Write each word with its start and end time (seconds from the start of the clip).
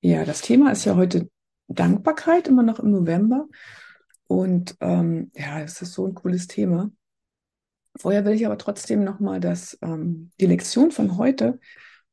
Ja, 0.00 0.24
das 0.24 0.42
Thema 0.42 0.70
ist 0.70 0.84
ja 0.84 0.94
heute 0.94 1.28
Dankbarkeit, 1.66 2.48
immer 2.48 2.62
noch 2.62 2.78
im 2.78 2.90
November. 2.90 3.48
Und 4.28 4.76
ähm, 4.80 5.32
ja, 5.34 5.60
es 5.60 5.82
ist 5.82 5.94
so 5.94 6.06
ein 6.06 6.14
cooles 6.14 6.46
Thema. 6.46 6.90
Vorher 7.96 8.24
will 8.24 8.34
ich 8.34 8.46
aber 8.46 8.58
trotzdem 8.58 9.02
nochmal 9.02 9.40
ähm, 9.82 10.30
die 10.40 10.46
Lektion 10.46 10.92
von 10.92 11.18
heute, 11.18 11.58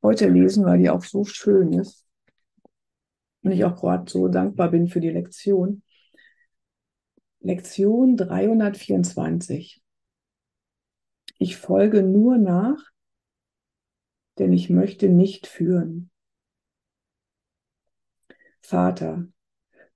heute 0.01 0.27
lesen, 0.29 0.65
weil 0.65 0.79
die 0.79 0.89
auch 0.89 1.03
so 1.03 1.25
schön 1.25 1.73
ist. 1.73 2.07
Und 3.43 3.51
ich 3.51 3.63
auch 3.65 3.75
gerade 3.75 4.09
so 4.11 4.27
dankbar 4.27 4.71
bin 4.71 4.87
für 4.87 4.99
die 4.99 5.11
Lektion. 5.11 5.83
Lektion 7.39 8.17
324. 8.17 9.83
Ich 11.37 11.57
folge 11.57 12.01
nur 12.01 12.39
nach, 12.39 12.79
denn 14.39 14.51
ich 14.53 14.71
möchte 14.71 15.09
nicht 15.09 15.45
führen. 15.45 16.09
Vater, 18.65 19.27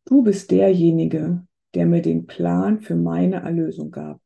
du 0.05 0.21
bist 0.21 0.51
derjenige, 0.51 1.43
der 1.73 1.87
mir 1.87 2.03
den 2.03 2.27
Plan 2.27 2.81
für 2.81 2.95
meine 2.95 3.37
Erlösung 3.37 3.89
gab. 3.89 4.21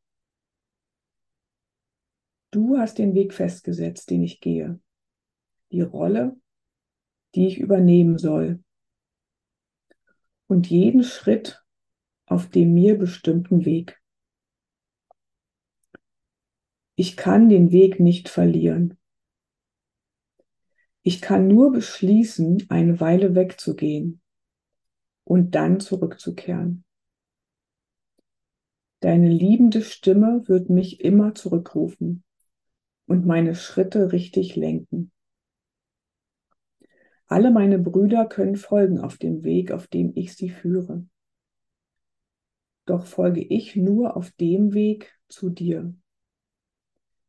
Du 2.51 2.77
hast 2.77 2.97
den 2.97 3.15
Weg 3.15 3.33
festgesetzt, 3.33 4.09
den 4.09 4.21
ich 4.21 4.41
gehe, 4.41 4.81
die 5.71 5.81
Rolle, 5.81 6.35
die 7.35 7.47
ich 7.47 7.57
übernehmen 7.57 8.17
soll 8.17 8.61
und 10.47 10.69
jeden 10.69 11.03
Schritt 11.03 11.63
auf 12.25 12.49
dem 12.49 12.73
mir 12.73 12.97
bestimmten 12.97 13.63
Weg. 13.63 14.01
Ich 16.95 17.15
kann 17.15 17.47
den 17.47 17.71
Weg 17.71 18.01
nicht 18.01 18.27
verlieren. 18.27 18.97
Ich 21.01 21.21
kann 21.21 21.47
nur 21.47 21.71
beschließen, 21.71 22.65
eine 22.69 22.99
Weile 22.99 23.35
wegzugehen 23.35 24.19
und 25.23 25.55
dann 25.55 25.79
zurückzukehren. 25.79 26.83
Deine 28.99 29.29
liebende 29.29 29.81
Stimme 29.81 30.43
wird 30.47 30.69
mich 30.69 31.01
immer 31.01 31.35
zurückrufen 31.35 32.23
und 33.05 33.25
meine 33.25 33.55
Schritte 33.55 34.11
richtig 34.11 34.55
lenken. 34.55 35.11
Alle 37.27 37.51
meine 37.51 37.79
Brüder 37.79 38.25
können 38.25 38.55
folgen 38.55 38.99
auf 38.99 39.17
dem 39.17 39.43
Weg, 39.43 39.71
auf 39.71 39.87
dem 39.87 40.13
ich 40.15 40.35
sie 40.35 40.49
führe. 40.49 41.05
Doch 42.85 43.05
folge 43.05 43.41
ich 43.41 43.75
nur 43.75 44.15
auf 44.15 44.31
dem 44.31 44.73
Weg 44.73 45.17
zu 45.29 45.49
dir, 45.49 45.93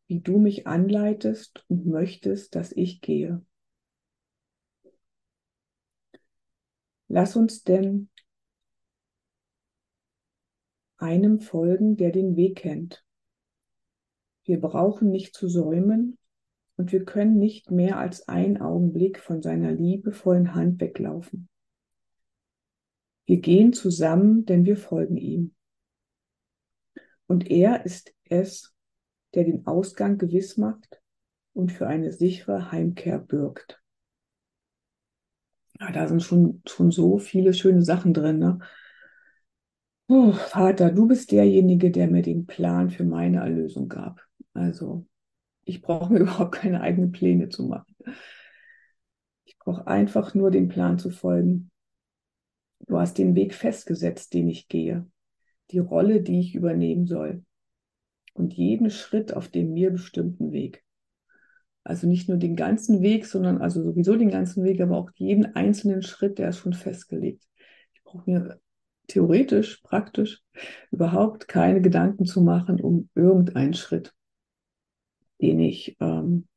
wie 0.06 0.20
du 0.20 0.38
mich 0.38 0.66
anleitest 0.66 1.64
und 1.68 1.86
möchtest, 1.86 2.54
dass 2.54 2.72
ich 2.72 3.00
gehe. 3.00 3.44
Lass 7.08 7.36
uns 7.36 7.62
denn 7.62 8.08
einem 10.96 11.40
folgen, 11.40 11.96
der 11.96 12.10
den 12.10 12.36
Weg 12.36 12.56
kennt. 12.56 13.04
Wir 14.44 14.60
brauchen 14.60 15.10
nicht 15.10 15.34
zu 15.34 15.48
säumen 15.48 16.18
und 16.76 16.92
wir 16.92 17.04
können 17.04 17.38
nicht 17.38 17.70
mehr 17.70 17.98
als 17.98 18.28
einen 18.28 18.60
Augenblick 18.60 19.18
von 19.18 19.42
seiner 19.42 19.72
liebevollen 19.72 20.54
Hand 20.54 20.80
weglaufen. 20.80 21.48
Wir 23.26 23.40
gehen 23.40 23.72
zusammen, 23.72 24.44
denn 24.44 24.64
wir 24.64 24.76
folgen 24.76 25.16
ihm. 25.16 25.54
Und 27.26 27.50
er 27.50 27.86
ist 27.86 28.14
es, 28.24 28.74
der 29.34 29.44
den 29.44 29.66
Ausgang 29.66 30.18
gewiss 30.18 30.56
macht 30.56 31.00
und 31.54 31.72
für 31.72 31.86
eine 31.86 32.12
sichere 32.12 32.70
Heimkehr 32.70 33.18
bürgt. 33.18 33.82
Ja, 35.80 35.90
da 35.92 36.08
sind 36.08 36.22
schon, 36.22 36.62
schon 36.66 36.90
so 36.90 37.18
viele 37.18 37.54
schöne 37.54 37.82
Sachen 37.82 38.12
drin. 38.14 38.38
Ne? 38.38 38.58
Oh, 40.08 40.32
Vater, 40.32 40.90
du 40.90 41.06
bist 41.06 41.30
derjenige, 41.32 41.90
der 41.90 42.08
mir 42.08 42.22
den 42.22 42.46
Plan 42.46 42.90
für 42.90 43.04
meine 43.04 43.38
Erlösung 43.38 43.88
gab. 43.88 44.20
Also, 44.52 45.06
ich 45.64 45.82
brauche 45.82 46.12
mir 46.12 46.20
überhaupt 46.22 46.54
keine 46.56 46.80
eigenen 46.82 47.12
Pläne 47.12 47.48
zu 47.50 47.64
machen. 47.64 47.94
Ich 49.46 49.58
brauche 49.58 49.86
einfach 49.86 50.34
nur 50.34 50.50
den 50.50 50.68
Plan 50.68 50.98
zu 50.98 51.08
folgen. 51.10 51.70
Du 52.86 52.98
hast 52.98 53.18
den 53.18 53.34
Weg 53.34 53.52
festgesetzt, 53.52 54.32
den 54.32 54.48
ich 54.48 54.68
gehe, 54.68 55.06
die 55.72 55.78
Rolle, 55.80 56.22
die 56.22 56.40
ich 56.40 56.54
übernehmen 56.54 57.06
soll 57.06 57.44
und 58.34 58.54
jeden 58.54 58.90
Schritt 58.90 59.34
auf 59.34 59.48
dem 59.48 59.74
mir 59.74 59.90
bestimmten 59.90 60.52
Weg. 60.52 60.84
Also 61.84 62.06
nicht 62.06 62.28
nur 62.30 62.38
den 62.38 62.56
ganzen 62.56 63.02
Weg, 63.02 63.26
sondern 63.26 63.60
also 63.60 63.82
sowieso 63.82 64.16
den 64.16 64.30
ganzen 64.30 64.64
Weg, 64.64 64.80
aber 64.80 64.96
auch 64.96 65.10
jeden 65.16 65.54
einzelnen 65.54 66.02
Schritt, 66.02 66.38
der 66.38 66.48
ist 66.48 66.58
schon 66.58 66.72
festgelegt. 66.72 67.44
Ich 67.92 68.02
brauche 68.02 68.28
mir 68.28 68.60
theoretisch, 69.06 69.82
praktisch 69.82 70.42
überhaupt 70.90 71.46
keine 71.46 71.82
Gedanken 71.82 72.24
zu 72.24 72.40
machen 72.40 72.80
um 72.80 73.10
irgendeinen 73.14 73.74
Schritt, 73.74 74.14
den 75.42 75.60
ich, 75.60 75.96
ähm, 76.00 76.48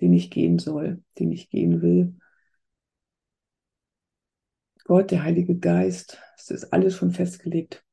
den 0.00 0.12
ich 0.12 0.30
gehen 0.30 0.58
soll, 0.58 1.02
den 1.20 1.30
ich 1.30 1.50
gehen 1.50 1.80
will. 1.80 2.16
Gott, 4.82 5.12
der 5.12 5.22
Heilige 5.22 5.56
Geist, 5.56 6.18
es 6.36 6.50
ist 6.50 6.72
alles 6.72 6.96
schon 6.96 7.12
festgelegt. 7.12 7.84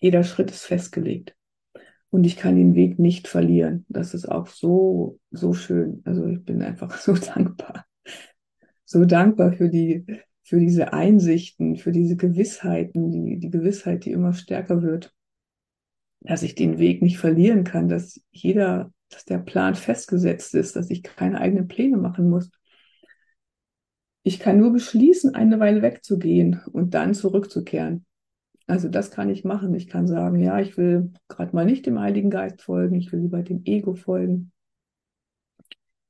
Jeder 0.00 0.22
Schritt 0.22 0.50
ist 0.52 0.64
festgelegt 0.64 1.35
und 2.16 2.24
ich 2.24 2.38
kann 2.38 2.56
den 2.56 2.74
Weg 2.74 2.98
nicht 2.98 3.28
verlieren. 3.28 3.84
Das 3.90 4.14
ist 4.14 4.24
auch 4.24 4.46
so, 4.46 5.20
so 5.30 5.52
schön. 5.52 6.00
Also 6.06 6.26
ich 6.26 6.42
bin 6.42 6.62
einfach 6.62 6.96
so 6.98 7.12
dankbar. 7.12 7.84
So 8.86 9.04
dankbar 9.04 9.52
für 9.52 9.68
die, 9.68 10.06
für 10.42 10.58
diese 10.58 10.94
Einsichten, 10.94 11.76
für 11.76 11.92
diese 11.92 12.16
Gewissheiten, 12.16 13.10
die, 13.10 13.38
die 13.38 13.50
Gewissheit, 13.50 14.06
die 14.06 14.12
immer 14.12 14.32
stärker 14.32 14.80
wird, 14.80 15.12
dass 16.20 16.42
ich 16.42 16.54
den 16.54 16.78
Weg 16.78 17.02
nicht 17.02 17.18
verlieren 17.18 17.64
kann, 17.64 17.90
dass 17.90 18.18
jeder, 18.30 18.90
dass 19.10 19.26
der 19.26 19.36
Plan 19.36 19.74
festgesetzt 19.74 20.54
ist, 20.54 20.74
dass 20.74 20.88
ich 20.88 21.02
keine 21.02 21.38
eigenen 21.38 21.68
Pläne 21.68 21.98
machen 21.98 22.30
muss. 22.30 22.50
Ich 24.22 24.38
kann 24.38 24.58
nur 24.58 24.72
beschließen, 24.72 25.34
eine 25.34 25.60
Weile 25.60 25.82
wegzugehen 25.82 26.62
und 26.72 26.94
dann 26.94 27.12
zurückzukehren. 27.12 28.06
Also 28.66 28.88
das 28.88 29.10
kann 29.10 29.30
ich 29.30 29.44
machen. 29.44 29.74
Ich 29.74 29.88
kann 29.88 30.06
sagen, 30.06 30.40
ja, 30.40 30.58
ich 30.60 30.76
will 30.76 31.12
gerade 31.28 31.54
mal 31.54 31.64
nicht 31.64 31.86
dem 31.86 32.00
Heiligen 32.00 32.30
Geist 32.30 32.62
folgen, 32.62 32.96
ich 32.96 33.12
will 33.12 33.20
lieber 33.20 33.42
dem 33.42 33.62
Ego 33.64 33.94
folgen. 33.94 34.52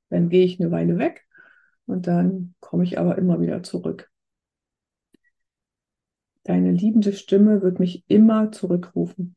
Dann 0.09 0.29
gehe 0.29 0.45
ich 0.45 0.61
eine 0.61 0.71
Weile 0.71 0.99
weg 0.99 1.27
und 1.87 2.07
dann 2.07 2.55
komme 2.61 2.85
ich 2.85 2.99
aber 2.99 3.19
immer 3.19 3.41
wieder 3.41 3.63
zurück. 3.63 4.11
Deine 6.45 6.71
liebende 6.73 7.13
Stimme 7.13 7.61
wird 7.61 7.81
mich 7.81 8.05
immer 8.09 8.53
zurückrufen 8.53 9.37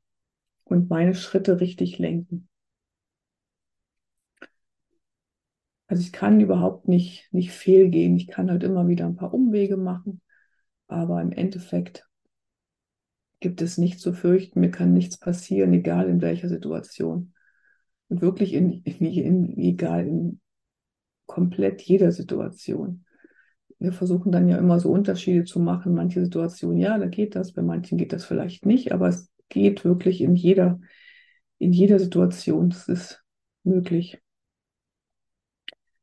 und 0.63 0.89
meine 0.89 1.15
Schritte 1.15 1.59
richtig 1.59 1.97
lenken. 1.97 2.47
Also 5.87 6.03
ich 6.03 6.13
kann 6.13 6.39
überhaupt 6.39 6.87
nicht, 6.87 7.27
nicht 7.33 7.51
fehlgehen. 7.51 8.15
Ich 8.15 8.27
kann 8.27 8.51
halt 8.51 8.63
immer 8.63 8.87
wieder 8.87 9.05
ein 9.07 9.15
paar 9.15 9.33
Umwege 9.33 9.75
machen, 9.75 10.21
aber 10.87 11.19
im 11.21 11.31
Endeffekt 11.31 12.08
gibt 13.39 13.61
es 13.61 13.77
nichts 13.77 14.01
zu 14.01 14.13
fürchten, 14.13 14.59
mir 14.59 14.71
kann 14.71 14.93
nichts 14.93 15.17
passieren, 15.17 15.73
egal 15.73 16.09
in 16.09 16.21
welcher 16.21 16.49
Situation. 16.49 17.33
Und 18.09 18.21
wirklich 18.21 18.53
in, 18.53 18.83
in, 18.83 19.05
in 19.05 19.57
egal 19.57 20.07
in 20.07 20.41
komplett 21.25 21.81
jeder 21.81 22.11
Situation. 22.11 23.05
Wir 23.77 23.93
versuchen 23.93 24.31
dann 24.31 24.49
ja 24.49 24.57
immer 24.57 24.79
so 24.79 24.91
Unterschiede 24.91 25.45
zu 25.45 25.59
machen. 25.59 25.93
Manche 25.93 26.21
Situationen, 26.21 26.79
ja, 26.79 26.97
da 26.97 27.05
geht 27.05 27.35
das, 27.35 27.53
bei 27.53 27.61
manchen 27.61 27.97
geht 27.97 28.11
das 28.11 28.25
vielleicht 28.25 28.65
nicht, 28.65 28.91
aber 28.91 29.07
es 29.07 29.29
geht 29.47 29.85
wirklich 29.85 30.21
in 30.21 30.35
jeder, 30.35 30.79
in 31.59 31.71
jeder 31.71 31.99
Situation. 31.99 32.69
Das 32.71 32.87
ist 32.87 33.23
möglich. 33.63 34.19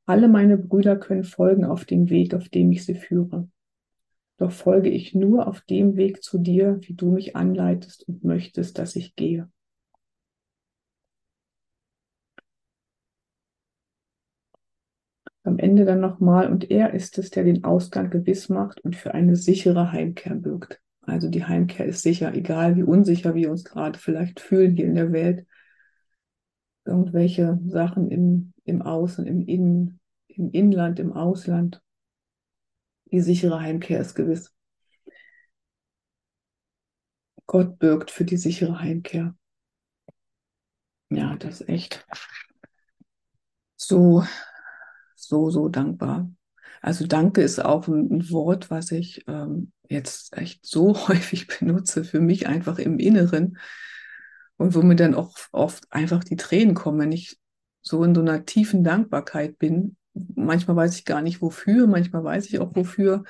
Alle 0.06 0.28
meine 0.28 0.56
Brüder 0.56 0.96
können 0.96 1.24
folgen 1.24 1.64
auf 1.64 1.84
dem 1.84 2.08
Weg, 2.08 2.32
auf 2.32 2.48
dem 2.48 2.70
ich 2.70 2.84
sie 2.84 2.94
führe 2.94 3.48
doch 4.38 4.52
folge 4.52 4.90
ich 4.90 5.14
nur 5.14 5.46
auf 5.46 5.62
dem 5.62 5.96
Weg 5.96 6.22
zu 6.22 6.38
dir, 6.38 6.78
wie 6.82 6.94
du 6.94 7.10
mich 7.10 7.36
anleitest 7.36 8.06
und 8.08 8.24
möchtest, 8.24 8.78
dass 8.78 8.96
ich 8.96 9.16
gehe. 9.16 9.48
Am 15.42 15.58
Ende 15.58 15.84
dann 15.84 16.00
nochmal, 16.00 16.50
und 16.50 16.70
er 16.70 16.92
ist 16.92 17.18
es, 17.18 17.30
der 17.30 17.44
den 17.44 17.64
Ausgang 17.64 18.10
gewiss 18.10 18.48
macht 18.48 18.80
und 18.80 18.96
für 18.96 19.14
eine 19.14 19.36
sichere 19.36 19.92
Heimkehr 19.92 20.34
birgt. 20.34 20.82
Also 21.02 21.30
die 21.30 21.44
Heimkehr 21.44 21.86
ist 21.86 22.02
sicher, 22.02 22.34
egal 22.34 22.74
wie 22.76 22.82
unsicher 22.82 23.34
wir 23.34 23.50
uns 23.50 23.64
gerade 23.64 23.98
vielleicht 23.98 24.40
fühlen 24.40 24.74
hier 24.74 24.86
in 24.86 24.96
der 24.96 25.12
Welt. 25.12 25.46
Irgendwelche 26.84 27.60
Sachen 27.64 28.10
im, 28.10 28.52
im 28.64 28.82
Außen, 28.82 29.24
im 29.24 29.42
Innen, 29.42 30.00
im 30.26 30.50
Inland, 30.50 30.98
im 30.98 31.12
Ausland. 31.12 31.80
Die 33.12 33.20
sichere 33.20 33.60
Heimkehr 33.60 34.00
ist 34.00 34.14
gewiss. 34.14 34.52
Gott 37.46 37.78
birgt 37.78 38.10
für 38.10 38.24
die 38.24 38.36
sichere 38.36 38.80
Heimkehr. 38.80 39.36
Ja, 41.10 41.36
das 41.36 41.60
ist 41.60 41.68
echt 41.68 42.06
so, 43.76 44.24
so, 45.14 45.50
so 45.50 45.68
dankbar. 45.68 46.30
Also 46.82 47.06
danke 47.06 47.42
ist 47.42 47.64
auch 47.64 47.88
ein, 47.88 48.30
Wort, 48.30 48.70
was 48.70 48.90
ich 48.90 49.24
ähm, 49.28 49.72
jetzt 49.88 50.36
echt 50.36 50.66
so 50.66 50.94
häufig 51.08 51.46
benutze, 51.46 52.04
für 52.04 52.20
mich 52.20 52.46
einfach 52.46 52.78
im 52.78 52.98
Inneren 52.98 53.58
und 54.56 54.74
wo 54.74 54.82
mir 54.82 54.96
dann 54.96 55.14
auch 55.14 55.36
oft 55.52 55.84
einfach 55.92 56.24
die 56.24 56.36
Tränen 56.36 56.74
kommen, 56.74 56.98
wenn 56.98 57.12
ich 57.12 57.38
so 57.82 58.02
in 58.02 58.14
so 58.14 58.20
einer 58.20 58.44
tiefen 58.44 58.82
Dankbarkeit 58.82 59.58
bin. 59.58 59.96
Manchmal 60.34 60.76
weiß 60.76 60.96
ich 60.96 61.04
gar 61.04 61.22
nicht 61.22 61.42
wofür, 61.42 61.86
manchmal 61.86 62.24
weiß 62.24 62.46
ich 62.46 62.58
auch 62.58 62.74
wofür, 62.74 63.24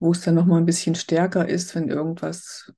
wo 0.00 0.12
es 0.12 0.20
dann 0.20 0.34
nochmal 0.34 0.60
ein 0.60 0.66
bisschen 0.66 0.94
stärker 0.94 1.48
ist, 1.48 1.74
wenn 1.74 1.88
irgendwas 1.88 2.72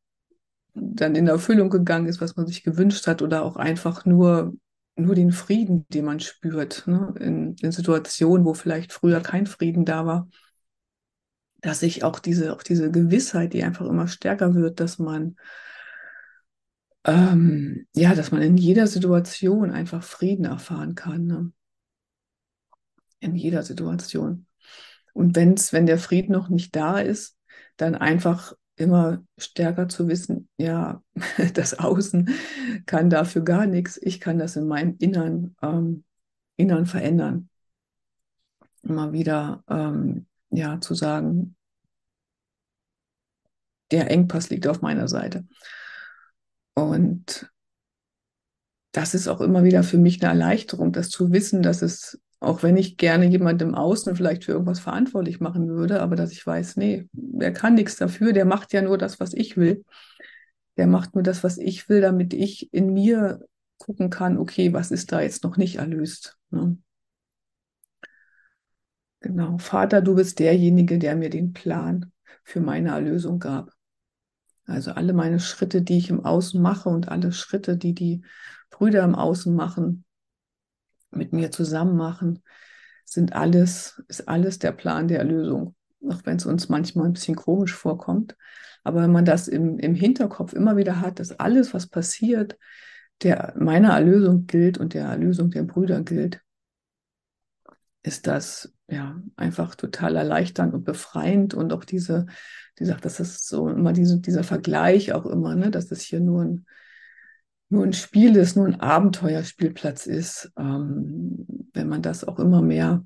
dann 0.74 1.14
in 1.16 1.28
Erfüllung 1.28 1.70
gegangen 1.70 2.06
ist, 2.06 2.20
was 2.20 2.36
man 2.36 2.46
sich 2.46 2.62
gewünscht 2.62 3.06
hat 3.06 3.22
oder 3.22 3.44
auch 3.44 3.56
einfach 3.56 4.04
nur 4.04 4.54
nur 4.96 5.14
den 5.14 5.32
Frieden, 5.32 5.86
den 5.88 6.04
man 6.04 6.20
spürt, 6.20 6.86
ne? 6.86 7.14
in, 7.18 7.54
in 7.62 7.72
Situationen, 7.72 8.44
wo 8.44 8.54
vielleicht 8.54 8.92
früher 8.92 9.20
kein 9.20 9.46
Frieden 9.46 9.84
da 9.84 10.04
war, 10.04 10.28
dass 11.60 11.82
ich 11.82 12.04
auch 12.04 12.18
diese, 12.18 12.52
auch 12.54 12.62
diese 12.62 12.90
Gewissheit, 12.90 13.52
die 13.52 13.64
einfach 13.64 13.86
immer 13.86 14.08
stärker 14.08 14.54
wird, 14.54 14.80
dass 14.80 14.98
man, 14.98 15.36
ähm, 17.04 17.86
ja, 17.94 18.14
dass 18.14 18.30
man 18.30 18.42
in 18.42 18.56
jeder 18.56 18.86
Situation 18.86 19.70
einfach 19.70 20.02
Frieden 20.02 20.44
erfahren 20.44 20.94
kann. 20.94 21.26
Ne? 21.26 21.52
In 23.20 23.36
jeder 23.36 23.62
Situation. 23.62 24.46
Und 25.12 25.36
wenn's, 25.36 25.72
wenn 25.72 25.86
der 25.86 25.98
Frieden 25.98 26.32
noch 26.32 26.48
nicht 26.48 26.74
da 26.74 26.98
ist, 26.98 27.36
dann 27.76 27.94
einfach 27.94 28.54
immer 28.76 29.22
stärker 29.36 29.88
zu 29.88 30.08
wissen, 30.08 30.48
ja, 30.56 31.02
das 31.54 31.78
Außen 31.78 32.30
kann 32.86 33.10
dafür 33.10 33.42
gar 33.42 33.66
nichts. 33.66 33.98
Ich 34.02 34.20
kann 34.20 34.38
das 34.38 34.56
in 34.56 34.66
meinem 34.66 34.96
Innern, 34.98 35.54
ähm, 35.62 36.04
Innern 36.56 36.86
verändern. 36.86 37.48
Immer 38.82 39.12
wieder, 39.12 39.62
ähm, 39.68 40.26
ja, 40.50 40.80
zu 40.80 40.94
sagen, 40.94 41.56
der 43.90 44.10
Engpass 44.10 44.50
liegt 44.50 44.66
auf 44.66 44.80
meiner 44.80 45.08
Seite. 45.08 45.46
Und 46.74 47.50
das 48.92 49.14
ist 49.14 49.28
auch 49.28 49.40
immer 49.40 49.64
wieder 49.64 49.82
für 49.82 49.98
mich 49.98 50.22
eine 50.22 50.30
Erleichterung, 50.30 50.92
das 50.92 51.10
zu 51.10 51.32
wissen, 51.32 51.62
dass 51.62 51.82
es 51.82 52.20
auch 52.40 52.62
wenn 52.62 52.76
ich 52.78 52.96
gerne 52.96 53.26
jemandem 53.26 53.68
im 53.70 53.74
Außen 53.74 54.16
vielleicht 54.16 54.44
für 54.44 54.52
irgendwas 54.52 54.80
verantwortlich 54.80 55.40
machen 55.40 55.68
würde, 55.68 56.00
aber 56.00 56.16
dass 56.16 56.32
ich 56.32 56.44
weiß, 56.44 56.76
nee, 56.76 57.08
der 57.12 57.52
kann 57.52 57.74
nichts 57.74 57.96
dafür, 57.96 58.32
der 58.32 58.46
macht 58.46 58.72
ja 58.72 58.80
nur 58.80 58.96
das, 58.96 59.20
was 59.20 59.34
ich 59.34 59.58
will. 59.58 59.84
Der 60.78 60.86
macht 60.86 61.14
nur 61.14 61.22
das, 61.22 61.44
was 61.44 61.58
ich 61.58 61.88
will, 61.90 62.00
damit 62.00 62.32
ich 62.32 62.72
in 62.72 62.94
mir 62.94 63.44
gucken 63.76 64.08
kann, 64.08 64.38
okay, 64.38 64.72
was 64.72 64.90
ist 64.90 65.12
da 65.12 65.20
jetzt 65.20 65.44
noch 65.44 65.58
nicht 65.58 65.76
erlöst. 65.76 66.38
Ne? 66.50 66.78
Genau, 69.20 69.58
Vater, 69.58 70.00
du 70.00 70.14
bist 70.14 70.38
derjenige, 70.38 70.98
der 70.98 71.16
mir 71.16 71.28
den 71.28 71.52
Plan 71.52 72.10
für 72.42 72.60
meine 72.60 72.90
Erlösung 72.90 73.38
gab. 73.38 73.72
Also 74.64 74.92
alle 74.92 75.12
meine 75.12 75.40
Schritte, 75.40 75.82
die 75.82 75.98
ich 75.98 76.08
im 76.08 76.24
Außen 76.24 76.60
mache 76.60 76.88
und 76.88 77.08
alle 77.08 77.32
Schritte, 77.32 77.76
die 77.76 77.92
die 77.92 78.22
Brüder 78.70 79.02
im 79.04 79.14
Außen 79.14 79.54
machen, 79.54 80.04
mit 81.10 81.32
mir 81.32 81.50
zusammen 81.50 81.96
machen, 81.96 82.42
sind 83.04 83.34
alles, 83.34 84.02
ist 84.08 84.28
alles 84.28 84.58
der 84.58 84.72
Plan 84.72 85.08
der 85.08 85.18
Erlösung. 85.18 85.74
Auch 86.08 86.20
wenn 86.24 86.36
es 86.36 86.46
uns 86.46 86.68
manchmal 86.68 87.06
ein 87.06 87.12
bisschen 87.12 87.36
komisch 87.36 87.74
vorkommt. 87.74 88.36
Aber 88.84 89.02
wenn 89.02 89.12
man 89.12 89.24
das 89.24 89.48
im, 89.48 89.78
im 89.78 89.94
Hinterkopf 89.94 90.52
immer 90.52 90.76
wieder 90.76 91.00
hat, 91.00 91.18
dass 91.18 91.38
alles, 91.38 91.74
was 91.74 91.86
passiert, 91.86 92.56
der 93.22 93.54
meiner 93.58 93.90
Erlösung 93.90 94.46
gilt 94.46 94.78
und 94.78 94.94
der 94.94 95.06
Erlösung 95.06 95.50
der 95.50 95.64
Brüder 95.64 96.00
gilt, 96.02 96.40
ist 98.02 98.26
das 98.26 98.72
ja 98.88 99.20
einfach 99.36 99.74
total 99.74 100.16
erleichternd 100.16 100.74
und 100.74 100.84
befreiend 100.84 101.54
und 101.54 101.72
auch 101.72 101.84
diese, 101.84 102.26
die 102.78 102.86
sagt, 102.86 103.04
das 103.04 103.20
ist 103.20 103.46
so 103.46 103.68
immer 103.68 103.92
diese, 103.92 104.20
dieser 104.20 104.42
Vergleich 104.42 105.12
auch 105.12 105.26
immer, 105.26 105.54
ne, 105.54 105.70
dass 105.70 105.88
das 105.88 106.00
hier 106.00 106.20
nur 106.20 106.42
ein, 106.42 106.66
nur 107.70 107.84
ein 107.84 107.92
Spiel 107.92 108.36
ist, 108.36 108.56
nur 108.56 108.66
ein 108.66 108.80
Abenteuerspielplatz 108.80 110.06
ist, 110.06 110.52
ähm, 110.58 111.46
wenn 111.72 111.88
man 111.88 112.02
das 112.02 112.24
auch 112.24 112.38
immer 112.40 112.62
mehr, 112.62 113.04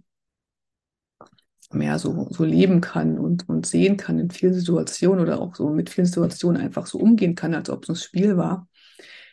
mehr 1.70 1.99
so, 1.99 2.28
so 2.31 2.44
leben 2.44 2.81
kann 2.81 3.19
und, 3.19 3.49
und 3.49 3.66
sehen 3.66 3.96
kann 3.96 4.19
in 4.19 4.31
vielen 4.31 4.55
Situationen 4.55 5.20
oder 5.20 5.40
auch 5.40 5.55
so 5.55 5.69
mit 5.69 5.90
vielen 5.90 6.06
Situationen 6.06 6.61
einfach 6.61 6.87
so 6.87 6.99
umgehen 6.99 7.34
kann, 7.34 7.55
als 7.55 7.69
ob 7.69 7.84
es 7.84 7.90
ein 7.90 7.96
Spiel 7.96 8.37
war. 8.37 8.66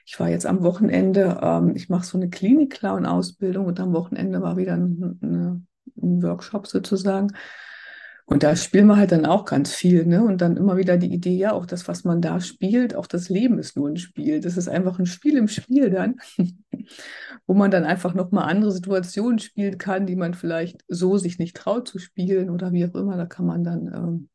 Ich 0.05 0.19
war 0.19 0.29
jetzt 0.29 0.45
am 0.45 0.63
Wochenende, 0.63 1.39
ähm, 1.41 1.75
ich 1.75 1.87
mache 1.87 2.05
so 2.05 2.17
eine 2.17 2.29
Klinik-Clown-Ausbildung 2.29 3.65
und 3.65 3.79
am 3.79 3.93
Wochenende 3.93 4.41
war 4.41 4.57
wieder 4.57 4.73
ein, 4.73 5.19
eine, 5.21 5.61
ein 5.95 6.23
Workshop 6.23 6.67
sozusagen. 6.67 7.31
Und 8.31 8.43
da 8.43 8.55
spielen 8.55 8.87
wir 8.87 8.95
halt 8.95 9.11
dann 9.11 9.25
auch 9.25 9.43
ganz 9.43 9.73
viel, 9.75 10.05
ne? 10.05 10.23
Und 10.23 10.39
dann 10.39 10.55
immer 10.55 10.77
wieder 10.77 10.95
die 10.95 11.11
Idee, 11.13 11.35
ja, 11.35 11.51
auch 11.51 11.65
das, 11.65 11.89
was 11.89 12.05
man 12.05 12.21
da 12.21 12.39
spielt, 12.39 12.95
auch 12.95 13.05
das 13.05 13.27
Leben 13.27 13.59
ist 13.59 13.75
nur 13.75 13.89
ein 13.89 13.97
Spiel. 13.97 14.39
Das 14.39 14.55
ist 14.55 14.69
einfach 14.69 14.99
ein 14.99 15.05
Spiel 15.05 15.35
im 15.35 15.49
Spiel 15.49 15.89
dann, 15.89 16.15
wo 17.45 17.53
man 17.53 17.71
dann 17.71 17.83
einfach 17.83 18.13
nochmal 18.13 18.49
andere 18.49 18.71
Situationen 18.71 19.39
spielen 19.39 19.77
kann, 19.77 20.05
die 20.05 20.15
man 20.15 20.33
vielleicht 20.33 20.85
so 20.87 21.17
sich 21.17 21.39
nicht 21.39 21.57
traut 21.57 21.89
zu 21.89 21.99
spielen 21.99 22.49
oder 22.49 22.71
wie 22.71 22.85
auch 22.85 22.95
immer. 22.95 23.17
Da 23.17 23.25
kann 23.25 23.45
man 23.45 23.65
dann 23.65 23.87
ähm, 23.93 24.29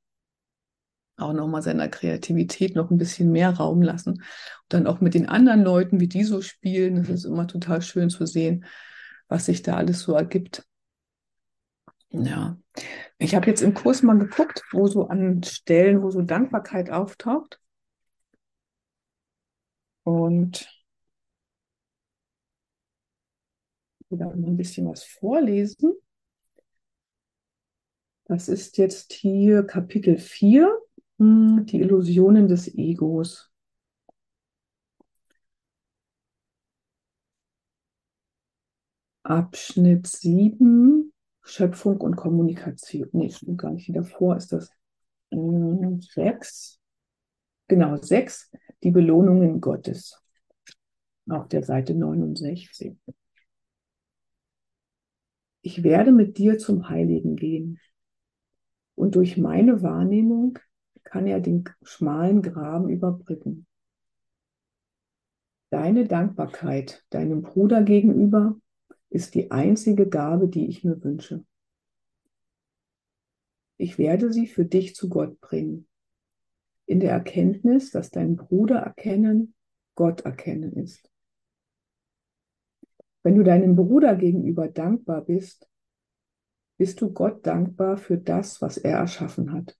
auch 1.16 1.32
nochmal 1.32 1.62
seiner 1.62 1.88
Kreativität 1.88 2.76
noch 2.76 2.90
ein 2.90 2.98
bisschen 2.98 3.32
mehr 3.32 3.48
Raum 3.48 3.80
lassen. 3.80 4.10
Und 4.10 4.22
dann 4.68 4.86
auch 4.86 5.00
mit 5.00 5.14
den 5.14 5.26
anderen 5.26 5.62
Leuten, 5.62 6.00
wie 6.00 6.08
die 6.08 6.24
so 6.24 6.42
spielen. 6.42 6.96
Das 6.96 7.08
ist 7.08 7.24
immer 7.24 7.46
total 7.46 7.80
schön 7.80 8.10
zu 8.10 8.26
sehen, 8.26 8.66
was 9.28 9.46
sich 9.46 9.62
da 9.62 9.78
alles 9.78 10.00
so 10.00 10.12
ergibt. 10.12 10.66
Ja, 12.24 12.56
ich 13.18 13.34
habe 13.34 13.46
jetzt 13.48 13.62
im 13.62 13.74
Kurs 13.74 14.02
mal 14.02 14.18
geguckt, 14.18 14.62
wo 14.72 14.86
so 14.86 15.08
an 15.08 15.42
Stellen, 15.42 16.02
wo 16.02 16.10
so 16.10 16.22
Dankbarkeit 16.22 16.90
auftaucht. 16.90 17.60
Und 20.04 20.66
ich 24.00 24.10
will 24.10 24.18
mal 24.18 24.32
ein 24.32 24.56
bisschen 24.56 24.88
was 24.88 25.04
vorlesen. 25.04 25.92
Das 28.24 28.48
ist 28.48 28.78
jetzt 28.78 29.12
hier 29.12 29.62
Kapitel 29.64 30.18
4, 30.18 30.76
hm, 31.18 31.66
die 31.66 31.80
Illusionen 31.80 32.48
des 32.48 32.72
Egos. 32.74 33.50
Abschnitt 39.24 40.06
7, 40.06 41.12
Schöpfung 41.48 42.00
und 42.00 42.16
Kommunikation. 42.16 43.08
Nee, 43.12 43.32
gar 43.56 43.70
nicht. 43.70 43.94
Davor 43.94 44.36
ist 44.36 44.52
das 44.52 44.68
äh, 45.30 45.36
sechs. 46.00 46.80
Genau, 47.68 47.96
sechs. 48.02 48.50
Die 48.82 48.90
Belohnungen 48.90 49.60
Gottes. 49.60 50.20
Auf 51.28 51.46
der 51.48 51.62
Seite 51.62 51.94
69. 51.94 52.96
Ich 55.62 55.82
werde 55.84 56.10
mit 56.10 56.36
dir 56.38 56.58
zum 56.58 56.88
Heiligen 56.88 57.36
gehen. 57.36 57.78
Und 58.96 59.14
durch 59.14 59.36
meine 59.36 59.82
Wahrnehmung 59.82 60.58
kann 61.04 61.28
er 61.28 61.38
den 61.38 61.64
schmalen 61.82 62.42
Graben 62.42 62.88
überbrücken. 62.88 63.66
Deine 65.70 66.06
Dankbarkeit 66.06 67.04
deinem 67.10 67.42
Bruder 67.42 67.82
gegenüber 67.82 68.56
ist 69.10 69.34
die 69.34 69.50
einzige 69.50 70.08
Gabe, 70.08 70.48
die 70.48 70.66
ich 70.68 70.84
mir 70.84 71.02
wünsche. 71.02 71.44
Ich 73.78 73.98
werde 73.98 74.32
sie 74.32 74.46
für 74.46 74.64
dich 74.64 74.94
zu 74.94 75.08
Gott 75.08 75.40
bringen, 75.40 75.88
in 76.86 77.00
der 77.00 77.12
Erkenntnis, 77.12 77.90
dass 77.90 78.10
dein 78.10 78.36
Bruder 78.36 78.78
erkennen, 78.78 79.54
Gott 79.94 80.22
erkennen 80.22 80.72
ist. 80.74 81.10
Wenn 83.22 83.36
du 83.36 83.42
deinem 83.42 83.76
Bruder 83.76 84.14
gegenüber 84.14 84.68
dankbar 84.68 85.22
bist, 85.22 85.68
bist 86.78 87.00
du 87.00 87.12
Gott 87.12 87.46
dankbar 87.46 87.96
für 87.96 88.18
das, 88.18 88.60
was 88.62 88.76
er 88.76 88.98
erschaffen 88.98 89.52
hat. 89.52 89.78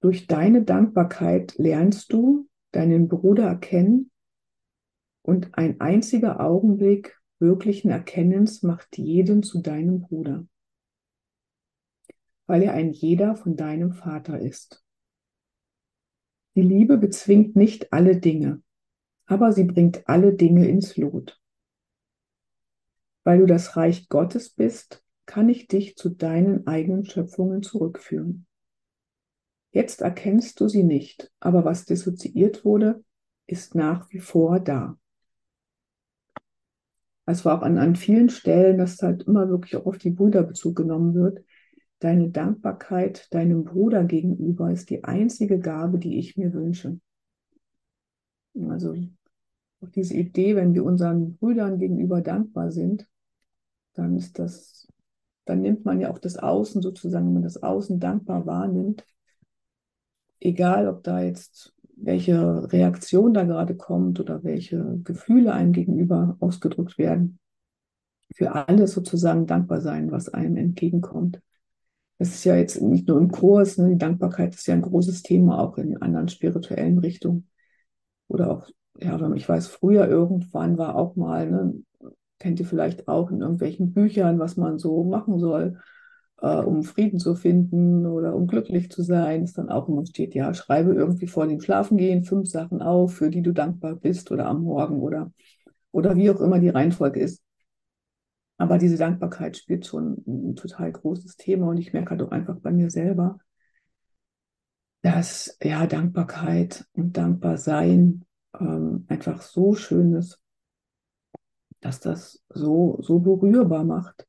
Durch 0.00 0.26
deine 0.26 0.64
Dankbarkeit 0.64 1.56
lernst 1.58 2.12
du 2.12 2.48
deinen 2.72 3.08
Bruder 3.08 3.44
erkennen 3.44 4.11
und 5.22 5.56
ein 5.56 5.80
einziger 5.80 6.40
Augenblick 6.40 7.18
wirklichen 7.38 7.90
Erkennens 7.90 8.62
macht 8.62 8.98
jeden 8.98 9.42
zu 9.42 9.60
deinem 9.60 10.00
Bruder, 10.00 10.46
weil 12.46 12.62
er 12.62 12.74
ein 12.74 12.92
jeder 12.92 13.36
von 13.36 13.56
deinem 13.56 13.92
Vater 13.92 14.38
ist. 14.38 14.84
Die 16.54 16.62
Liebe 16.62 16.98
bezwingt 16.98 17.56
nicht 17.56 17.92
alle 17.92 18.18
Dinge, 18.18 18.62
aber 19.26 19.52
sie 19.52 19.64
bringt 19.64 20.06
alle 20.08 20.34
Dinge 20.34 20.68
ins 20.68 20.96
Lot. 20.96 21.40
Weil 23.24 23.38
du 23.38 23.46
das 23.46 23.76
Reich 23.76 24.08
Gottes 24.08 24.50
bist, 24.50 25.04
kann 25.26 25.48
ich 25.48 25.68
dich 25.68 25.96
zu 25.96 26.10
deinen 26.10 26.66
eigenen 26.66 27.04
Schöpfungen 27.04 27.62
zurückführen. 27.62 28.46
Jetzt 29.70 30.02
erkennst 30.02 30.60
du 30.60 30.68
sie 30.68 30.82
nicht, 30.82 31.32
aber 31.40 31.64
was 31.64 31.86
dissoziiert 31.86 32.64
wurde, 32.64 33.02
ist 33.46 33.74
nach 33.74 34.10
wie 34.10 34.20
vor 34.20 34.60
da. 34.60 34.98
Es 37.26 37.44
war 37.44 37.58
auch 37.58 37.62
an, 37.62 37.78
an 37.78 37.96
vielen 37.96 38.30
Stellen, 38.30 38.78
dass 38.78 39.00
halt 39.00 39.24
immer 39.24 39.48
wirklich 39.48 39.76
auch 39.76 39.86
auf 39.86 39.98
die 39.98 40.10
Brüder 40.10 40.42
Bezug 40.42 40.76
genommen 40.76 41.14
wird. 41.14 41.44
Deine 42.00 42.30
Dankbarkeit 42.30 43.32
deinem 43.32 43.64
Bruder 43.64 44.04
gegenüber 44.04 44.72
ist 44.72 44.90
die 44.90 45.04
einzige 45.04 45.60
Gabe, 45.60 45.98
die 45.98 46.18
ich 46.18 46.36
mir 46.36 46.52
wünsche. 46.52 46.98
Also 48.68 48.96
auch 49.80 49.88
diese 49.90 50.14
Idee, 50.14 50.56
wenn 50.56 50.74
wir 50.74 50.84
unseren 50.84 51.36
Brüdern 51.36 51.78
gegenüber 51.78 52.20
dankbar 52.20 52.70
sind, 52.70 53.06
dann 53.94 54.16
ist 54.16 54.38
das, 54.38 54.88
dann 55.44 55.60
nimmt 55.60 55.84
man 55.84 56.00
ja 56.00 56.10
auch 56.10 56.18
das 56.18 56.36
Außen 56.36 56.82
sozusagen, 56.82 57.26
wenn 57.26 57.34
man 57.34 57.42
das 57.42 57.62
Außen 57.62 58.00
dankbar 58.00 58.46
wahrnimmt, 58.46 59.06
egal 60.40 60.88
ob 60.88 61.02
da 61.04 61.22
jetzt 61.22 61.72
welche 62.02 62.72
Reaktion 62.72 63.32
da 63.32 63.44
gerade 63.44 63.76
kommt 63.76 64.18
oder 64.20 64.42
welche 64.44 64.98
Gefühle 65.04 65.52
einem 65.52 65.72
gegenüber 65.72 66.36
ausgedrückt 66.40 66.98
werden, 66.98 67.38
für 68.34 68.52
alles 68.52 68.92
sozusagen 68.92 69.46
dankbar 69.46 69.80
sein, 69.80 70.10
was 70.10 70.28
einem 70.28 70.56
entgegenkommt. 70.56 71.40
Das 72.18 72.28
ist 72.28 72.44
ja 72.44 72.56
jetzt 72.56 72.80
nicht 72.80 73.08
nur 73.08 73.18
im 73.18 73.30
Kurs, 73.30 73.78
ne, 73.78 73.90
die 73.90 73.98
Dankbarkeit 73.98 74.54
ist 74.54 74.66
ja 74.66 74.74
ein 74.74 74.82
großes 74.82 75.22
Thema 75.22 75.58
auch 75.58 75.76
in 75.78 76.00
anderen 76.00 76.28
spirituellen 76.28 76.98
Richtungen. 76.98 77.48
Oder 78.28 78.50
auch, 78.50 78.68
ja, 78.98 79.32
ich 79.34 79.48
weiß, 79.48 79.68
früher 79.68 80.08
irgendwann 80.08 80.78
war 80.78 80.96
auch 80.96 81.16
mal, 81.16 81.50
ne, 81.50 81.74
kennt 82.38 82.58
ihr 82.60 82.66
vielleicht 82.66 83.08
auch 83.08 83.30
in 83.30 83.40
irgendwelchen 83.40 83.92
Büchern, 83.92 84.38
was 84.38 84.56
man 84.56 84.78
so 84.78 85.04
machen 85.04 85.38
soll, 85.38 85.78
äh, 86.42 86.56
um 86.56 86.82
Frieden 86.82 87.18
zu 87.20 87.34
finden 87.36 88.04
oder 88.04 88.34
um 88.34 88.46
glücklich 88.46 88.90
zu 88.90 89.02
sein, 89.02 89.44
ist 89.44 89.56
dann 89.58 89.70
auch 89.70 89.88
immer 89.88 90.04
steht, 90.04 90.34
ja, 90.34 90.52
schreibe 90.52 90.92
irgendwie 90.92 91.28
vor 91.28 91.46
dem 91.46 91.60
Schlafengehen 91.60 92.24
fünf 92.24 92.48
Sachen 92.48 92.82
auf, 92.82 93.14
für 93.14 93.30
die 93.30 93.42
du 93.42 93.52
dankbar 93.52 93.94
bist 93.94 94.30
oder 94.32 94.46
am 94.46 94.64
Morgen 94.64 95.00
oder, 95.00 95.32
oder 95.92 96.16
wie 96.16 96.30
auch 96.30 96.40
immer 96.40 96.58
die 96.58 96.68
Reihenfolge 96.68 97.20
ist. 97.20 97.42
Aber 98.58 98.78
diese 98.78 98.96
Dankbarkeit 98.96 99.56
spielt 99.56 99.86
schon 99.86 100.22
ein 100.26 100.56
total 100.56 100.92
großes 100.92 101.36
Thema 101.36 101.68
und 101.68 101.78
ich 101.78 101.92
merke 101.92 102.10
halt 102.10 102.22
auch 102.22 102.30
einfach 102.30 102.58
bei 102.60 102.72
mir 102.72 102.90
selber, 102.90 103.38
dass 105.02 105.56
ja 105.62 105.86
Dankbarkeit 105.86 106.84
und 106.92 107.16
Dankbarsein 107.16 108.24
ähm, 108.58 109.04
einfach 109.08 109.42
so 109.42 109.74
schön 109.74 110.14
ist, 110.14 110.40
dass 111.80 112.00
das 112.00 112.42
so, 112.50 112.98
so 113.00 113.18
berührbar 113.18 113.84
macht 113.84 114.26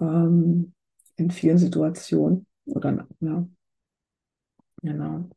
ähm, 0.00 0.74
in 1.22 1.30
vielen 1.30 1.58
Situationen. 1.58 2.46
Oder 2.66 3.06
ja, 3.20 3.46
genau. 4.82 5.28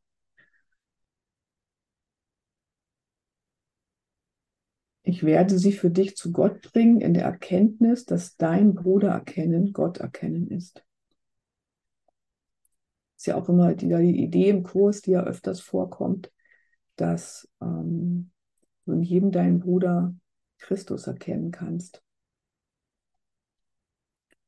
Ich 5.04 5.24
werde 5.24 5.60
sie 5.60 5.72
für 5.72 5.92
dich 5.92 6.16
zu 6.18 6.32
Gott 6.32 6.62
bringen 6.74 7.00
in 7.00 7.14
der 7.14 7.26
Erkenntnis, 7.26 8.06
dass 8.06 8.38
dein 8.38 8.74
Bruder 8.74 9.10
erkennen 9.12 9.72
Gott 9.72 9.98
erkennen 9.98 10.48
ist. 10.48 10.84
Ist 13.16 13.28
ja 13.28 13.36
auch 13.36 13.48
immer 13.48 13.76
die, 13.76 13.88
die 13.88 14.24
Idee 14.24 14.50
im 14.50 14.64
Kurs, 14.64 15.02
die 15.02 15.12
ja 15.12 15.24
öfters 15.24 15.62
vorkommt, 15.62 16.32
dass 16.96 17.48
ähm, 17.62 18.32
du 18.86 18.94
in 18.94 19.04
jedem 19.04 19.32
deinen 19.32 19.60
Bruder 19.60 20.16
Christus 20.58 21.08
erkennen 21.08 21.52
kannst. 21.52 22.05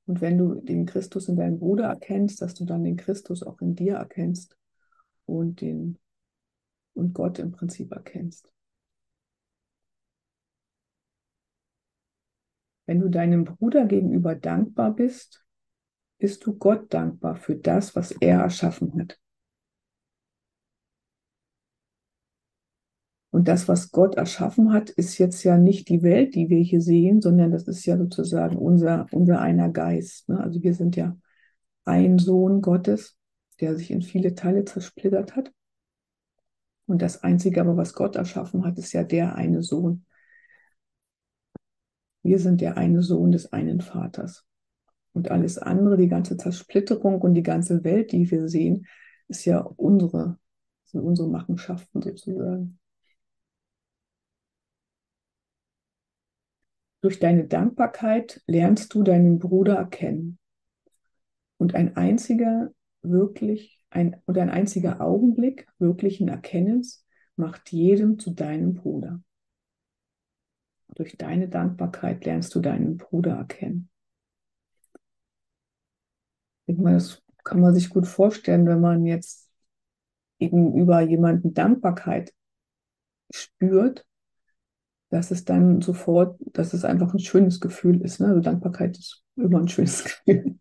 Und 0.08 0.22
wenn 0.22 0.38
du 0.38 0.56
den 0.56 0.86
Christus 0.86 1.28
in 1.28 1.36
deinem 1.36 1.60
Bruder 1.60 1.86
erkennst, 1.86 2.42
dass 2.42 2.54
du 2.54 2.66
dann 2.66 2.84
den 2.84 2.96
Christus 2.96 3.44
auch 3.44 3.60
in 3.62 3.76
dir 3.76 3.96
erkennst 3.96 4.58
und 5.26 5.62
den 5.62 6.00
und 6.94 7.14
Gott 7.14 7.40
im 7.40 7.52
Prinzip 7.52 7.92
erkennst. 7.92 8.52
Wenn 12.86 13.02
du 13.02 13.10
deinem 13.10 13.44
Bruder 13.44 13.86
gegenüber 13.86 14.34
dankbar 14.34 14.96
bist, 14.96 15.46
bist 16.20 16.46
du 16.46 16.58
Gott 16.58 16.94
dankbar 16.94 17.36
für 17.36 17.56
das, 17.56 17.96
was 17.96 18.12
er 18.12 18.40
erschaffen 18.40 18.98
hat. 19.00 19.20
Und 23.38 23.48
das, 23.48 23.68
was 23.68 23.92
Gott 23.92 24.16
erschaffen 24.16 24.74
hat, 24.74 24.90
ist 24.90 25.20
jetzt 25.20 25.44
ja 25.44 25.60
nicht 25.60 25.90
die 25.90 26.02
Welt, 26.02 26.34
die 26.34 26.50
wir 26.50 26.58
hier 26.58 26.82
sehen, 26.82 27.22
sondern 27.22 27.52
das 27.52 27.68
ist 27.68 27.86
ja 27.86 27.96
sozusagen 27.96 28.58
unser, 28.58 29.06
unser 29.12 29.40
einer 29.40 29.70
Geist. 29.70 30.28
Ne? 30.28 30.40
Also 30.40 30.64
wir 30.64 30.74
sind 30.74 30.96
ja 30.96 31.16
ein 31.86 32.18
Sohn 32.18 32.64
Gottes, 32.64 33.16
der 33.60 33.76
sich 33.76 33.92
in 33.92 34.02
viele 34.02 34.34
Teile 34.34 34.66
zersplittert 34.66 35.36
hat. 35.36 35.54
Und 36.88 37.04
das 37.04 37.22
Einzige 37.22 37.62
aber, 37.62 37.78
was 37.78 37.94
Gott 37.94 38.16
erschaffen 38.16 38.66
hat, 38.66 38.80
ist 38.80 38.92
ja 38.94 39.04
der 39.04 39.36
eine 39.36 39.62
Sohn. 39.62 40.08
Wir 42.24 42.40
sind 42.40 42.60
der 42.60 42.76
eine 42.76 43.04
Sohn 43.04 43.32
des 43.32 43.54
einen 43.54 43.82
Vaters. 43.82 44.48
Und 45.14 45.30
alles 45.30 45.60
andere, 45.60 45.96
die 45.98 46.08
ganze 46.08 46.38
Zersplitterung 46.38 47.22
und 47.22 47.36
die 47.36 47.44
ganze 47.44 47.84
Welt, 47.84 48.14
die 48.14 48.32
wir 48.32 48.50
sehen, 48.50 48.88
ist 49.28 49.46
ja 49.46 49.60
unsere, 49.60 50.40
sind 50.86 51.02
unsere 51.02 51.30
Machenschaften 51.30 52.02
sozusagen. 52.02 52.80
Durch 57.02 57.20
deine 57.20 57.46
Dankbarkeit 57.46 58.42
lernst 58.48 58.94
du 58.94 59.04
deinen 59.04 59.40
Bruder 59.40 59.76
erkennen. 59.76 60.40
Und 61.58 61.76
ein 61.76 61.96
einziger 61.96 62.72
wirklich, 63.02 63.84
ein, 63.90 64.22
und 64.26 64.38
ein 64.38 64.50
einziger 64.50 65.02
Augenblick 65.02 65.68
wirklichen 65.80 66.28
Erkennens 66.28 67.06
macht 67.36 67.72
jedem 67.72 68.20
zu 68.20 68.32
deinem 68.32 68.74
Bruder. 68.74 69.22
Durch 70.96 71.18
deine 71.18 71.48
Dankbarkeit 71.48 72.26
lernst 72.26 72.56
du 72.56 72.60
deinen 72.60 72.98
Bruder 72.98 73.36
erkennen. 73.36 73.90
Ich 76.66 76.78
mal, 76.78 76.94
das 76.94 77.22
kann 77.44 77.62
man 77.62 77.74
sich 77.74 77.90
gut 77.90 78.08
vorstellen, 78.08 78.66
wenn 78.66 78.82
man 78.82 79.06
jetzt 79.06 79.50
gegenüber 80.40 81.02
jemanden 81.02 81.54
Dankbarkeit 81.54 82.34
spürt, 83.32 84.06
dass 85.10 85.32
es 85.32 85.46
dann 85.46 85.82
sofort, 85.82 86.40
dass 86.54 86.74
es 86.74 86.84
einfach 86.84 87.14
ein 87.14 87.20
schönes 87.20 87.60
Gefühl 87.60 88.02
ist. 88.02 88.20
Ne? 88.20 88.28
Also 88.28 88.42
Dankbarkeit 88.42 88.98
ist 88.98 89.24
immer 89.36 89.60
ein 89.60 89.68
schönes 89.68 90.04
Gefühl. 90.26 90.56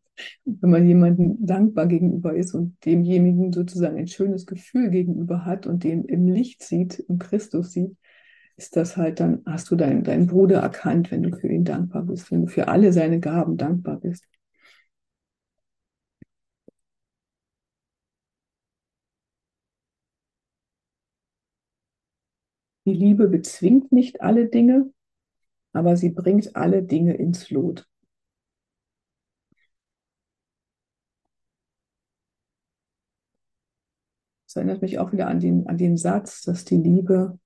Wenn 0.44 0.70
man 0.70 0.86
jemandem 0.86 1.36
dankbar 1.44 1.86
gegenüber 1.86 2.34
ist 2.34 2.54
und 2.54 2.76
demjenigen 2.84 3.52
sozusagen 3.52 3.98
ein 3.98 4.06
schönes 4.06 4.46
Gefühl 4.46 4.90
gegenüber 4.90 5.44
hat 5.44 5.66
und 5.66 5.84
den 5.84 6.04
im 6.04 6.26
Licht 6.26 6.62
sieht, 6.62 7.00
im 7.00 7.18
Christus 7.18 7.72
sieht, 7.72 7.96
ist 8.56 8.76
das 8.76 8.96
halt 8.96 9.20
dann, 9.20 9.42
hast 9.44 9.70
du 9.70 9.76
deinen, 9.76 10.02
deinen 10.04 10.26
Bruder 10.26 10.60
erkannt, 10.60 11.10
wenn 11.10 11.22
du 11.22 11.36
für 11.36 11.48
ihn 11.48 11.64
dankbar 11.64 12.02
bist, 12.02 12.30
wenn 12.32 12.46
du 12.46 12.48
für 12.48 12.68
alle 12.68 12.92
seine 12.92 13.20
Gaben 13.20 13.58
dankbar 13.58 14.00
bist. 14.00 14.26
Die 22.86 22.94
Liebe 22.94 23.28
bezwingt 23.28 23.92
nicht 23.92 24.22
alle 24.22 24.48
Dinge, 24.48 24.90
aber 25.74 25.96
sie 25.96 26.10
bringt 26.10 26.56
alle 26.56 26.82
Dinge 26.82 27.14
ins 27.14 27.50
Lot. 27.50 27.86
Das 34.46 34.56
erinnert 34.56 34.80
mich 34.80 34.98
auch 34.98 35.12
wieder 35.12 35.26
an 35.28 35.40
den, 35.40 35.66
an 35.66 35.76
den 35.76 35.98
Satz, 35.98 36.42
dass 36.42 36.64
die 36.64 36.78
Liebe 36.78 37.38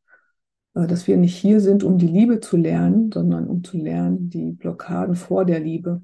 äh, 0.75 0.87
dass 0.87 1.07
wir 1.07 1.17
nicht 1.17 1.37
hier 1.37 1.61
sind, 1.61 1.83
um 1.85 1.99
die 1.99 2.07
Liebe 2.07 2.41
zu 2.41 2.57
lernen, 2.57 3.11
sondern 3.13 3.49
um 3.49 3.65
zu 3.65 3.77
lernen, 3.79 4.31
die 4.31 4.53
Blockaden 4.53 5.15
vor 5.15 5.45
der 5.45 5.61
Liebe 5.61 6.03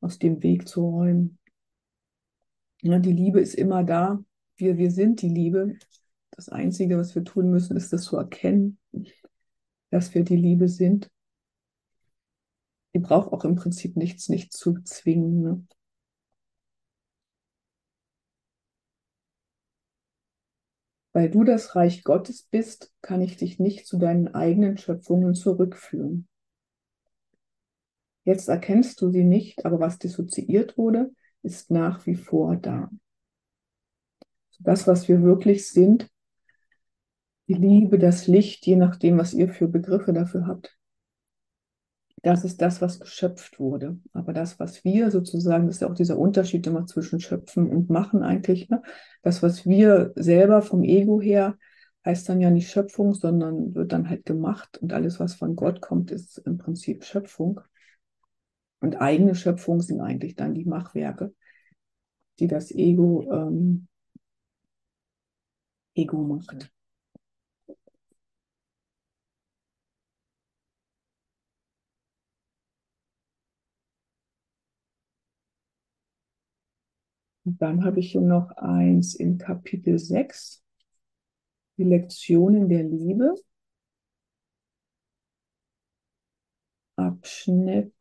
aus 0.00 0.18
dem 0.18 0.42
Weg 0.42 0.68
zu 0.68 0.88
räumen. 0.88 1.38
Die 2.82 2.88
Liebe 2.88 3.40
ist 3.40 3.54
immer 3.54 3.84
da. 3.84 4.24
Wir, 4.56 4.76
wir 4.76 4.90
sind 4.90 5.22
die 5.22 5.28
Liebe. 5.28 5.76
Das 6.32 6.48
Einzige, 6.48 6.98
was 6.98 7.14
wir 7.14 7.24
tun 7.24 7.50
müssen, 7.50 7.76
ist 7.76 7.92
das 7.92 8.04
zu 8.04 8.16
erkennen, 8.16 8.78
dass 9.90 10.14
wir 10.14 10.24
die 10.24 10.36
Liebe 10.36 10.68
sind. 10.68 11.10
Die 12.94 12.98
braucht 12.98 13.32
auch 13.32 13.44
im 13.44 13.54
Prinzip 13.54 13.96
nichts, 13.96 14.28
nichts 14.28 14.56
zu 14.56 14.80
zwingen. 14.82 15.42
Ne? 15.42 15.66
Weil 21.12 21.30
du 21.30 21.44
das 21.44 21.76
Reich 21.76 22.04
Gottes 22.04 22.42
bist, 22.42 22.92
kann 23.02 23.20
ich 23.20 23.36
dich 23.36 23.58
nicht 23.58 23.86
zu 23.86 23.98
deinen 23.98 24.34
eigenen 24.34 24.78
Schöpfungen 24.78 25.34
zurückführen. 25.34 26.26
Jetzt 28.24 28.48
erkennst 28.48 29.00
du 29.00 29.10
sie 29.10 29.24
nicht, 29.24 29.66
aber 29.66 29.80
was 29.80 29.98
dissoziiert 29.98 30.78
wurde, 30.78 31.12
ist 31.42 31.70
nach 31.70 32.06
wie 32.06 32.14
vor 32.14 32.56
da. 32.56 32.90
Das, 34.60 34.86
was 34.86 35.08
wir 35.08 35.22
wirklich 35.22 35.68
sind, 35.68 36.08
die 37.52 37.66
Liebe, 37.66 37.98
das 37.98 38.26
Licht, 38.26 38.66
je 38.66 38.76
nachdem, 38.76 39.18
was 39.18 39.34
ihr 39.34 39.48
für 39.48 39.68
Begriffe 39.68 40.12
dafür 40.12 40.46
habt, 40.46 40.78
das 42.22 42.44
ist 42.44 42.62
das, 42.62 42.80
was 42.80 43.00
geschöpft 43.00 43.58
wurde. 43.58 43.98
Aber 44.12 44.32
das, 44.32 44.60
was 44.60 44.84
wir 44.84 45.10
sozusagen, 45.10 45.66
das 45.66 45.76
ist 45.76 45.80
ja 45.82 45.88
auch 45.88 45.94
dieser 45.94 46.18
Unterschied 46.18 46.66
immer 46.66 46.86
zwischen 46.86 47.20
Schöpfen 47.20 47.68
und 47.68 47.90
Machen 47.90 48.22
eigentlich, 48.22 48.68
ne? 48.68 48.82
das, 49.22 49.42
was 49.42 49.66
wir 49.66 50.12
selber 50.14 50.62
vom 50.62 50.84
Ego 50.84 51.20
her 51.20 51.58
heißt 52.04 52.28
dann 52.28 52.40
ja 52.40 52.50
nicht 52.50 52.70
Schöpfung, 52.70 53.14
sondern 53.14 53.74
wird 53.74 53.92
dann 53.92 54.08
halt 54.08 54.24
gemacht 54.24 54.78
und 54.78 54.92
alles, 54.92 55.20
was 55.20 55.34
von 55.34 55.54
Gott 55.56 55.80
kommt, 55.80 56.10
ist 56.10 56.38
im 56.38 56.58
Prinzip 56.58 57.04
Schöpfung. 57.04 57.60
Und 58.80 59.00
eigene 59.00 59.34
Schöpfung 59.36 59.80
sind 59.80 60.00
eigentlich 60.00 60.34
dann 60.34 60.54
die 60.54 60.64
Machwerke, 60.64 61.32
die 62.40 62.48
das 62.48 62.72
Ego, 62.72 63.30
ähm, 63.32 63.86
Ego 65.94 66.22
macht. 66.22 66.72
Und 77.44 77.60
dann 77.60 77.84
habe 77.84 78.00
ich 78.00 78.12
hier 78.12 78.20
noch 78.20 78.50
eins 78.56 79.14
in 79.14 79.38
Kapitel 79.38 79.98
6, 79.98 80.62
die 81.76 81.84
Lektionen 81.84 82.68
der 82.68 82.84
Liebe. 82.84 83.34
Abschnitt 86.96 87.92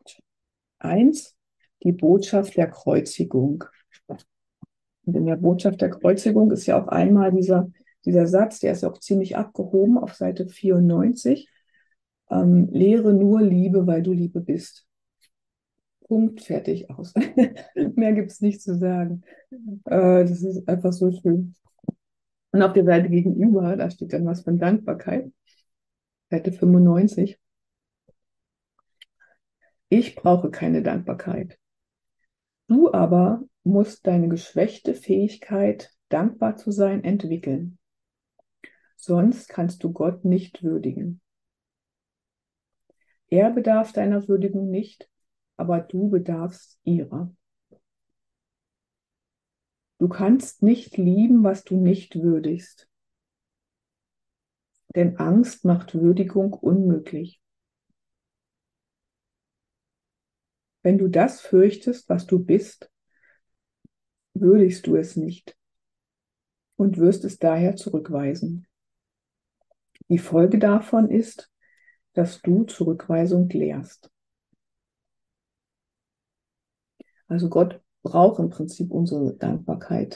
1, 0.79 1.35
die 1.83 1.91
Botschaft 1.91 2.55
der 2.57 2.69
Kreuzigung. 2.69 3.63
Und 4.07 5.15
in 5.15 5.25
der 5.25 5.37
Botschaft 5.37 5.81
der 5.81 5.89
Kreuzigung 5.89 6.51
ist 6.51 6.67
ja 6.67 6.81
auch 6.81 6.87
einmal 6.87 7.31
dieser, 7.31 7.71
dieser 8.05 8.27
Satz, 8.27 8.59
der 8.59 8.73
ist 8.73 8.83
ja 8.83 8.91
auch 8.91 8.99
ziemlich 8.99 9.35
abgehoben 9.37 9.97
auf 9.97 10.13
Seite 10.13 10.47
94. 10.47 11.49
Ähm, 12.29 12.69
lehre 12.71 13.13
nur 13.13 13.41
Liebe, 13.41 13.87
weil 13.87 14.03
du 14.03 14.13
Liebe 14.13 14.41
bist. 14.41 14.85
Punkt, 16.11 16.41
fertig, 16.41 16.89
aus. 16.89 17.13
Mehr 17.95 18.11
gibt 18.11 18.31
es 18.31 18.41
nicht 18.41 18.61
zu 18.61 18.77
sagen. 18.77 19.23
Äh, 19.85 20.25
das 20.25 20.43
ist 20.43 20.67
einfach 20.67 20.91
so 20.91 21.09
schön. 21.09 21.55
Und 22.51 22.61
auf 22.61 22.73
der 22.73 22.83
Seite 22.83 23.07
gegenüber, 23.07 23.77
da 23.77 23.89
steht 23.89 24.11
dann 24.11 24.25
was 24.25 24.41
von 24.41 24.59
Dankbarkeit. 24.59 25.31
Seite 26.29 26.51
95. 26.51 27.39
Ich 29.87 30.15
brauche 30.15 30.51
keine 30.51 30.83
Dankbarkeit. 30.83 31.57
Du 32.67 32.91
aber 32.91 33.45
musst 33.63 34.05
deine 34.05 34.27
geschwächte 34.27 34.95
Fähigkeit, 34.95 35.91
dankbar 36.09 36.57
zu 36.57 36.71
sein, 36.71 37.05
entwickeln. 37.05 37.79
Sonst 38.97 39.47
kannst 39.47 39.81
du 39.85 39.93
Gott 39.93 40.25
nicht 40.25 40.61
würdigen. 40.61 41.21
Er 43.29 43.49
bedarf 43.51 43.93
deiner 43.93 44.27
Würdigung 44.27 44.69
nicht, 44.69 45.09
aber 45.57 45.79
du 45.79 46.09
bedarfst 46.09 46.79
ihrer. 46.83 47.33
Du 49.99 50.09
kannst 50.09 50.63
nicht 50.63 50.97
lieben, 50.97 51.43
was 51.43 51.63
du 51.63 51.77
nicht 51.77 52.15
würdigst. 52.15 52.89
Denn 54.95 55.17
Angst 55.17 55.63
macht 55.63 55.93
Würdigung 55.93 56.53
unmöglich. 56.53 57.39
Wenn 60.81 60.97
du 60.97 61.07
das 61.07 61.41
fürchtest, 61.41 62.09
was 62.09 62.25
du 62.25 62.43
bist, 62.43 62.91
würdigst 64.33 64.87
du 64.87 64.95
es 64.95 65.15
nicht 65.15 65.55
und 66.75 66.97
wirst 66.97 67.23
es 67.23 67.37
daher 67.37 67.75
zurückweisen. 67.75 68.65
Die 70.09 70.17
Folge 70.17 70.59
davon 70.59 71.09
ist, 71.09 71.51
dass 72.13 72.41
du 72.41 72.65
Zurückweisung 72.65 73.47
lehrst. 73.49 74.10
Also 77.31 77.47
Gott 77.47 77.79
braucht 78.03 78.39
im 78.39 78.49
Prinzip 78.49 78.91
unsere 78.91 79.33
Dankbarkeit, 79.33 80.13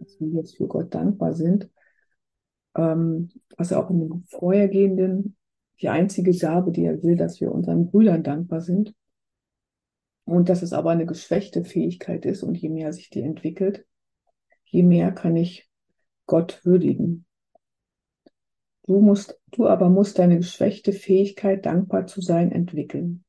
dass 0.00 0.20
wir 0.20 0.28
jetzt 0.28 0.58
für 0.58 0.66
Gott 0.66 0.94
dankbar 0.94 1.32
sind. 1.32 1.70
Ähm, 2.76 3.30
was 3.56 3.72
auch 3.72 3.88
in 3.88 4.00
dem 4.00 4.24
vorhergehenden 4.24 5.34
die 5.80 5.88
einzige 5.88 6.36
Gabe, 6.36 6.70
die 6.70 6.84
er 6.84 7.02
will, 7.02 7.16
dass 7.16 7.40
wir 7.40 7.52
unseren 7.52 7.86
Brüdern 7.86 8.22
dankbar 8.22 8.60
sind. 8.60 8.94
Und 10.24 10.50
dass 10.50 10.60
es 10.60 10.74
aber 10.74 10.90
eine 10.90 11.06
geschwächte 11.06 11.64
Fähigkeit 11.64 12.26
ist 12.26 12.42
und 12.42 12.54
je 12.56 12.68
mehr 12.68 12.92
sich 12.92 13.08
die 13.08 13.22
entwickelt, 13.22 13.86
je 14.64 14.82
mehr 14.82 15.10
kann 15.10 15.36
ich 15.36 15.70
Gott 16.26 16.66
würdigen. 16.66 17.24
Du 18.82 19.00
musst, 19.00 19.40
du 19.52 19.68
aber 19.68 19.88
musst 19.88 20.18
deine 20.18 20.36
geschwächte 20.36 20.92
Fähigkeit, 20.92 21.64
dankbar 21.64 22.06
zu 22.06 22.20
sein, 22.20 22.52
entwickeln. 22.52 23.24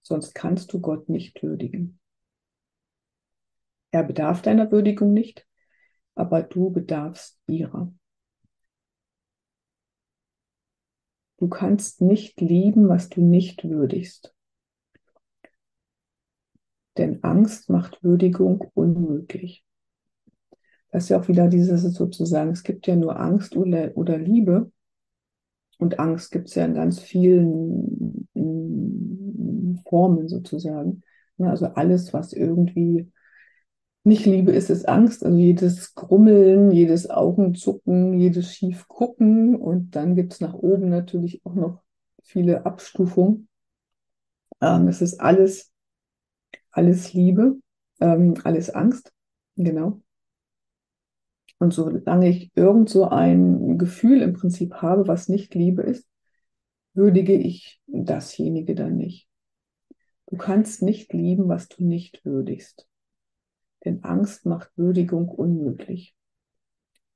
Sonst 0.00 0.34
kannst 0.34 0.72
du 0.72 0.80
Gott 0.80 1.10
nicht 1.10 1.42
würdigen. 1.42 1.98
Er 3.90 4.04
bedarf 4.04 4.42
deiner 4.42 4.70
Würdigung 4.70 5.12
nicht, 5.12 5.46
aber 6.14 6.42
du 6.42 6.70
bedarfst 6.70 7.38
ihrer. 7.46 7.92
Du 11.38 11.48
kannst 11.48 12.02
nicht 12.02 12.40
lieben, 12.40 12.88
was 12.88 13.08
du 13.08 13.20
nicht 13.22 13.68
würdigst. 13.68 14.34
Denn 16.96 17.22
Angst 17.22 17.70
macht 17.70 18.02
Würdigung 18.02 18.64
unmöglich. 18.74 19.64
Das 20.90 21.04
ist 21.04 21.10
ja 21.10 21.20
auch 21.20 21.28
wieder 21.28 21.46
dieses 21.48 21.82
sozusagen, 21.82 22.50
es 22.50 22.64
gibt 22.64 22.86
ja 22.88 22.96
nur 22.96 23.20
Angst 23.20 23.56
oder, 23.56 24.18
Liebe. 24.18 24.72
Und 25.78 26.00
Angst 26.00 26.32
gibt 26.32 26.48
es 26.48 26.56
ja 26.56 26.64
in 26.64 26.74
ganz 26.74 26.98
vielen 26.98 28.28
Formen 29.88 30.28
sozusagen. 30.28 31.02
Also 31.38 31.66
alles, 31.66 32.12
was 32.12 32.32
irgendwie 32.32 33.12
nicht 34.08 34.26
Liebe 34.26 34.52
ist 34.52 34.70
es 34.70 34.84
Angst, 34.84 35.24
also 35.24 35.36
jedes 35.36 35.94
Grummeln, 35.94 36.70
jedes 36.70 37.08
Augenzucken, 37.08 38.18
jedes 38.18 38.52
Schiefgucken 38.52 39.56
und 39.56 39.94
dann 39.94 40.16
gibt 40.16 40.32
es 40.32 40.40
nach 40.40 40.54
oben 40.54 40.88
natürlich 40.88 41.44
auch 41.44 41.54
noch 41.54 41.82
viele 42.22 42.66
Abstufungen. 42.66 43.48
Ähm, 44.60 44.88
es 44.88 45.00
ist 45.00 45.20
alles, 45.20 45.72
alles 46.70 47.12
Liebe, 47.12 47.56
ähm, 48.00 48.34
alles 48.42 48.70
Angst, 48.70 49.12
genau. 49.56 50.02
Und 51.58 51.72
solange 51.72 52.28
ich 52.28 52.50
irgend 52.54 52.88
so 52.88 53.08
ein 53.08 53.78
Gefühl 53.78 54.22
im 54.22 54.32
Prinzip 54.32 54.74
habe, 54.74 55.08
was 55.08 55.28
nicht 55.28 55.54
Liebe 55.54 55.82
ist, 55.82 56.08
würdige 56.94 57.34
ich 57.34 57.80
dasjenige 57.86 58.74
dann 58.74 58.96
nicht. 58.96 59.28
Du 60.26 60.36
kannst 60.36 60.82
nicht 60.82 61.12
lieben, 61.12 61.48
was 61.48 61.68
du 61.68 61.84
nicht 61.84 62.24
würdigst 62.24 62.88
denn 63.84 64.04
Angst 64.04 64.46
macht 64.46 64.70
Würdigung 64.76 65.28
unmöglich. 65.28 66.14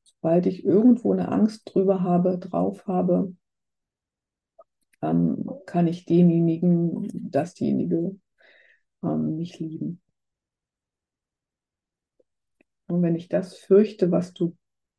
Sobald 0.03 0.47
ich 0.47 0.65
irgendwo 0.65 1.13
eine 1.13 1.29
Angst 1.29 1.63
drüber 1.73 2.03
habe, 2.03 2.39
drauf 2.39 2.87
habe, 2.87 3.35
ähm, 5.03 5.51
kann 5.67 5.87
ich 5.87 6.05
denjenigen, 6.05 7.09
dasjenige 7.13 8.17
ähm, 9.03 9.37
nicht 9.37 9.59
lieben. 9.59 10.01
Und 12.87 13.03
wenn 13.03 13.15
ich 13.15 13.29
das 13.29 13.57
fürchte, 13.57 14.11
was 14.11 14.33
du, 14.33 14.57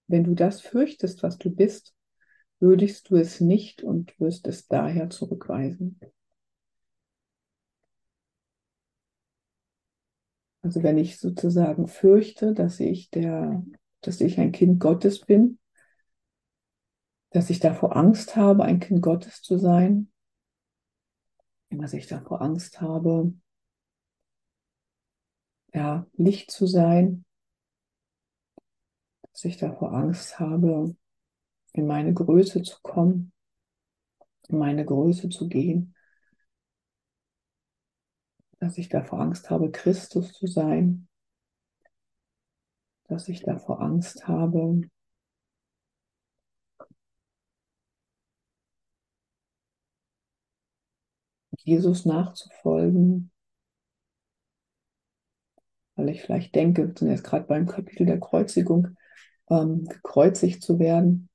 wenn 0.08 0.24
du 0.24 0.34
das 0.34 0.62
fürchtest, 0.62 1.24
was 1.24 1.38
du 1.38 1.50
bist, 1.50 1.94
würdigst 2.60 3.10
du 3.10 3.18
es 3.18 3.40
nicht 3.40 3.84
und 3.84 4.20
wirst 4.20 4.48
es 4.48 4.68
daher 4.68 5.10
zurückweisen. 5.10 6.00
Also 10.64 10.82
wenn 10.82 10.98
ich 10.98 11.20
sozusagen 11.20 11.88
fürchte, 11.88 12.54
dass 12.54 12.80
ich 12.80 13.10
der, 13.10 13.64
dass 14.02 14.22
ich 14.22 14.40
ein 14.40 14.54
Kind 14.54 14.80
Gottes 14.80 15.20
bin, 15.20 15.60
dass 17.32 17.50
ich 17.50 17.60
davor 17.60 17.98
Angst 17.98 18.38
habe, 18.38 18.64
ein 18.64 18.80
Kind 18.80 19.02
Gottes 19.02 19.42
zu 19.42 19.58
sein, 19.58 20.10
dass 21.70 21.94
ich 21.94 22.08
davor 22.08 22.42
Angst 22.42 22.80
habe, 22.80 23.34
ja, 25.74 26.08
Licht 26.14 26.50
zu 26.50 26.66
sein, 26.66 27.26
dass 29.34 29.44
ich 29.44 29.58
davor 29.58 29.92
Angst 29.94 30.40
habe, 30.40 30.96
in 31.74 31.88
meine 31.88 32.14
Größe 32.14 32.62
zu 32.62 32.78
kommen, 32.84 33.34
in 34.48 34.60
meine 34.60 34.86
Größe 34.86 35.28
zu 35.28 35.50
gehen, 35.50 35.93
dass 38.64 38.78
ich 38.78 38.88
davor 38.88 39.20
Angst 39.20 39.50
habe, 39.50 39.72
Christus 39.72 40.32
zu 40.32 40.48
sein, 40.48 41.10
dass 43.10 43.28
ich 43.28 43.42
davor 43.44 43.82
Angst 43.82 44.26
habe, 44.26 44.82
Jesus 51.58 52.06
nachzufolgen, 52.06 53.32
weil 55.96 56.08
ich 56.08 56.22
vielleicht 56.22 56.56
denke, 56.56 56.88
wir 56.88 56.94
sind 56.98 57.10
jetzt 57.10 57.24
gerade 57.26 57.46
beim 57.46 57.68
Kapitel 57.68 58.06
der 58.06 58.22
Kreuzigung, 58.22 58.96
ähm, 59.50 59.86
gekreuzigt 59.86 60.64
zu 60.64 60.80
werden. 60.80 61.30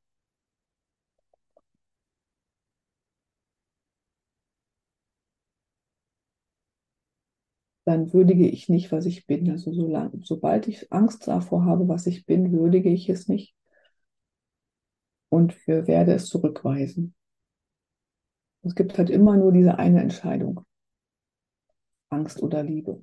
Dann 7.89 8.13
würdige 8.13 8.47
ich 8.49 8.69
nicht, 8.69 8.93
was 8.93 9.07
ich 9.07 9.27
bin. 9.27 9.51
Also 9.51 9.73
solange, 9.73 10.21
sobald 10.23 10.69
ich 10.69 10.93
Angst 10.93 11.27
davor 11.29 11.65
habe, 11.65 11.89
was 11.89 12.07
ich 12.07 12.27
bin, 12.27 12.53
würdige 12.53 12.91
ich 12.91 13.09
es 13.09 13.29
nicht. 13.29 13.55
und 15.31 15.67
wir 15.67 15.87
werde 15.87 16.13
es 16.15 16.27
zurückweisen. 16.27 17.15
Es 18.63 18.75
gibt 18.77 18.99
halt 18.99 19.11
immer 19.11 19.37
nur 19.37 19.51
diese 19.53 19.79
eine 19.79 20.01
Entscheidung. 20.01 20.61
Angst 22.11 22.43
oder 22.43 22.63
Liebe. 22.63 23.03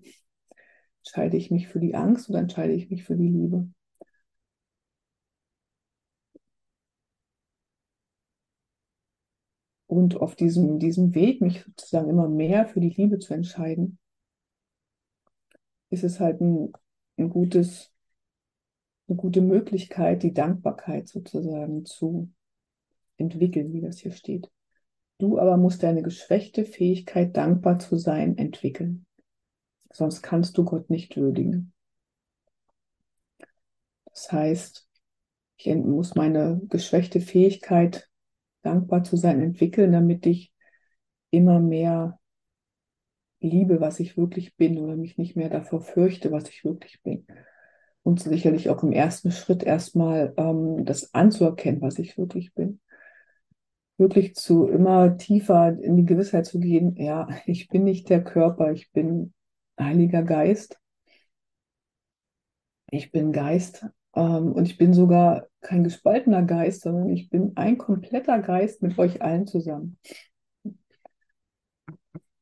Entscheide 0.99 1.37
ich 1.37 1.51
mich 1.51 1.67
für 1.67 1.79
die 1.79 1.95
Angst 1.95 2.29
oder 2.29 2.39
entscheide 2.39 2.73
ich 2.73 2.89
mich 2.89 3.03
für 3.03 3.15
die 3.15 3.29
Liebe? 3.29 3.69
Und 9.87 10.17
auf 10.17 10.35
diesem, 10.35 10.77
diesem 10.77 11.15
Weg, 11.15 11.41
mich 11.41 11.63
sozusagen 11.63 12.09
immer 12.09 12.27
mehr 12.27 12.67
für 12.67 12.79
die 12.79 12.89
Liebe 12.89 13.17
zu 13.19 13.33
entscheiden, 13.33 13.97
ist 15.89 16.03
es 16.03 16.19
halt 16.19 16.41
ein, 16.41 16.71
ein 17.17 17.29
gutes, 17.29 17.91
eine 19.07 19.17
gute 19.17 19.41
Möglichkeit, 19.41 20.23
die 20.23 20.33
Dankbarkeit 20.33 21.07
sozusagen 21.07 21.85
zu 21.85 22.31
entwickeln, 23.17 23.71
wie 23.73 23.81
das 23.81 23.99
hier 23.99 24.11
steht. 24.11 24.51
Du 25.17 25.39
aber 25.39 25.57
musst 25.57 25.83
deine 25.83 26.01
geschwächte 26.01 26.65
Fähigkeit, 26.65 27.37
dankbar 27.37 27.79
zu 27.79 27.97
sein, 27.97 28.37
entwickeln. 28.37 29.05
Sonst 29.91 30.21
kannst 30.21 30.57
du 30.57 30.65
Gott 30.65 30.89
nicht 30.89 31.15
würdigen. 31.15 31.71
Das 34.05 34.31
heißt, 34.31 34.89
ich 35.57 35.73
muss 35.75 36.15
meine 36.15 36.59
geschwächte 36.67 37.21
Fähigkeit, 37.21 38.09
dankbar 38.61 39.03
zu 39.03 39.15
sein, 39.15 39.41
entwickeln, 39.41 39.93
damit 39.93 40.25
ich 40.25 40.51
immer 41.29 41.59
mehr 41.59 42.19
liebe, 43.45 43.81
was 43.81 43.99
ich 43.99 44.17
wirklich 44.17 44.55
bin 44.55 44.77
oder 44.79 44.95
mich 44.95 45.17
nicht 45.17 45.35
mehr 45.35 45.49
davor 45.49 45.81
fürchte, 45.81 46.31
was 46.31 46.49
ich 46.49 46.65
wirklich 46.65 47.01
bin. 47.03 47.25
Und 48.03 48.21
sicherlich 48.21 48.69
auch 48.69 48.83
im 48.83 48.91
ersten 48.91 49.31
Schritt 49.31 49.63
erstmal 49.63 50.33
ähm, 50.37 50.85
das 50.85 51.13
anzuerkennen, 51.13 51.81
was 51.81 51.99
ich 51.99 52.17
wirklich 52.17 52.53
bin 52.53 52.79
wirklich 53.97 54.35
zu 54.35 54.67
immer 54.67 55.17
tiefer 55.17 55.77
in 55.79 55.95
die 55.97 56.05
Gewissheit 56.05 56.45
zu 56.45 56.59
gehen, 56.59 56.95
ja, 56.97 57.27
ich 57.45 57.67
bin 57.69 57.83
nicht 57.83 58.09
der 58.09 58.23
Körper, 58.23 58.71
ich 58.71 58.91
bin 58.91 59.33
Heiliger 59.79 60.23
Geist. 60.23 60.79
Ich 62.91 63.11
bin 63.11 63.31
Geist 63.31 63.85
ähm, 64.15 64.53
und 64.53 64.67
ich 64.67 64.77
bin 64.77 64.93
sogar 64.93 65.47
kein 65.61 65.83
gespaltener 65.83 66.43
Geist, 66.43 66.81
sondern 66.81 67.09
ich 67.09 67.29
bin 67.29 67.53
ein 67.55 67.77
kompletter 67.77 68.39
Geist 68.39 68.81
mit 68.81 68.97
euch 68.97 69.21
allen 69.21 69.47
zusammen. 69.47 69.97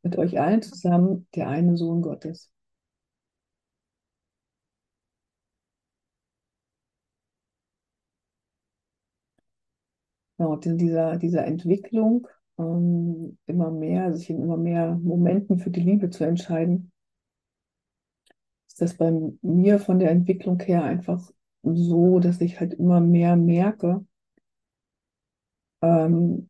Mit 0.04 0.18
euch 0.18 0.40
allen 0.40 0.62
zusammen 0.62 1.28
der 1.36 1.50
eine 1.50 1.76
Sohn 1.78 2.02
Gottes. 2.02 2.52
Genau, 10.38 10.56
in 10.58 10.78
dieser, 10.78 11.18
dieser 11.18 11.46
Entwicklung 11.46 12.28
ähm, 12.60 13.38
immer 13.48 13.72
mehr, 13.72 14.14
sich 14.16 14.30
in 14.30 14.42
immer 14.44 14.58
mehr 14.58 14.96
Momenten 14.96 15.58
für 15.60 15.70
die 15.72 15.82
Liebe 15.82 16.10
zu 16.12 16.24
entscheiden, 16.24 16.92
ist 18.68 18.82
das 18.82 18.96
bei 18.98 19.10
mir 19.42 19.80
von 19.80 20.00
der 20.00 20.12
Entwicklung 20.12 20.60
her 20.62 20.84
einfach 20.84 21.32
so, 21.64 22.20
dass 22.20 22.42
ich 22.42 22.60
halt 22.60 22.74
immer 22.74 23.00
mehr 23.00 23.36
merke, 23.38 24.06
ähm, 25.82 26.50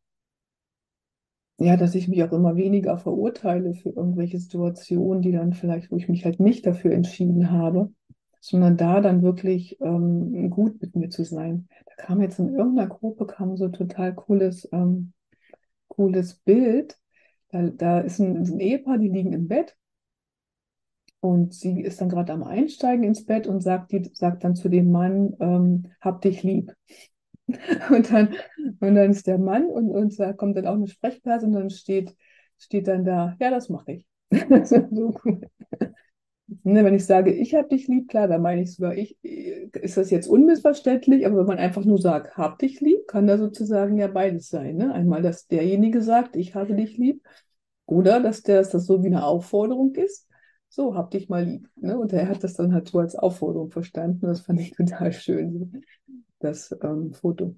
ja, 1.60 1.78
dass 1.78 1.96
ich 1.96 2.08
mich 2.08 2.24
auch 2.24 2.32
immer 2.32 2.56
weniger 2.56 2.98
verurteile 2.98 3.74
für 3.74 3.89
irgendwelche 3.89 4.39
Situationen, 4.39 5.22
die 5.22 5.32
dann 5.32 5.54
vielleicht, 5.54 5.92
wo 5.92 5.98
ich 5.98 6.10
mich 6.10 6.26
halt 6.26 6.39
nicht 6.39 6.66
dafür 6.66 6.92
entschieden 6.92 7.52
habe, 7.52 7.92
sondern 8.39 8.76
da 8.76 9.00
dann 9.02 9.22
wirklich 9.22 9.80
ähm, 9.82 10.50
gut 10.50 10.82
mit 10.82 10.96
mir 10.96 11.10
zu 11.10 11.24
sein. 11.24 11.68
Da 11.86 12.06
kam 12.06 12.22
jetzt 12.22 12.39
in 12.39 12.54
irgendeiner 12.54 12.89
Gruppe 12.89 13.26
kam 13.28 13.56
so 13.56 13.70
total 13.70 14.13
cooles, 14.16 14.68
ähm, 14.74 15.13
cooles 15.88 16.36
Bild. 16.36 16.98
Da, 17.50 17.62
da 17.70 18.00
ist 18.00 18.20
ein, 18.20 18.38
ein 18.38 18.60
Ehepaar, 18.60 18.98
die 18.98 19.10
liegen 19.10 19.32
im 19.34 19.48
Bett 19.48 19.78
und 21.24 21.54
sie 21.54 21.80
ist 21.80 22.02
dann 22.02 22.10
gerade 22.10 22.34
am 22.34 22.44
Einsteigen 22.44 23.06
ins 23.06 23.26
Bett 23.26 23.48
und 23.48 23.62
sagt, 23.62 23.94
die, 23.94 24.10
sagt 24.13 24.44
dann 24.44 24.58
zu 24.58 24.68
dem 24.68 24.92
Mann, 24.92 25.34
ähm, 25.39 25.86
hab 26.02 26.22
dich 26.22 26.44
lieb. 26.44 26.74
Und 27.89 28.12
dann, 28.12 28.36
und 28.79 28.95
dann 28.95 29.12
ist 29.12 29.27
der 29.27 29.38
Mann 29.38 29.65
und, 29.65 29.89
und 29.89 30.17
da 30.17 30.32
kommt 30.32 30.56
dann 30.56 30.65
auch 30.65 30.75
eine 30.75 30.88
Sprechblase 30.88 31.45
und 31.45 31.51
dann 31.51 31.69
steht, 31.69 32.15
steht 32.58 32.88
dann 32.88 33.03
da, 33.03 33.36
ja, 33.39 33.51
das 33.51 33.67
mache 33.67 33.91
ich. 33.91 34.08
so 34.91 35.13
cool. 35.25 35.41
Ne, 36.63 36.84
wenn 36.84 36.93
ich 36.93 37.06
sage, 37.06 37.34
ich 37.34 37.56
habe 37.56 37.69
dich 37.69 37.88
lieb, 37.88 38.10
klar, 38.10 38.27
dann 38.27 38.41
meine 38.41 38.62
ich 38.62 38.73
sogar, 38.73 38.95
ich, 38.95 39.17
ist 39.23 39.97
das 39.97 40.10
jetzt 40.10 40.27
unmissverständlich, 40.27 41.25
aber 41.25 41.39
wenn 41.39 41.45
man 41.45 41.58
einfach 41.58 41.84
nur 41.84 41.99
sagt, 41.99 42.38
hab 42.38 42.60
dich 42.60 42.79
lieb, 42.79 43.08
kann 43.08 43.27
da 43.27 43.38
sozusagen 43.38 43.97
ja 43.97 44.08
beides 44.08 44.49
sein. 44.49 44.77
Ne? 44.77 44.93
Einmal, 44.93 45.21
dass 45.21 45.47
derjenige 45.47 46.01
sagt, 46.01 46.36
ich 46.36 46.56
habe 46.56 46.75
dich 46.75 46.97
lieb, 46.97 47.21
oder 47.86 48.19
dass, 48.19 48.43
der, 48.43 48.60
dass 48.60 48.69
das 48.69 48.86
so 48.86 49.03
wie 49.03 49.08
eine 49.08 49.25
Aufforderung 49.25 49.95
ist, 49.95 50.27
so, 50.69 50.95
hab 50.95 51.12
dich 51.12 51.29
mal 51.29 51.43
lieb. 51.45 51.69
Ne? 51.75 51.97
Und 51.97 52.13
er 52.13 52.27
hat 52.27 52.43
das 52.43 52.56
dann 52.56 52.73
halt 52.73 52.88
so 52.88 52.99
als 52.99 53.15
Aufforderung 53.15 53.69
verstanden. 53.69 54.25
Das 54.25 54.41
fand 54.41 54.60
ich 54.60 54.71
total 54.71 55.12
schön, 55.12 55.84
das 56.43 56.75
ähm, 56.82 57.13
Foto. 57.13 57.56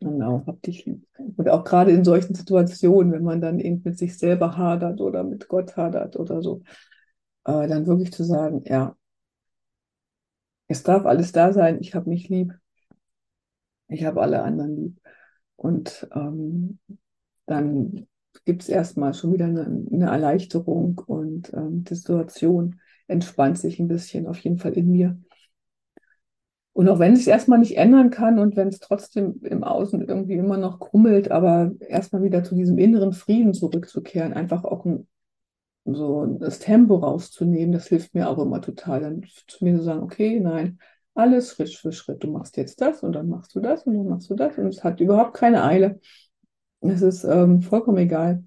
Genau, 0.00 0.42
hab 0.46 0.60
dich 0.62 0.84
lieb. 0.84 1.06
Und 1.36 1.48
auch 1.48 1.62
gerade 1.64 1.92
in 1.92 2.04
solchen 2.04 2.34
Situationen, 2.34 3.12
wenn 3.12 3.22
man 3.22 3.40
dann 3.40 3.60
eben 3.60 3.82
mit 3.84 3.98
sich 3.98 4.18
selber 4.18 4.56
hadert 4.56 5.00
oder 5.00 5.22
mit 5.22 5.46
Gott 5.48 5.76
hadert 5.76 6.16
oder 6.16 6.42
so, 6.42 6.62
äh, 7.44 7.68
dann 7.68 7.86
wirklich 7.86 8.12
zu 8.12 8.24
sagen, 8.24 8.62
ja, 8.66 8.96
es 10.66 10.82
darf 10.82 11.06
alles 11.06 11.32
da 11.32 11.52
sein, 11.52 11.78
ich 11.80 11.94
habe 11.94 12.08
mich 12.08 12.28
lieb, 12.28 12.52
ich 13.88 14.04
habe 14.04 14.22
alle 14.22 14.42
anderen 14.42 14.76
lieb. 14.76 15.00
Und 15.56 16.08
ähm, 16.14 16.78
dann 17.46 18.08
gibt 18.44 18.62
es 18.62 18.68
erstmal 18.68 19.14
schon 19.14 19.32
wieder 19.32 19.44
eine, 19.46 19.64
eine 19.92 20.06
Erleichterung 20.06 21.00
und 21.06 21.52
ähm, 21.52 21.84
die 21.84 21.94
Situation 21.94 22.80
entspannt 23.06 23.58
sich 23.58 23.78
ein 23.78 23.88
bisschen, 23.88 24.26
auf 24.26 24.38
jeden 24.38 24.58
Fall 24.58 24.72
in 24.72 24.90
mir. 24.90 25.20
Und 26.74 26.88
auch 26.88 26.98
wenn 26.98 27.12
es 27.12 27.26
erstmal 27.26 27.58
nicht 27.58 27.76
ändern 27.76 28.10
kann 28.10 28.38
und 28.38 28.56
wenn 28.56 28.68
es 28.68 28.78
trotzdem 28.78 29.40
im 29.42 29.62
Außen 29.62 30.00
irgendwie 30.08 30.34
immer 30.34 30.56
noch 30.56 30.78
krummelt, 30.80 31.30
aber 31.30 31.72
erstmal 31.80 32.22
wieder 32.22 32.44
zu 32.44 32.54
diesem 32.54 32.78
inneren 32.78 33.12
Frieden 33.12 33.52
zurückzukehren, 33.52 34.32
einfach 34.32 34.64
auch 34.64 34.84
ein 34.86 35.06
so 35.84 36.26
das 36.26 36.60
Tempo 36.60 36.96
rauszunehmen, 36.96 37.72
das 37.72 37.88
hilft 37.88 38.14
mir 38.14 38.28
auch 38.28 38.38
immer 38.38 38.60
total. 38.60 39.00
Dann 39.00 39.24
zu 39.48 39.64
mir 39.64 39.76
zu 39.76 39.82
sagen, 39.82 40.02
okay, 40.02 40.40
nein, 40.40 40.78
alles 41.14 41.52
Schritt 41.52 41.70
für 41.74 41.92
Schritt. 41.92 42.22
Du 42.22 42.30
machst 42.30 42.56
jetzt 42.56 42.80
das 42.80 43.02
und 43.02 43.12
dann 43.12 43.28
machst 43.28 43.54
du 43.54 43.60
das 43.60 43.84
und 43.86 43.94
dann 43.94 44.06
machst 44.08 44.30
du 44.30 44.34
das 44.34 44.58
und 44.58 44.66
es 44.66 44.84
hat 44.84 45.00
überhaupt 45.00 45.34
keine 45.34 45.64
Eile. 45.64 46.00
Es 46.80 47.02
ist 47.02 47.24
ähm, 47.24 47.62
vollkommen 47.62 47.98
egal, 47.98 48.44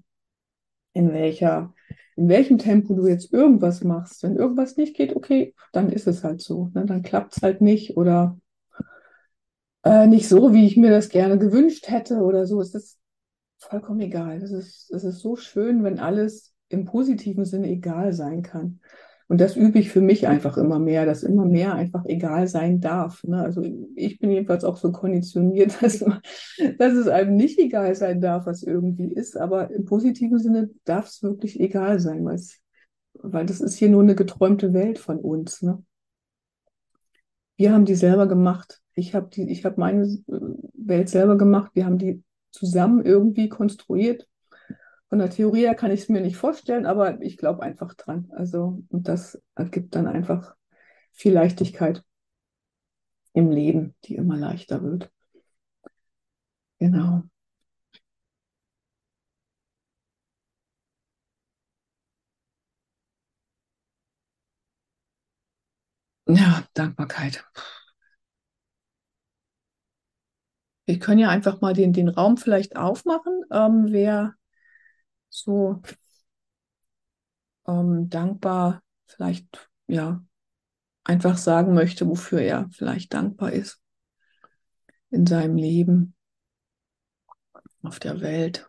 in 0.92 1.12
welcher, 1.12 1.74
in 2.16 2.28
welchem 2.28 2.58
Tempo 2.58 2.94
du 2.94 3.06
jetzt 3.06 3.32
irgendwas 3.32 3.84
machst. 3.84 4.22
Wenn 4.22 4.36
irgendwas 4.36 4.76
nicht 4.76 4.96
geht, 4.96 5.14
okay, 5.14 5.54
dann 5.72 5.90
ist 5.90 6.06
es 6.06 6.24
halt 6.24 6.40
so. 6.40 6.70
Ne? 6.74 6.86
Dann 6.86 7.02
klappt 7.02 7.36
es 7.36 7.42
halt 7.42 7.60
nicht 7.60 7.96
oder 7.96 8.38
äh, 9.84 10.06
nicht 10.06 10.28
so, 10.28 10.52
wie 10.52 10.66
ich 10.66 10.76
mir 10.76 10.90
das 10.90 11.10
gerne 11.10 11.38
gewünscht 11.38 11.88
hätte 11.88 12.16
oder 12.22 12.46
so. 12.46 12.60
Es 12.60 12.74
ist 12.74 12.98
vollkommen 13.58 14.00
egal. 14.00 14.42
Es 14.42 14.50
ist, 14.50 14.90
es 14.90 15.04
ist 15.04 15.20
so 15.20 15.36
schön, 15.36 15.84
wenn 15.84 15.98
alles 15.98 16.54
im 16.68 16.84
positiven 16.84 17.44
Sinne 17.44 17.68
egal 17.68 18.12
sein 18.12 18.42
kann. 18.42 18.80
Und 19.28 19.40
das 19.40 19.56
übe 19.56 19.78
ich 19.78 19.90
für 19.90 20.00
mich 20.00 20.28
einfach 20.28 20.56
immer 20.56 20.78
mehr, 20.78 21.04
dass 21.04 21.24
immer 21.24 21.44
mehr 21.44 21.74
einfach 21.74 22.04
egal 22.04 22.46
sein 22.46 22.80
darf. 22.80 23.24
Ne? 23.24 23.42
Also 23.42 23.62
ich 23.96 24.18
bin 24.18 24.30
jedenfalls 24.30 24.64
auch 24.64 24.76
so 24.76 24.92
konditioniert, 24.92 25.76
dass, 25.82 26.04
dass 26.78 26.92
es 26.92 27.08
einem 27.08 27.34
nicht 27.34 27.58
egal 27.58 27.94
sein 27.96 28.20
darf, 28.20 28.46
was 28.46 28.62
irgendwie 28.62 29.12
ist. 29.12 29.36
Aber 29.36 29.70
im 29.70 29.84
positiven 29.84 30.38
Sinne 30.38 30.70
darf 30.84 31.08
es 31.08 31.22
wirklich 31.22 31.58
egal 31.58 31.98
sein, 31.98 32.24
weil 33.14 33.46
das 33.46 33.60
ist 33.60 33.76
hier 33.76 33.88
nur 33.88 34.02
eine 34.02 34.14
geträumte 34.14 34.72
Welt 34.72 34.98
von 34.98 35.18
uns. 35.18 35.60
Ne? 35.62 35.82
Wir 37.56 37.72
haben 37.72 37.84
die 37.84 37.96
selber 37.96 38.28
gemacht. 38.28 38.80
Ich 38.94 39.14
habe 39.14 39.28
die, 39.28 39.50
ich 39.50 39.64
habe 39.64 39.80
meine 39.80 40.04
äh, 40.04 40.40
Welt 40.74 41.08
selber 41.08 41.36
gemacht. 41.36 41.72
Wir 41.74 41.84
haben 41.84 41.98
die 41.98 42.22
zusammen 42.52 43.04
irgendwie 43.04 43.48
konstruiert 43.48 44.28
von 45.08 45.18
der 45.18 45.30
Theorie 45.30 45.60
her 45.62 45.74
kann 45.74 45.90
ich 45.90 46.02
es 46.02 46.08
mir 46.08 46.20
nicht 46.20 46.36
vorstellen, 46.36 46.86
aber 46.86 47.20
ich 47.22 47.36
glaube 47.36 47.62
einfach 47.62 47.94
dran. 47.94 48.30
Also, 48.34 48.82
und 48.88 49.08
das 49.08 49.40
ergibt 49.54 49.94
dann 49.94 50.06
einfach 50.06 50.54
viel 51.12 51.32
Leichtigkeit 51.32 52.04
im 53.34 53.50
Leben, 53.52 53.94
die 54.04 54.16
immer 54.16 54.36
leichter 54.36 54.82
wird. 54.82 55.12
Genau. 56.80 57.28
Ja, 66.28 66.64
Dankbarkeit. 66.74 67.44
Wir 70.86 70.98
können 70.98 71.20
ja 71.20 71.28
einfach 71.28 71.60
mal 71.60 71.74
den, 71.74 71.92
den 71.92 72.08
Raum 72.08 72.36
vielleicht 72.36 72.76
aufmachen. 72.76 73.42
Ähm, 73.52 73.86
wer 73.90 74.34
so 75.28 75.82
ähm, 77.66 78.08
dankbar 78.08 78.82
vielleicht, 79.06 79.70
ja, 79.86 80.24
einfach 81.04 81.38
sagen 81.38 81.74
möchte, 81.74 82.08
wofür 82.08 82.40
er 82.40 82.68
vielleicht 82.72 83.14
dankbar 83.14 83.52
ist 83.52 83.80
in 85.10 85.26
seinem 85.26 85.56
Leben. 85.56 86.14
auf 87.86 87.98
der 88.00 88.20
Welt. 88.20 88.68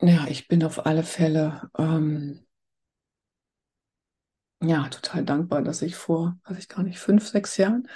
Ja, 0.00 0.26
ich 0.28 0.48
bin 0.48 0.64
auf 0.64 0.84
alle 0.86 1.02
Fälle 1.04 1.70
ähm, 1.78 2.44
ja 4.62 4.88
total 4.88 5.24
dankbar, 5.24 5.62
dass 5.62 5.82
ich 5.82 5.96
vor, 5.96 6.38
weiß 6.44 6.58
ich 6.58 6.68
gar 6.68 6.82
nicht, 6.82 6.98
fünf, 6.98 7.28
sechs 7.28 7.56
Jahren 7.56 7.88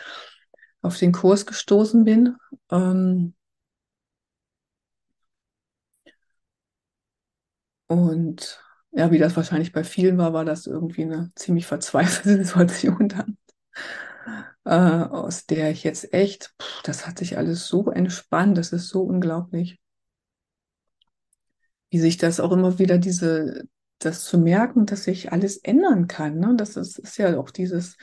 auf 0.82 0.98
den 0.98 1.12
Kurs 1.12 1.46
gestoßen 1.46 2.04
bin. 2.04 2.36
Ähm, 2.70 3.35
und 7.88 8.60
ja, 8.92 9.10
wie 9.10 9.18
das 9.18 9.36
wahrscheinlich 9.36 9.72
bei 9.72 9.84
vielen 9.84 10.18
war, 10.18 10.32
war 10.32 10.44
das 10.44 10.66
irgendwie 10.66 11.02
eine 11.04 11.30
ziemlich 11.34 11.66
verzweifelte 11.66 12.36
Situation 12.44 13.08
dann, 13.08 13.36
äh, 14.64 14.70
aus 15.08 15.46
der 15.46 15.70
ich 15.70 15.84
jetzt 15.84 16.12
echt, 16.12 16.54
pff, 16.60 16.82
das 16.82 17.06
hat 17.06 17.18
sich 17.18 17.38
alles 17.38 17.66
so 17.68 17.90
entspannt, 17.90 18.58
das 18.58 18.72
ist 18.72 18.88
so 18.88 19.02
unglaublich, 19.02 19.78
wie 21.90 21.98
sich 21.98 22.16
das 22.16 22.40
auch 22.40 22.52
immer 22.52 22.78
wieder 22.78 22.98
diese, 22.98 23.64
das 23.98 24.24
zu 24.24 24.38
merken, 24.38 24.86
dass 24.86 25.04
sich 25.04 25.32
alles 25.32 25.56
ändern 25.58 26.08
kann. 26.08 26.38
Ne? 26.38 26.54
Das 26.56 26.76
ist, 26.76 26.98
ist 26.98 27.16
ja 27.18 27.38
auch 27.38 27.50
dieses, 27.50 27.96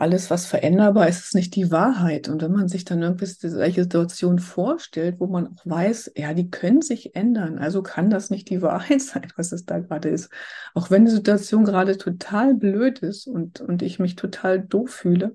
alles, 0.00 0.30
was 0.30 0.46
veränderbar 0.46 1.08
ist, 1.08 1.20
ist 1.20 1.34
nicht 1.34 1.54
die 1.54 1.70
Wahrheit. 1.70 2.30
Und 2.30 2.40
wenn 2.40 2.52
man 2.52 2.68
sich 2.68 2.86
dann 2.86 3.02
irgendwie 3.02 3.26
solche 3.26 3.82
Situationen 3.82 4.38
vorstellt, 4.38 5.20
wo 5.20 5.26
man 5.26 5.48
auch 5.48 5.66
weiß, 5.66 6.12
ja, 6.16 6.32
die 6.32 6.50
können 6.50 6.80
sich 6.80 7.14
ändern, 7.14 7.58
also 7.58 7.82
kann 7.82 8.08
das 8.08 8.30
nicht 8.30 8.48
die 8.48 8.62
Wahrheit 8.62 9.02
sein, 9.02 9.30
was 9.36 9.52
es 9.52 9.66
da 9.66 9.78
gerade 9.78 10.08
ist. 10.08 10.30
Auch 10.72 10.90
wenn 10.90 11.04
die 11.04 11.10
Situation 11.10 11.64
gerade 11.64 11.98
total 11.98 12.54
blöd 12.54 13.00
ist 13.00 13.26
und, 13.26 13.60
und 13.60 13.82
ich 13.82 13.98
mich 13.98 14.16
total 14.16 14.60
doof 14.60 14.90
fühle 14.90 15.34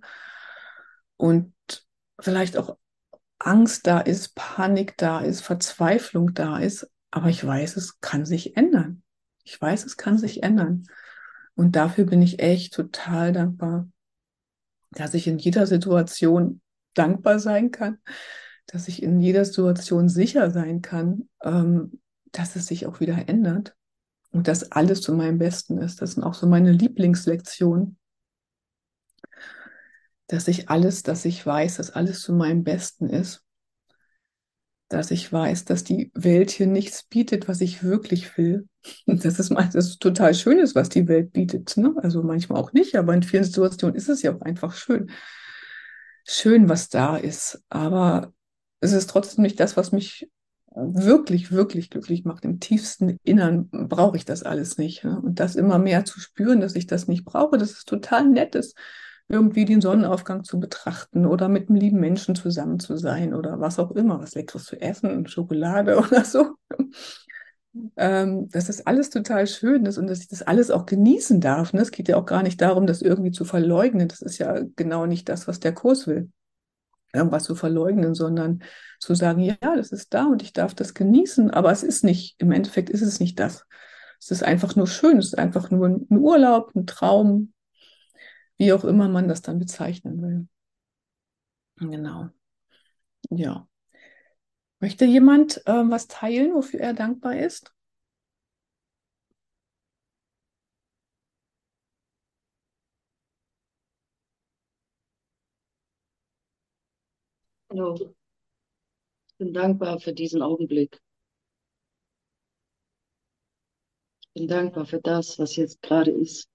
und 1.18 1.54
vielleicht 2.20 2.58
auch 2.58 2.78
Angst 3.38 3.86
da 3.86 4.00
ist, 4.00 4.34
Panik 4.34 4.98
da 4.98 5.20
ist, 5.20 5.42
Verzweiflung 5.42 6.34
da 6.34 6.58
ist, 6.58 6.90
aber 7.12 7.30
ich 7.30 7.46
weiß, 7.46 7.78
es 7.78 8.00
kann 8.00 8.26
sich 8.26 8.58
ändern. 8.58 9.04
Ich 9.44 9.62
weiß, 9.62 9.86
es 9.86 9.96
kann 9.96 10.18
sich 10.18 10.42
ändern. 10.42 10.88
Und 11.54 11.76
dafür 11.76 12.06
bin 12.06 12.24
ich 12.24 12.40
echt 12.40 12.74
total 12.74 13.32
dankbar 13.32 13.88
dass 14.96 15.14
ich 15.14 15.28
in 15.28 15.38
jeder 15.38 15.68
Situation 15.68 16.62
dankbar 16.96 17.40
sein 17.40 17.70
kann, 17.72 18.00
dass 18.66 18.88
ich 18.88 19.04
in 19.04 19.20
jeder 19.20 19.46
Situation 19.46 20.10
sicher 20.10 20.50
sein 20.50 20.82
kann, 20.82 21.30
ähm, 21.44 22.02
dass 22.32 22.56
es 22.56 22.66
sich 22.66 22.88
auch 22.88 23.00
wieder 23.00 23.30
ändert 23.30 23.76
und 24.32 24.48
dass 24.48 24.72
alles 24.72 25.02
zu 25.02 25.14
meinem 25.14 25.38
Besten 25.38 25.78
ist. 25.78 26.02
Das 26.02 26.14
sind 26.14 26.24
auch 26.24 26.34
so 26.34 26.48
meine 26.48 26.72
Lieblingslektionen, 26.72 27.98
dass 30.28 30.48
ich 30.48 30.70
alles, 30.70 31.04
dass 31.04 31.24
ich 31.26 31.46
weiß, 31.46 31.78
dass 31.78 31.92
alles 31.92 32.22
zu 32.22 32.34
meinem 32.34 32.64
Besten 32.64 33.10
ist, 33.10 33.45
dass 34.90 35.12
ich 35.12 35.32
weiß, 35.32 35.66
dass 35.66 35.84
die 35.84 36.12
Welt 36.14 36.52
hier 36.52 36.68
nichts 36.68 37.04
bietet, 37.04 37.48
was 37.48 37.62
ich 37.62 37.84
wirklich 37.84 38.38
will. 38.38 38.68
Das 39.08 39.40
ist, 39.40 39.52
ist 39.52 40.00
total 40.00 40.36
Schönes, 40.36 40.76
was 40.76 40.90
die 40.90 41.08
Welt 41.08 41.34
bietet. 41.34 41.76
Ne? 41.78 41.96
Also 42.02 42.22
manchmal 42.22 42.62
auch 42.62 42.72
nicht, 42.72 42.96
aber 42.96 43.14
in 43.14 43.24
vielen 43.24 43.44
Situationen 43.44 43.96
ist 43.96 44.10
es 44.10 44.22
ja 44.22 44.36
auch 44.36 44.42
einfach 44.42 44.76
schön. 44.76 45.10
Schön, 46.28 46.70
was 46.70 46.90
da 46.90 47.18
ist. 47.18 47.64
Aber 47.70 48.32
es 48.80 48.94
ist 48.94 49.10
trotzdem 49.10 49.44
nicht 49.44 49.60
das, 49.60 49.76
was 49.76 49.92
mich 49.92 50.30
wirklich, 50.76 51.52
wirklich 51.52 51.90
glücklich 51.90 52.26
macht. 52.26 52.46
Im 52.46 52.60
tiefsten 52.60 53.18
Innern 53.24 53.70
brauche 53.70 54.18
ich 54.18 54.26
das 54.26 54.44
alles 54.44 54.78
nicht. 54.78 55.04
Ne? 55.04 55.20
Und 55.20 55.40
das 55.40 55.56
immer 55.56 55.80
mehr 55.80 56.06
zu 56.06 56.20
spüren, 56.20 56.60
dass 56.60 56.76
ich 56.76 56.86
das 56.86 57.08
nicht 57.08 57.26
brauche, 57.26 57.58
das 57.58 57.72
ist 57.72 57.88
total 57.88 58.28
nettes 58.28 58.76
irgendwie 59.28 59.66
den 59.66 59.82
Sonnenaufgang 59.82 60.44
zu 60.44 60.60
betrachten 60.60 61.26
oder 61.26 61.48
mit 61.48 61.70
einem 61.70 61.78
lieben 61.78 62.00
Menschen 62.00 62.36
zusammen 62.36 62.80
zu 62.80 62.98
sein 62.98 63.34
oder 63.34 63.60
was 63.60 63.80
auch 63.80 63.92
immer, 63.92 64.20
was 64.20 64.36
Leckeres 64.36 64.66
zu 64.66 64.80
essen, 64.80 65.28
Schokolade 65.28 65.98
oder 66.00 66.24
so. 66.24 66.56
Ähm, 67.98 68.48
dass 68.50 68.68
das 68.68 68.86
alles 68.86 69.10
total 69.10 69.48
schön 69.48 69.86
ist 69.86 69.98
und 69.98 70.08
dass 70.08 70.22
ich 70.22 70.30
das 70.30 70.42
alles 70.42 70.72
auch 70.72 70.86
genießen 70.86 71.42
darf. 71.42 71.74
Ne? 71.74 71.82
Es 71.82 71.92
geht 71.92 72.08
ja 72.08 72.16
auch 72.16 72.26
gar 72.26 72.42
nicht 72.42 72.62
darum, 72.62 72.88
das 72.88 73.02
irgendwie 73.02 73.32
zu 73.32 73.44
verleugnen. 73.44 74.08
Das 74.08 74.22
ist 74.22 74.38
ja 74.38 74.62
genau 74.78 75.06
nicht 75.06 75.28
das, 75.28 75.48
was 75.48 75.60
der 75.60 75.74
Kurs 75.74 76.08
will. 76.08 76.32
Irgendwas 77.14 77.44
zu 77.44 77.56
verleugnen, 77.56 78.16
sondern 78.16 78.64
zu 79.00 79.14
sagen, 79.16 79.42
ja, 79.42 79.58
das 79.62 79.92
ist 79.92 80.14
da 80.14 80.26
und 80.26 80.42
ich 80.42 80.54
darf 80.54 80.74
das 80.74 80.94
genießen, 80.94 81.50
aber 81.50 81.72
es 81.72 81.84
ist 81.84 82.04
nicht, 82.04 82.36
im 82.40 82.52
Endeffekt 82.52 82.90
ist 82.90 83.02
es 83.02 83.20
nicht 83.20 83.40
das. 83.40 83.66
Es 84.20 84.32
ist 84.32 84.44
einfach 84.44 84.76
nur 84.76 84.88
schön, 84.88 85.18
es 85.18 85.28
ist 85.28 85.38
einfach 85.38 85.70
nur 85.70 85.88
ein 85.88 86.08
Urlaub, 86.10 86.74
ein 86.76 86.86
Traum, 86.86 87.54
wie 88.58 88.74
auch 88.74 88.84
immer 88.84 89.08
man 89.10 89.28
das 89.28 89.42
dann 89.42 89.60
bezeichnen 89.60 90.22
will. 90.22 90.48
Genau. 91.80 92.32
Ja. 93.30 93.68
Möchte 94.80 95.04
jemand 95.04 95.58
äh, 95.68 95.72
was 95.90 96.08
teilen, 96.08 96.54
wofür 96.54 96.80
er 96.80 96.94
dankbar 96.94 97.36
ist? 97.38 97.74
Hallo. 107.70 108.16
Ich 109.30 109.38
bin 109.38 109.54
dankbar 109.54 110.00
für 110.02 110.12
diesen 110.12 110.42
Augenblick. 110.42 111.00
Ich 114.22 114.34
bin 114.34 114.48
dankbar 114.48 114.86
für 114.86 115.02
das, 115.02 115.40
was 115.40 115.56
jetzt 115.56 115.82
gerade 115.82 116.12
ist. 116.12 116.48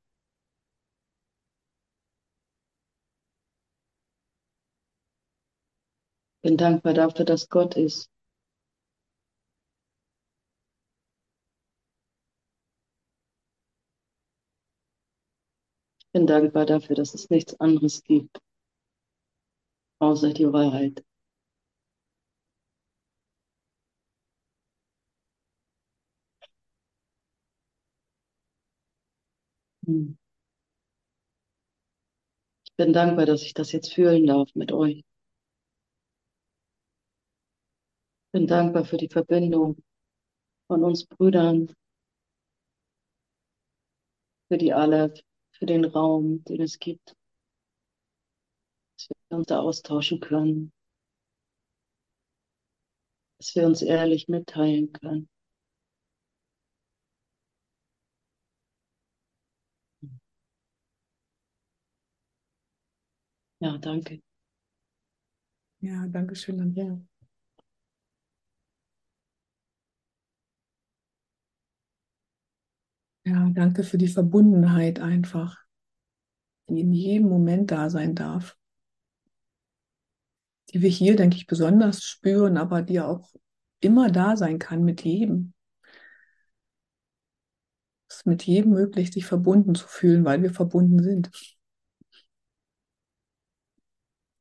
Bin 6.50 6.56
dankbar 6.56 6.94
dafür, 6.94 7.24
dass 7.24 7.48
Gott 7.48 7.76
ist. 7.76 8.10
Ich 15.98 16.12
bin 16.12 16.26
dankbar 16.26 16.66
dafür, 16.66 16.94
dass 16.94 17.14
es 17.14 17.30
nichts 17.30 17.58
anderes 17.58 18.04
gibt, 18.04 18.38
außer 19.98 20.34
die 20.34 20.52
Wahrheit. 20.52 21.02
Hm. 29.86 30.12
Ich 32.64 32.74
bin 32.76 32.94
dankbar, 32.94 33.26
dass 33.26 33.42
ich 33.42 33.52
das 33.52 33.70
jetzt 33.72 33.92
fühlen 33.92 34.26
darf 34.26 34.48
mit 34.54 34.72
euch. 34.72 35.04
Bin 38.32 38.46
dankbar 38.46 38.84
für 38.84 38.96
die 38.96 39.08
Verbindung 39.08 39.82
von 40.68 40.84
uns 40.84 41.06
Brüdern, 41.06 41.72
für 44.48 44.58
die 44.58 44.74
Aleph, 44.74 45.22
für 45.52 45.64
den 45.66 45.84
Raum, 45.86 46.44
den 46.44 46.60
es 46.60 46.78
gibt, 46.78 47.14
dass 48.96 49.08
wir 49.30 49.38
uns 49.38 49.46
da 49.48 49.58
austauschen 49.58 50.20
können, 50.20 50.72
dass 53.38 53.56
wir 53.56 53.66
uns 53.66 53.82
ehrlich 53.82 54.28
mitteilen 54.28 54.92
können. 54.92 55.28
Ja, 63.60 63.78
danke. 63.78 64.20
Ja, 65.80 66.06
danke 66.08 66.34
schön, 66.36 66.58
Andrea. 66.60 66.98
Ja, 73.24 73.50
danke 73.52 73.84
für 73.84 73.98
die 73.98 74.08
Verbundenheit 74.08 75.00
einfach, 75.00 75.58
die 76.68 76.80
in 76.80 76.92
jedem 76.92 77.28
Moment 77.28 77.70
da 77.70 77.90
sein 77.90 78.14
darf. 78.14 78.56
Die 80.72 80.80
wir 80.80 80.88
hier, 80.88 81.16
denke 81.16 81.36
ich, 81.36 81.46
besonders 81.46 82.02
spüren, 82.02 82.56
aber 82.56 82.82
die 82.82 83.00
auch 83.00 83.32
immer 83.80 84.10
da 84.10 84.36
sein 84.36 84.58
kann 84.58 84.84
mit 84.84 85.02
jedem. 85.02 85.52
Es 88.08 88.16
ist 88.18 88.26
mit 88.26 88.44
jedem 88.44 88.72
möglich, 88.72 89.12
sich 89.12 89.26
verbunden 89.26 89.74
zu 89.74 89.86
fühlen, 89.86 90.24
weil 90.24 90.42
wir 90.42 90.52
verbunden 90.52 91.02
sind. 91.02 91.30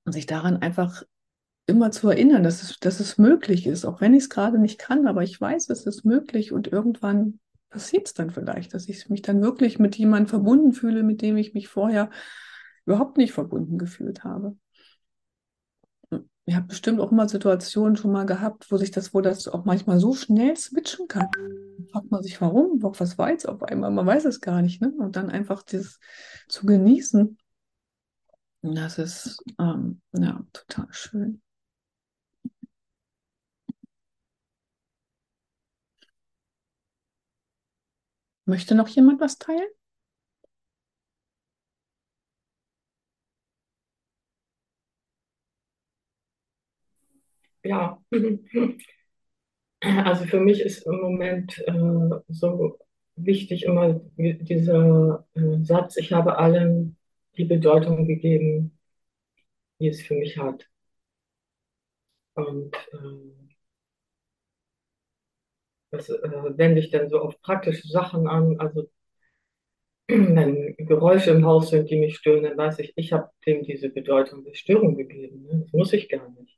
Und 0.05 0.13
sich 0.13 0.25
daran 0.25 0.57
einfach 0.57 1.03
immer 1.67 1.91
zu 1.91 2.09
erinnern, 2.09 2.43
dass 2.43 2.63
es, 2.63 2.79
dass 2.79 2.99
es 2.99 3.17
möglich 3.17 3.67
ist, 3.67 3.85
auch 3.85 4.01
wenn 4.01 4.13
ich 4.13 4.23
es 4.23 4.29
gerade 4.29 4.57
nicht 4.57 4.79
kann, 4.79 5.07
aber 5.07 5.21
ich 5.21 5.39
weiß, 5.39 5.69
es 5.69 5.85
ist 5.85 6.03
möglich 6.03 6.51
und 6.51 6.67
irgendwann 6.67 7.39
passiert 7.69 8.07
es 8.07 8.13
dann 8.13 8.31
vielleicht, 8.31 8.73
dass 8.73 8.89
ich 8.89 9.09
mich 9.09 9.21
dann 9.21 9.41
wirklich 9.41 9.79
mit 9.79 9.95
jemandem 9.97 10.27
verbunden 10.27 10.73
fühle, 10.73 11.03
mit 11.03 11.21
dem 11.21 11.37
ich 11.37 11.53
mich 11.53 11.67
vorher 11.67 12.09
überhaupt 12.85 13.17
nicht 13.17 13.33
verbunden 13.33 13.77
gefühlt 13.77 14.23
habe. 14.23 14.57
Ich 16.45 16.55
habe 16.55 16.65
bestimmt 16.65 16.99
auch 16.99 17.11
mal 17.11 17.29
Situationen 17.29 17.95
schon 17.95 18.11
mal 18.11 18.25
gehabt, 18.25 18.71
wo 18.71 18.77
sich 18.77 18.89
das, 18.89 19.13
wo 19.13 19.21
das 19.21 19.47
auch 19.47 19.65
manchmal 19.65 19.99
so 19.99 20.15
schnell 20.15 20.57
switchen 20.57 21.07
kann. 21.07 21.29
Fragt 21.91 22.09
man 22.09 22.23
sich, 22.23 22.41
warum? 22.41 22.81
Was 22.81 23.19
war 23.19 23.29
jetzt 23.29 23.47
auf 23.47 23.61
einmal? 23.61 23.91
Man 23.91 24.07
weiß 24.07 24.25
es 24.25 24.41
gar 24.41 24.63
nicht, 24.63 24.81
ne? 24.81 24.91
Und 24.97 25.15
dann 25.15 25.29
einfach 25.29 25.61
das 25.61 25.99
zu 26.47 26.65
genießen. 26.65 27.37
Das 28.63 28.97
ist 28.97 29.43
ähm, 29.59 30.01
ja 30.11 30.43
total 30.51 30.87
schön. 30.89 31.41
Möchte 38.49 38.73
noch 38.73 38.87
jemand 38.87 39.21
was 39.21 39.37
teilen? 39.37 39.69
Ja, 47.63 47.99
also 49.81 50.25
für 50.25 50.39
mich 50.39 50.61
ist 50.61 50.85
im 50.85 50.99
Moment 50.99 51.57
äh, 51.67 52.21
so 52.29 52.77
wichtig 53.15 53.63
immer 53.65 54.01
dieser 54.17 55.25
äh, 55.35 55.63
Satz, 55.63 55.97
ich 55.97 56.11
habe 56.13 56.37
allen 56.37 56.97
die 57.37 57.45
Bedeutung 57.45 58.05
gegeben, 58.07 58.77
die 59.79 59.87
es 59.89 60.01
für 60.01 60.15
mich 60.15 60.37
hat. 60.37 60.69
Und 62.33 62.73
äh, 62.93 63.48
das 65.91 66.09
äh, 66.09 66.57
wende 66.57 66.79
ich 66.79 66.91
dann 66.91 67.09
so 67.09 67.19
auf 67.19 67.41
praktische 67.41 67.87
Sachen 67.87 68.27
an. 68.27 68.59
Also 68.59 68.89
wenn 70.07 70.75
Geräusche 70.77 71.31
im 71.31 71.45
Haus 71.45 71.69
sind, 71.69 71.89
die 71.89 71.97
mich 71.97 72.17
stören, 72.17 72.43
dann 72.43 72.57
weiß 72.57 72.79
ich, 72.79 72.93
ich 72.95 73.13
habe 73.13 73.29
dem 73.45 73.63
diese 73.63 73.89
Bedeutung 73.89 74.43
der 74.43 74.55
Störung 74.55 74.95
gegeben. 74.95 75.43
Ne? 75.43 75.61
Das 75.63 75.73
muss 75.73 75.93
ich 75.93 76.09
gar 76.09 76.29
nicht. 76.31 76.57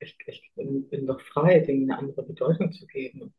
Ich, 0.00 0.16
ich 0.26 0.52
bin, 0.56 0.88
bin, 0.88 1.06
doch 1.06 1.20
frei, 1.20 1.60
dem 1.60 1.84
eine 1.84 1.98
andere 1.98 2.24
Bedeutung 2.24 2.72
zu 2.72 2.86
geben. 2.86 3.34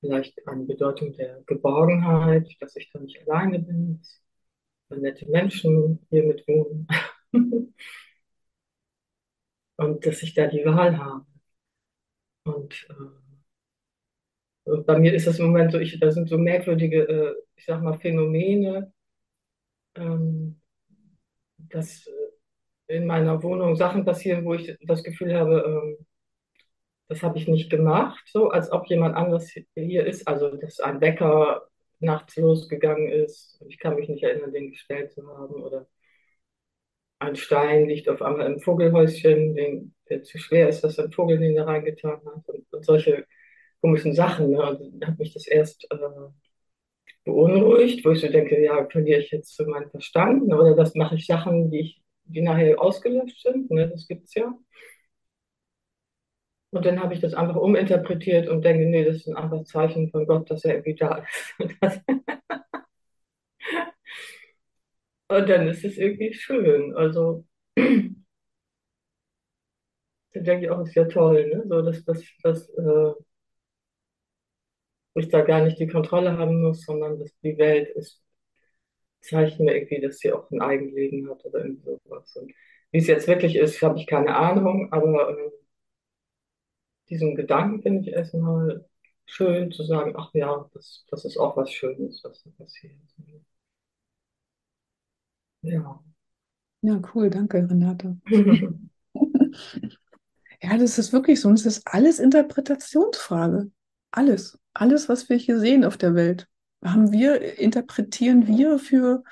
Vielleicht 0.00 0.46
eine 0.48 0.64
Bedeutung 0.64 1.12
der 1.14 1.42
Geborgenheit, 1.46 2.48
dass 2.60 2.76
ich 2.76 2.90
da 2.92 3.00
nicht 3.00 3.20
alleine 3.28 3.60
bin, 3.60 4.00
dass 4.88 4.98
nette 5.00 5.26
Menschen 5.30 6.06
hier 6.10 6.24
mit 6.24 6.46
wohnen. 6.48 6.86
und 9.76 10.06
dass 10.06 10.22
ich 10.22 10.34
da 10.34 10.46
die 10.46 10.64
Wahl 10.64 10.98
habe. 10.98 11.26
Und 12.44 12.86
äh, 12.90 13.23
bei 14.64 14.98
mir 14.98 15.14
ist 15.14 15.26
das 15.26 15.38
im 15.38 15.46
Moment 15.46 15.72
so, 15.72 15.78
ich, 15.78 15.98
da 16.00 16.10
sind 16.10 16.28
so 16.28 16.38
merkwürdige, 16.38 17.02
äh, 17.08 17.34
ich 17.56 17.66
sag 17.66 17.82
mal, 17.82 17.98
Phänomene, 17.98 18.92
ähm, 19.96 20.60
dass 21.58 22.06
äh, 22.88 22.96
in 22.96 23.06
meiner 23.06 23.42
Wohnung 23.42 23.76
Sachen 23.76 24.04
passieren, 24.04 24.44
wo 24.44 24.54
ich 24.54 24.76
das 24.82 25.04
Gefühl 25.04 25.34
habe, 25.34 25.64
ähm, 25.66 26.06
das 27.08 27.22
habe 27.22 27.38
ich 27.38 27.48
nicht 27.48 27.70
gemacht, 27.70 28.22
so 28.26 28.50
als 28.50 28.72
ob 28.72 28.86
jemand 28.86 29.16
anderes 29.16 29.54
hier 29.74 30.06
ist. 30.06 30.26
Also, 30.26 30.56
dass 30.56 30.80
ein 30.80 31.00
Wecker 31.00 31.68
nachts 32.00 32.36
losgegangen 32.36 33.08
ist. 33.08 33.62
Ich 33.68 33.78
kann 33.78 33.96
mich 33.96 34.08
nicht 34.08 34.22
erinnern, 34.22 34.52
den 34.52 34.70
gestellt 34.70 35.12
zu 35.12 35.26
haben. 35.28 35.62
Oder 35.62 35.86
ein 37.18 37.36
Stein 37.36 37.86
liegt 37.88 38.08
auf 38.08 38.22
einmal 38.22 38.46
im 38.52 38.60
Vogelhäuschen, 38.60 39.54
den, 39.54 39.94
der 40.08 40.22
zu 40.22 40.38
schwer 40.38 40.68
ist, 40.68 40.82
dass 40.82 40.98
ein 40.98 41.12
Vogel 41.12 41.38
den 41.38 41.56
da 41.56 41.64
reingetan 41.64 42.20
hat. 42.24 42.48
Und, 42.48 42.72
und 42.72 42.84
solche 42.84 43.26
komischen 43.84 44.14
Sachen. 44.14 44.52
Ne? 44.52 44.78
Dann 44.98 45.10
hat 45.10 45.18
mich 45.18 45.34
das 45.34 45.46
erst 45.46 45.84
äh, 45.90 45.98
beunruhigt, 47.24 48.02
wo 48.04 48.12
ich 48.12 48.20
so 48.22 48.28
denke, 48.28 48.62
ja, 48.62 48.88
verliere 48.88 49.20
ich 49.20 49.30
jetzt 49.30 49.60
meinen 49.66 49.90
Verstand? 49.90 50.50
Oder 50.50 50.74
das 50.74 50.94
mache 50.94 51.16
ich 51.16 51.26
Sachen, 51.26 51.70
die, 51.70 51.80
ich, 51.80 52.02
die 52.24 52.40
nachher 52.40 52.80
ausgelöscht 52.80 53.42
sind. 53.42 53.70
Ne? 53.70 53.88
Das 53.90 54.08
gibt 54.08 54.24
es 54.24 54.34
ja. 54.34 54.54
Und 56.70 56.86
dann 56.86 57.00
habe 57.02 57.12
ich 57.12 57.20
das 57.20 57.34
einfach 57.34 57.56
uminterpretiert 57.56 58.48
und 58.48 58.64
denke, 58.64 58.86
nee, 58.86 59.04
das 59.04 59.16
ist 59.16 59.28
ein 59.28 59.36
einfaches 59.36 59.68
Zeichen 59.68 60.10
von 60.10 60.26
Gott, 60.26 60.50
dass 60.50 60.64
er 60.64 60.76
irgendwie 60.76 60.94
da 60.94 61.22
ist. 61.58 62.00
Und 65.28 65.48
dann 65.48 65.68
ist 65.68 65.84
es 65.84 65.98
irgendwie 65.98 66.32
schön. 66.32 66.94
Also, 66.96 67.44
dann 67.76 68.24
denke 70.34 70.64
ich 70.64 70.70
auch, 70.70 70.80
ist 70.86 70.94
ja 70.94 71.04
toll, 71.06 71.46
ne? 71.48 71.64
So, 71.68 71.82
dass, 71.82 72.04
dass, 72.04 72.22
dass 72.42 72.68
äh, 72.70 73.12
ich 75.14 75.28
da 75.28 75.42
gar 75.42 75.62
nicht 75.64 75.78
die 75.78 75.86
Kontrolle 75.88 76.38
haben 76.38 76.62
muss, 76.62 76.82
sondern 76.82 77.18
dass 77.18 77.30
die 77.42 77.56
Welt 77.58 77.88
ist, 77.96 78.22
mir 79.32 79.74
irgendwie, 79.74 80.00
dass 80.00 80.18
sie 80.18 80.32
auch 80.32 80.50
ein 80.50 80.60
Eigenleben 80.60 81.28
hat 81.30 81.44
oder 81.44 81.64
irgendwie 81.64 81.96
sowas. 82.04 82.36
Und 82.36 82.52
wie 82.90 82.98
es 82.98 83.06
jetzt 83.06 83.26
wirklich 83.26 83.56
ist, 83.56 83.82
habe 83.82 83.98
ich 83.98 84.06
keine 84.06 84.36
Ahnung, 84.36 84.92
aber 84.92 85.30
äh, 85.30 85.50
diesen 87.08 87.34
Gedanken 87.34 87.82
finde 87.82 88.02
ich 88.02 88.14
erstmal 88.14 88.84
schön 89.26 89.72
zu 89.72 89.84
sagen, 89.84 90.14
ach 90.16 90.30
ja, 90.34 90.68
das, 90.74 91.04
das 91.10 91.24
ist 91.24 91.38
auch 91.38 91.56
was 91.56 91.70
Schönes, 91.72 92.20
was 92.24 92.42
da 92.42 92.50
passiert. 92.58 92.94
Ja. 95.62 96.02
Ja, 96.82 97.00
cool, 97.14 97.30
danke, 97.30 97.58
Renate. 97.68 98.18
ja, 100.62 100.76
das 100.78 100.98
ist 100.98 101.12
wirklich 101.12 101.40
so. 101.40 101.48
Und 101.48 101.54
es 101.54 101.66
ist 101.66 101.82
alles 101.86 102.18
Interpretationsfrage. 102.18 103.70
Alles. 104.14 104.56
Alles, 104.74 105.08
was 105.08 105.28
wir 105.28 105.36
hier 105.36 105.58
sehen 105.58 105.84
auf 105.84 105.96
der 105.96 106.14
Welt, 106.14 106.48
haben 106.84 107.10
wir, 107.10 107.58
interpretieren 107.58 108.46
wir 108.46 108.78
für, 108.78 109.24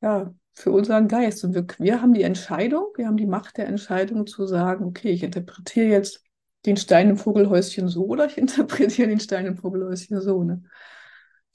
ja, 0.00 0.32
für 0.52 0.70
unseren 0.70 1.08
Geist. 1.08 1.42
Und 1.42 1.54
wir, 1.54 1.66
wir 1.78 2.00
haben 2.00 2.14
die 2.14 2.22
Entscheidung, 2.22 2.86
wir 2.94 3.08
haben 3.08 3.16
die 3.16 3.26
Macht 3.26 3.56
der 3.56 3.66
Entscheidung 3.66 4.28
zu 4.28 4.46
sagen, 4.46 4.84
okay, 4.84 5.10
ich 5.10 5.24
interpretiere 5.24 5.86
jetzt 5.86 6.22
den 6.64 6.76
Stein 6.76 7.10
im 7.10 7.16
Vogelhäuschen 7.16 7.88
so 7.88 8.06
oder 8.06 8.26
ich 8.26 8.38
interpretiere 8.38 9.08
den 9.08 9.18
Stein 9.18 9.46
im 9.46 9.56
Vogelhäuschen 9.56 10.20
so. 10.20 10.44
Ne? 10.44 10.62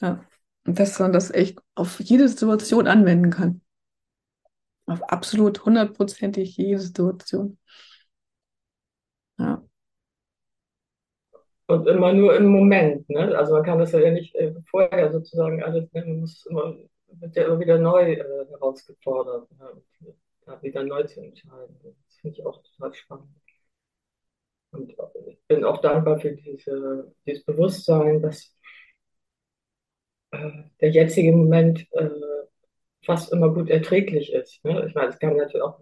Ja. 0.02 0.26
Und 0.66 0.78
dass 0.80 1.00
man 1.00 1.14
das 1.14 1.32
echt 1.32 1.60
auf 1.76 2.02
jede 2.02 2.28
Situation 2.28 2.88
anwenden 2.88 3.30
kann. 3.32 3.62
Auf 4.86 5.02
absolut 5.04 5.64
hundertprozentig 5.64 6.58
jede 6.58 6.80
Situation. 6.80 7.58
Ja. 9.38 9.69
Und 11.70 11.88
immer 11.88 12.12
nur 12.14 12.36
im 12.36 12.48
Moment, 12.48 13.08
ne? 13.12 13.38
Also 13.38 13.54
man 13.54 13.64
kann 13.64 13.78
das 13.78 13.92
ja 13.92 14.10
nicht 14.10 14.34
äh, 14.34 14.56
vorher 14.72 15.12
sozusagen 15.12 15.62
alles, 15.62 15.84
ne? 15.94 16.04
man 16.04 16.22
muss 16.22 16.44
immer, 16.48 16.76
wird 17.12 17.36
ja 17.36 17.46
immer 17.46 17.60
wieder 17.60 17.78
neu 17.78 18.14
äh, 18.14 18.48
herausgefordert, 18.50 19.48
ne? 19.52 19.74
und 19.74 20.16
da 20.48 20.60
wieder 20.64 20.84
neu 20.84 21.04
zu 21.04 21.22
entscheiden. 21.22 21.78
Das 21.84 22.16
finde 22.16 22.40
ich 22.40 22.46
auch 22.48 22.60
total 22.64 22.92
spannend. 22.96 23.30
Und 24.72 24.96
ich 25.28 25.40
bin 25.48 25.64
auch 25.64 25.80
dankbar 25.80 26.20
für 26.20 26.32
diese, 26.32 27.14
dieses 27.28 27.46
Bewusstsein, 27.46 28.20
dass 28.24 28.52
äh, 30.32 30.64
der 30.82 30.90
jetzige 30.90 31.34
Moment 31.34 31.86
äh, 31.92 32.10
fast 33.06 33.32
immer 33.32 33.54
gut 33.54 33.70
erträglich 33.70 34.34
ist. 34.34 34.66
Ne? 34.66 34.88
Ich 34.88 34.96
meine, 34.96 35.10
es 35.10 35.20
kann 35.20 35.38
natürlich 35.38 35.62
auch 35.62 35.80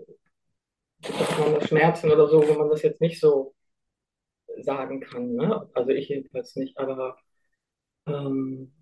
Schmerzen 1.65 2.11
oder 2.11 2.27
so, 2.27 2.45
wo 2.45 2.53
man 2.55 2.69
das 2.69 2.81
jetzt 2.81 2.99
nicht 2.99 3.21
so 3.21 3.53
sagen 4.63 5.01
kann. 5.01 5.33
Ne? 5.33 5.69
Also 5.73 5.89
ich 5.91 6.09
jedenfalls 6.09 6.55
nicht, 6.55 6.77
aber 6.77 7.17
ähm, 8.07 8.73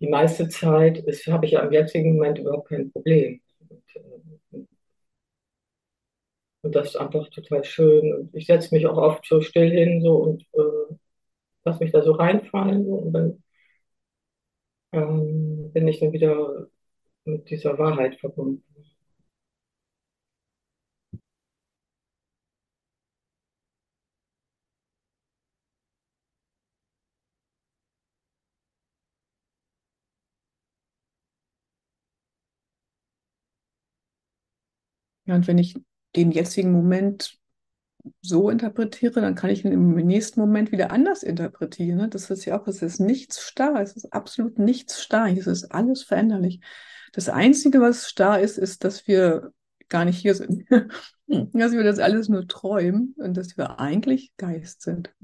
die 0.00 0.08
meiste 0.08 0.48
Zeit 0.48 1.04
habe 1.28 1.46
ich 1.46 1.52
ja 1.52 1.62
im 1.62 1.72
jetzigen 1.72 2.14
Moment 2.16 2.38
überhaupt 2.38 2.68
kein 2.68 2.92
Problem. 2.92 3.40
Und, 3.70 3.82
äh, 3.96 4.66
und 6.62 6.74
das 6.76 6.88
ist 6.90 6.96
einfach 6.96 7.28
total 7.30 7.64
schön. 7.64 8.12
Und 8.14 8.34
ich 8.34 8.46
setze 8.46 8.74
mich 8.74 8.86
auch 8.86 8.96
oft 8.96 9.26
so 9.26 9.40
still 9.40 9.70
hin 9.70 10.00
so 10.02 10.16
und 10.16 10.42
äh, 10.54 10.94
lasse 11.64 11.82
mich 11.84 11.92
da 11.92 12.02
so 12.02 12.12
reinfallen. 12.12 12.84
So, 12.86 12.94
und 12.94 13.12
dann 13.12 13.42
ähm, 14.92 15.70
bin 15.72 15.88
ich 15.88 16.00
dann 16.00 16.12
wieder 16.12 16.66
mit 17.24 17.50
dieser 17.50 17.78
Wahrheit 17.78 18.20
verbunden. 18.20 18.64
Ja, 35.32 35.36
und 35.36 35.46
wenn 35.46 35.56
ich 35.56 35.74
den 36.14 36.30
jetzigen 36.30 36.72
Moment 36.72 37.38
so 38.20 38.50
interpretiere, 38.50 39.22
dann 39.22 39.34
kann 39.34 39.48
ich 39.48 39.64
ihn 39.64 39.72
im 39.72 39.94
nächsten 39.94 40.40
Moment 40.40 40.72
wieder 40.72 40.90
anders 40.90 41.22
interpretieren. 41.22 41.96
Ne? 41.96 42.08
Das 42.10 42.28
ist 42.28 42.44
ja 42.44 42.60
auch, 42.60 42.66
es 42.66 42.82
ist 42.82 43.00
nichts 43.00 43.40
starr, 43.40 43.80
es 43.80 43.96
ist 43.96 44.12
absolut 44.12 44.58
nichts 44.58 45.02
starr, 45.02 45.28
es 45.28 45.46
ist 45.46 45.72
alles 45.72 46.02
veränderlich. 46.02 46.60
Das 47.12 47.30
Einzige, 47.30 47.80
was 47.80 48.10
starr 48.10 48.40
ist, 48.40 48.58
ist, 48.58 48.84
dass 48.84 49.06
wir 49.06 49.52
gar 49.88 50.04
nicht 50.04 50.18
hier 50.18 50.34
sind. 50.34 50.68
dass 51.28 51.72
wir 51.72 51.82
das 51.82 51.98
alles 51.98 52.28
nur 52.28 52.46
träumen 52.46 53.14
und 53.16 53.34
dass 53.34 53.56
wir 53.56 53.80
eigentlich 53.80 54.34
Geist 54.36 54.82
sind. 54.82 55.14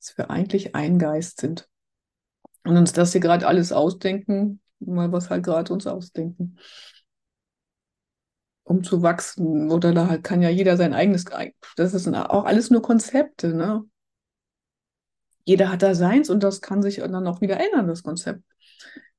Dass 0.00 0.18
wir 0.18 0.30
eigentlich 0.30 0.74
ein 0.74 0.98
Geist 0.98 1.40
sind. 1.40 1.68
Und 2.64 2.76
uns 2.76 2.92
das 2.92 3.12
hier 3.12 3.20
gerade 3.20 3.46
alles 3.46 3.70
ausdenken, 3.70 4.60
mal 4.80 5.12
was 5.12 5.30
halt 5.30 5.44
gerade 5.44 5.72
uns 5.72 5.86
ausdenken 5.86 6.56
um 8.64 8.82
zu 8.82 9.02
wachsen. 9.02 9.70
Oder 9.70 9.92
da 9.92 10.16
kann 10.18 10.42
ja 10.42 10.50
jeder 10.50 10.76
sein 10.76 10.94
eigenes, 10.94 11.24
das 11.76 11.94
ist 11.94 12.08
auch 12.08 12.44
alles 12.44 12.70
nur 12.70 12.82
Konzepte, 12.82 13.54
ne? 13.54 13.84
Jeder 15.44 15.72
hat 15.72 15.82
da 15.82 15.94
seins 15.94 16.30
und 16.30 16.42
das 16.42 16.60
kann 16.60 16.82
sich 16.82 16.96
dann 16.96 17.26
auch 17.26 17.40
wieder 17.40 17.58
ändern, 17.58 17.88
das 17.88 18.02
Konzept. 18.02 18.42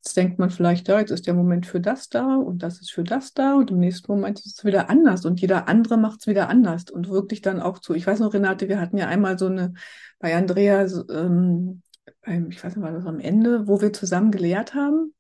Jetzt 0.04 0.18
denkt 0.18 0.40
man 0.40 0.50
vielleicht, 0.50 0.88
ja, 0.88 1.00
jetzt 1.00 1.12
ist 1.12 1.28
der 1.28 1.34
Moment 1.34 1.66
für 1.66 1.80
das 1.80 2.10
da 2.10 2.36
und 2.38 2.64
das 2.64 2.80
ist 2.82 2.92
für 2.92 3.04
das 3.04 3.34
da 3.34 3.56
und 3.56 3.70
im 3.70 3.80
nächsten 3.80 4.12
Moment 4.12 4.40
ist 4.40 4.60
es 4.60 4.66
wieder 4.66 4.90
anders 4.90 5.26
und 5.26 5.42
jeder 5.42 5.68
andere 5.68 5.98
macht 5.98 6.22
es 6.22 6.28
wieder 6.28 6.50
anders 6.50 6.86
und 6.90 7.10
wirklich 7.10 7.42
dann 7.42 7.60
auch 7.60 7.80
zu. 7.80 7.94
Ich 7.94 8.08
weiß 8.08 8.20
noch, 8.20 8.34
Renate, 8.34 8.68
wir 8.68 8.80
hatten 8.80 8.98
ja 8.98 9.08
einmal 9.08 9.38
so 9.38 9.48
eine 9.48 9.74
bei 10.20 10.36
Andrea 10.36 10.88
ähm, 11.10 11.82
ich 12.24 12.64
weiß 12.64 12.76
nicht, 12.76 12.84
war 12.84 12.92
das 12.92 13.06
am 13.06 13.20
Ende, 13.20 13.68
wo 13.68 13.82
wir 13.82 13.94
zusammen 13.94 14.32
gelehrt 14.32 14.74
haben. 14.74 15.14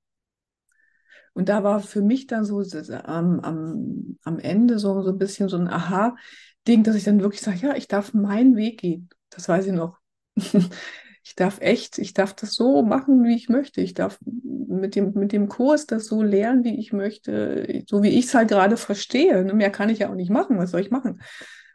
Und 1.33 1.49
da 1.49 1.63
war 1.63 1.79
für 1.79 2.01
mich 2.01 2.27
dann 2.27 2.45
so 2.45 2.61
am, 3.03 3.39
am, 3.39 4.17
am 4.23 4.39
Ende 4.39 4.79
so, 4.79 5.01
so 5.01 5.11
ein 5.11 5.17
bisschen 5.17 5.49
so 5.49 5.57
ein 5.57 5.67
Aha-Ding, 5.67 6.83
dass 6.83 6.95
ich 6.95 7.03
dann 7.03 7.21
wirklich 7.21 7.41
sage, 7.41 7.59
ja, 7.59 7.75
ich 7.75 7.87
darf 7.87 8.13
meinen 8.13 8.55
Weg 8.55 8.79
gehen. 8.81 9.09
Das 9.29 9.47
weiß 9.47 9.67
ich 9.67 9.73
noch. 9.73 9.97
ich 10.35 11.35
darf 11.35 11.61
echt, 11.61 11.97
ich 11.99 12.13
darf 12.13 12.33
das 12.33 12.53
so 12.53 12.83
machen, 12.83 13.23
wie 13.23 13.35
ich 13.35 13.47
möchte. 13.47 13.81
Ich 13.81 13.93
darf 13.93 14.19
mit 14.23 14.95
dem, 14.95 15.13
mit 15.13 15.31
dem 15.31 15.47
Kurs 15.47 15.85
das 15.85 16.05
so 16.05 16.21
lernen, 16.21 16.63
wie 16.63 16.79
ich 16.79 16.91
möchte, 16.91 17.83
so 17.87 18.03
wie 18.03 18.09
ich 18.09 18.25
es 18.25 18.33
halt 18.33 18.49
gerade 18.49 18.75
verstehe. 18.77 19.43
Mehr 19.53 19.69
kann 19.69 19.89
ich 19.89 19.99
ja 19.99 20.09
auch 20.09 20.15
nicht 20.15 20.31
machen. 20.31 20.57
Was 20.57 20.71
soll 20.71 20.81
ich 20.81 20.91
machen? 20.91 21.21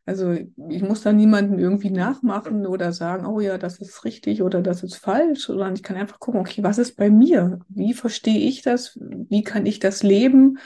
Also 0.06 0.32
ich 0.32 0.82
muss 0.82 1.02
da 1.02 1.12
niemanden 1.12 1.58
irgendwie 1.58 1.90
nachmachen 1.90 2.64
oder 2.64 2.92
sagen, 2.92 3.26
oh 3.26 3.40
ja, 3.40 3.58
das 3.58 3.78
ist 3.80 4.04
richtig 4.04 4.40
oder 4.40 4.62
das 4.62 4.84
ist 4.84 4.94
falsch, 4.96 5.46
sondern 5.46 5.74
ich 5.74 5.82
kann 5.82 5.96
einfach 5.96 6.20
gucken, 6.20 6.40
okay, 6.40 6.62
was 6.62 6.78
ist 6.78 6.96
bei 6.96 7.10
mir? 7.10 7.58
Wie 7.68 7.92
verstehe 7.92 8.38
ich 8.38 8.62
das? 8.62 8.96
Wie 9.00 9.42
kann 9.42 9.66
ich 9.66 9.80
das 9.80 10.04
leben? 10.04 10.58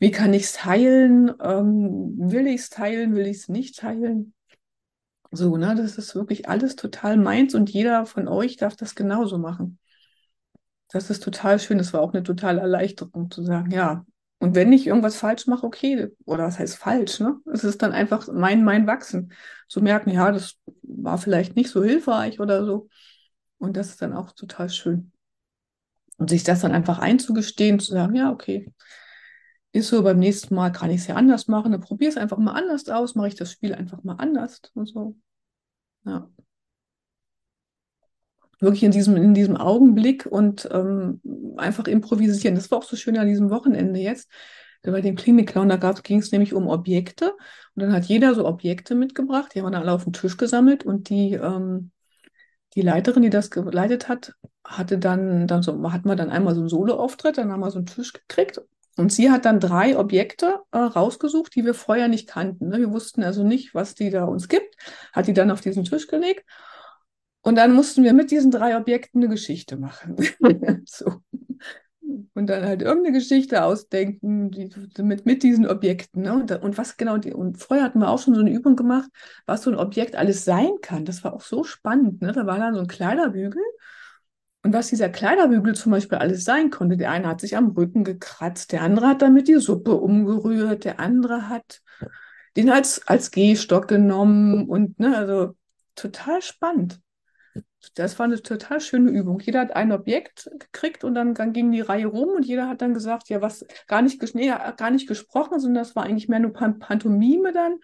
Wie 0.00 0.10
kann 0.10 0.34
ich 0.34 0.42
es 0.44 0.52
teilen? 0.54 1.32
Ähm, 1.40 2.14
will 2.18 2.48
ich 2.48 2.62
es 2.62 2.70
teilen? 2.70 3.14
Will 3.14 3.26
ich 3.26 3.38
es 3.38 3.48
nicht 3.48 3.78
teilen? 3.78 4.34
So, 5.30 5.56
ne, 5.56 5.74
das 5.76 5.96
ist 5.96 6.14
wirklich 6.14 6.48
alles 6.48 6.76
total 6.76 7.16
meins 7.16 7.54
und 7.54 7.70
jeder 7.70 8.06
von 8.06 8.28
euch 8.28 8.56
darf 8.56 8.76
das 8.76 8.94
genauso 8.94 9.38
machen. 9.38 9.78
Das 10.90 11.10
ist 11.10 11.22
total 11.22 11.58
schön. 11.58 11.78
Das 11.78 11.92
war 11.92 12.00
auch 12.02 12.12
eine 12.12 12.22
totale 12.22 12.60
Erleichterung 12.60 13.30
zu 13.30 13.42
sagen, 13.42 13.70
ja, 13.70 14.04
und 14.42 14.56
wenn 14.56 14.72
ich 14.72 14.88
irgendwas 14.88 15.14
falsch 15.14 15.46
mache, 15.46 15.64
okay, 15.64 16.08
oder 16.24 16.42
was 16.46 16.58
heißt 16.58 16.76
falsch, 16.76 17.20
ne? 17.20 17.38
Es 17.52 17.62
ist 17.62 17.80
dann 17.80 17.92
einfach 17.92 18.26
mein, 18.26 18.64
mein 18.64 18.88
Wachsen. 18.88 19.32
Zu 19.68 19.80
merken, 19.80 20.10
ja, 20.10 20.32
das 20.32 20.56
war 20.82 21.16
vielleicht 21.16 21.54
nicht 21.54 21.70
so 21.70 21.84
hilfreich 21.84 22.40
oder 22.40 22.64
so. 22.64 22.88
Und 23.58 23.76
das 23.76 23.90
ist 23.90 24.02
dann 24.02 24.12
auch 24.12 24.32
total 24.32 24.68
schön. 24.68 25.12
Und 26.18 26.28
sich 26.28 26.42
das 26.42 26.58
dann 26.58 26.72
einfach 26.72 26.98
einzugestehen, 26.98 27.78
zu 27.78 27.92
sagen, 27.92 28.16
ja, 28.16 28.32
okay, 28.32 28.66
ist 29.70 29.88
so, 29.88 30.02
beim 30.02 30.18
nächsten 30.18 30.56
Mal 30.56 30.70
kann 30.72 30.90
ich 30.90 31.02
es 31.02 31.06
ja 31.06 31.14
anders 31.14 31.46
machen, 31.46 31.70
dann 31.70 31.80
probiere 31.80 32.10
es 32.10 32.16
einfach 32.16 32.38
mal 32.38 32.54
anders 32.54 32.88
aus, 32.88 33.14
mache 33.14 33.28
ich 33.28 33.36
das 33.36 33.52
Spiel 33.52 33.72
einfach 33.74 34.02
mal 34.02 34.16
anders 34.16 34.60
und 34.74 34.86
so. 34.86 35.16
Ja 36.04 36.28
wirklich 38.62 38.84
in 38.84 38.92
diesem, 38.92 39.16
in 39.16 39.34
diesem 39.34 39.56
Augenblick 39.56 40.26
und 40.26 40.68
ähm, 40.72 41.20
einfach 41.56 41.86
improvisieren. 41.86 42.54
Das 42.54 42.70
war 42.70 42.78
auch 42.78 42.84
so 42.84 42.96
schön 42.96 43.18
an 43.18 43.26
diesem 43.26 43.50
Wochenende 43.50 44.00
jetzt. 44.00 44.30
Bei 44.82 45.00
dem 45.00 45.14
Klinik-Clown, 45.14 45.68
da 45.68 45.76
ging 45.76 46.18
es 46.18 46.32
nämlich 46.32 46.54
um 46.54 46.66
Objekte. 46.66 47.32
Und 47.74 47.82
dann 47.82 47.92
hat 47.92 48.04
jeder 48.04 48.34
so 48.34 48.46
Objekte 48.46 48.94
mitgebracht, 48.94 49.52
die 49.54 49.60
haben 49.60 49.70
dann 49.70 49.82
alle 49.82 49.92
auf 49.92 50.04
den 50.04 50.12
Tisch 50.12 50.36
gesammelt 50.36 50.84
und 50.84 51.08
die, 51.08 51.34
ähm, 51.34 51.92
die 52.74 52.82
Leiterin, 52.82 53.22
die 53.22 53.30
das 53.30 53.50
geleitet 53.50 54.08
hat, 54.08 54.34
hatte 54.64 54.98
dann, 54.98 55.46
dann 55.46 55.62
so, 55.62 55.92
hatten 55.92 56.08
wir 56.08 56.16
dann 56.16 56.30
einmal 56.30 56.54
so 56.54 56.60
einen 56.60 56.68
Solo-Auftritt, 56.68 57.38
dann 57.38 57.52
haben 57.52 57.60
wir 57.60 57.70
so 57.70 57.78
einen 57.78 57.86
Tisch 57.86 58.12
gekriegt 58.12 58.60
und 58.96 59.12
sie 59.12 59.30
hat 59.30 59.44
dann 59.44 59.60
drei 59.60 59.96
Objekte 59.96 60.60
äh, 60.70 60.78
rausgesucht, 60.78 61.54
die 61.54 61.64
wir 61.64 61.74
vorher 61.74 62.08
nicht 62.08 62.28
kannten. 62.28 62.68
Ne? 62.68 62.78
Wir 62.78 62.92
wussten 62.92 63.22
also 63.22 63.42
nicht, 63.42 63.74
was 63.74 63.94
die 63.94 64.10
da 64.10 64.24
uns 64.24 64.48
gibt, 64.48 64.76
hat 65.12 65.26
die 65.26 65.32
dann 65.32 65.50
auf 65.50 65.60
diesen 65.60 65.84
Tisch 65.84 66.08
gelegt. 66.08 66.44
Und 67.42 67.56
dann 67.56 67.74
mussten 67.74 68.04
wir 68.04 68.12
mit 68.12 68.30
diesen 68.30 68.50
drei 68.50 68.76
Objekten 68.76 69.20
eine 69.20 69.30
Geschichte 69.30 69.76
machen. 69.76 70.16
so. 70.86 71.22
Und 72.34 72.46
dann 72.46 72.64
halt 72.64 72.82
irgendeine 72.82 73.18
Geschichte 73.18 73.64
ausdenken 73.64 74.50
die, 74.50 74.70
mit, 75.02 75.26
mit 75.26 75.42
diesen 75.42 75.66
Objekten. 75.66 76.22
Ne? 76.22 76.34
Und, 76.34 76.50
und, 76.50 76.78
was 76.78 76.96
genau, 76.96 77.18
die, 77.18 77.32
und 77.32 77.58
vorher 77.58 77.84
hatten 77.84 77.98
wir 77.98 78.08
auch 78.08 78.18
schon 78.18 78.34
so 78.34 78.40
eine 78.40 78.52
Übung 78.52 78.76
gemacht, 78.76 79.10
was 79.44 79.62
so 79.62 79.70
ein 79.70 79.76
Objekt 79.76 80.14
alles 80.16 80.44
sein 80.44 80.70
kann. 80.80 81.04
Das 81.04 81.24
war 81.24 81.34
auch 81.34 81.40
so 81.40 81.64
spannend. 81.64 82.22
Ne? 82.22 82.32
Da 82.32 82.46
war 82.46 82.58
dann 82.58 82.74
so 82.74 82.80
ein 82.80 82.86
Kleiderbügel. 82.86 83.62
Und 84.62 84.72
was 84.72 84.88
dieser 84.88 85.08
Kleiderbügel 85.08 85.74
zum 85.74 85.90
Beispiel 85.90 86.18
alles 86.18 86.44
sein 86.44 86.70
konnte. 86.70 86.96
Der 86.96 87.10
eine 87.10 87.26
hat 87.26 87.40
sich 87.40 87.56
am 87.56 87.70
Rücken 87.70 88.04
gekratzt, 88.04 88.70
der 88.72 88.82
andere 88.82 89.08
hat 89.08 89.22
damit 89.22 89.48
die 89.48 89.56
Suppe 89.56 89.94
umgerührt, 89.96 90.84
der 90.84 91.00
andere 91.00 91.48
hat 91.48 91.80
den 92.56 92.70
als, 92.70 93.06
als 93.08 93.30
Gehstock 93.30 93.88
genommen 93.88 94.68
und 94.68 95.00
ne, 95.00 95.16
also 95.16 95.56
total 95.94 96.42
spannend. 96.42 97.00
Das 97.94 98.18
war 98.18 98.24
eine 98.24 98.40
total 98.40 98.80
schöne 98.80 99.10
Übung. 99.10 99.40
Jeder 99.40 99.60
hat 99.60 99.74
ein 99.74 99.92
Objekt 99.92 100.50
gekriegt 100.58 101.04
und 101.04 101.14
dann, 101.14 101.34
dann 101.34 101.52
ging 101.52 101.72
die 101.72 101.80
Reihe 101.80 102.06
rum 102.06 102.28
und 102.36 102.46
jeder 102.46 102.68
hat 102.68 102.80
dann 102.80 102.94
gesagt, 102.94 103.28
ja, 103.28 103.42
was 103.42 103.66
gar 103.86 104.02
nicht, 104.02 104.22
nee, 104.34 104.52
gar 104.76 104.90
nicht 104.90 105.08
gesprochen, 105.08 105.58
sondern 105.58 105.82
das 105.82 105.96
war 105.96 106.04
eigentlich 106.04 106.28
mehr 106.28 106.38
nur 106.38 106.52
Pantomime 106.52 107.52
dann, 107.52 107.78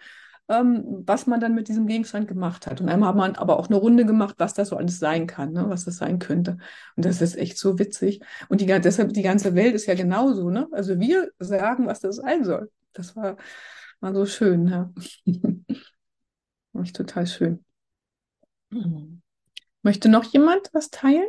ähm, 0.47 1.03
was 1.05 1.27
man 1.27 1.39
dann 1.39 1.53
mit 1.53 1.67
diesem 1.67 1.85
Gegenstand 1.85 2.27
gemacht 2.27 2.65
hat. 2.65 2.81
Und 2.81 2.89
einmal 2.89 3.09
hat 3.09 3.15
man 3.15 3.35
aber 3.35 3.59
auch 3.59 3.67
eine 3.67 3.75
Runde 3.75 4.05
gemacht, 4.05 4.35
was 4.37 4.53
das 4.53 4.69
so 4.69 4.77
alles 4.77 4.99
sein 4.99 5.27
kann, 5.27 5.51
ne, 5.51 5.65
was 5.69 5.85
das 5.85 5.97
sein 5.97 6.17
könnte. 6.17 6.57
Und 6.95 7.05
das 7.05 7.21
ist 7.21 7.35
echt 7.37 7.57
so 7.57 7.77
witzig. 7.77 8.21
Und 8.47 8.61
die, 8.61 8.65
deshalb, 8.65 9.13
die 9.13 9.21
ganze 9.21 9.53
Welt 9.53 9.75
ist 9.75 9.85
ja 9.85 9.95
genauso, 9.95 10.49
ne? 10.49 10.67
Also 10.71 10.99
wir 10.99 11.29
sagen, 11.39 11.87
was 11.87 11.99
das 11.99 12.17
sein 12.17 12.43
soll. 12.43 12.71
Das 12.93 13.15
war, 13.15 13.37
war 13.99 14.13
so 14.15 14.25
schön, 14.25 14.67
ja. 14.67 14.91
echt 16.81 16.95
total 16.95 17.27
schön. 17.27 17.63
Mhm. 18.71 19.21
Möchte 19.83 20.07
noch 20.07 20.23
jemand 20.23 20.69
was 20.73 20.89
teilen? 20.89 21.27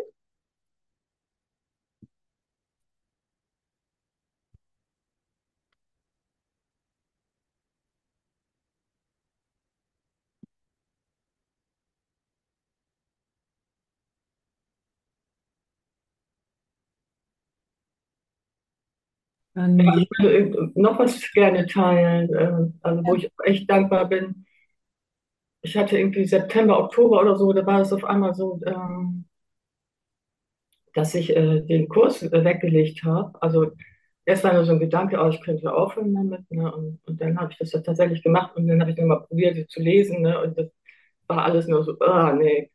Dann 19.54 19.78
ich 19.80 20.08
würde 20.18 20.70
noch 20.74 20.98
was 20.98 21.20
gerne 21.32 21.66
teilen, 21.66 22.32
äh, 22.34 22.72
also 22.82 23.02
wo 23.04 23.14
ich 23.16 23.30
echt 23.44 23.68
dankbar 23.68 24.08
bin 24.08 24.46
ich 25.62 25.76
hatte 25.76 25.98
irgendwie 25.98 26.26
September, 26.26 26.78
Oktober 26.78 27.20
oder 27.20 27.36
so, 27.36 27.52
da 27.52 27.64
war 27.66 27.80
es 27.80 27.92
auf 27.92 28.04
einmal 28.04 28.34
so, 28.34 28.60
ähm, 28.66 29.26
dass 30.94 31.14
ich 31.14 31.30
äh, 31.36 31.60
den 31.62 31.88
Kurs 31.88 32.22
äh, 32.22 32.44
weggelegt 32.44 33.04
habe. 33.04 33.40
Also 33.42 33.72
erst 34.24 34.44
war 34.44 34.52
nur 34.54 34.64
so 34.64 34.72
ein 34.72 34.80
Gedanke, 34.80 35.18
oh, 35.20 35.28
ich 35.28 35.40
könnte 35.42 35.72
aufhören 35.72 36.14
damit. 36.14 36.50
Ne? 36.50 36.72
Und, 36.74 37.00
und 37.06 37.20
dann 37.20 37.38
habe 37.38 37.52
ich 37.52 37.58
das 37.58 37.72
ja 37.72 37.80
tatsächlich 37.80 38.22
gemacht 38.22 38.56
und 38.56 38.66
dann 38.68 38.80
habe 38.80 38.90
ich 38.90 38.96
dann 38.96 39.06
mal 39.08 39.20
probiert, 39.22 39.54
sie 39.56 39.66
zu 39.66 39.80
lesen. 39.82 40.22
Ne? 40.22 40.40
Und 40.42 40.58
das 40.58 40.68
war 41.28 41.44
alles 41.44 41.66
nur 41.68 41.84
so, 41.84 41.98
ah, 42.00 42.32
nee, 42.34 42.70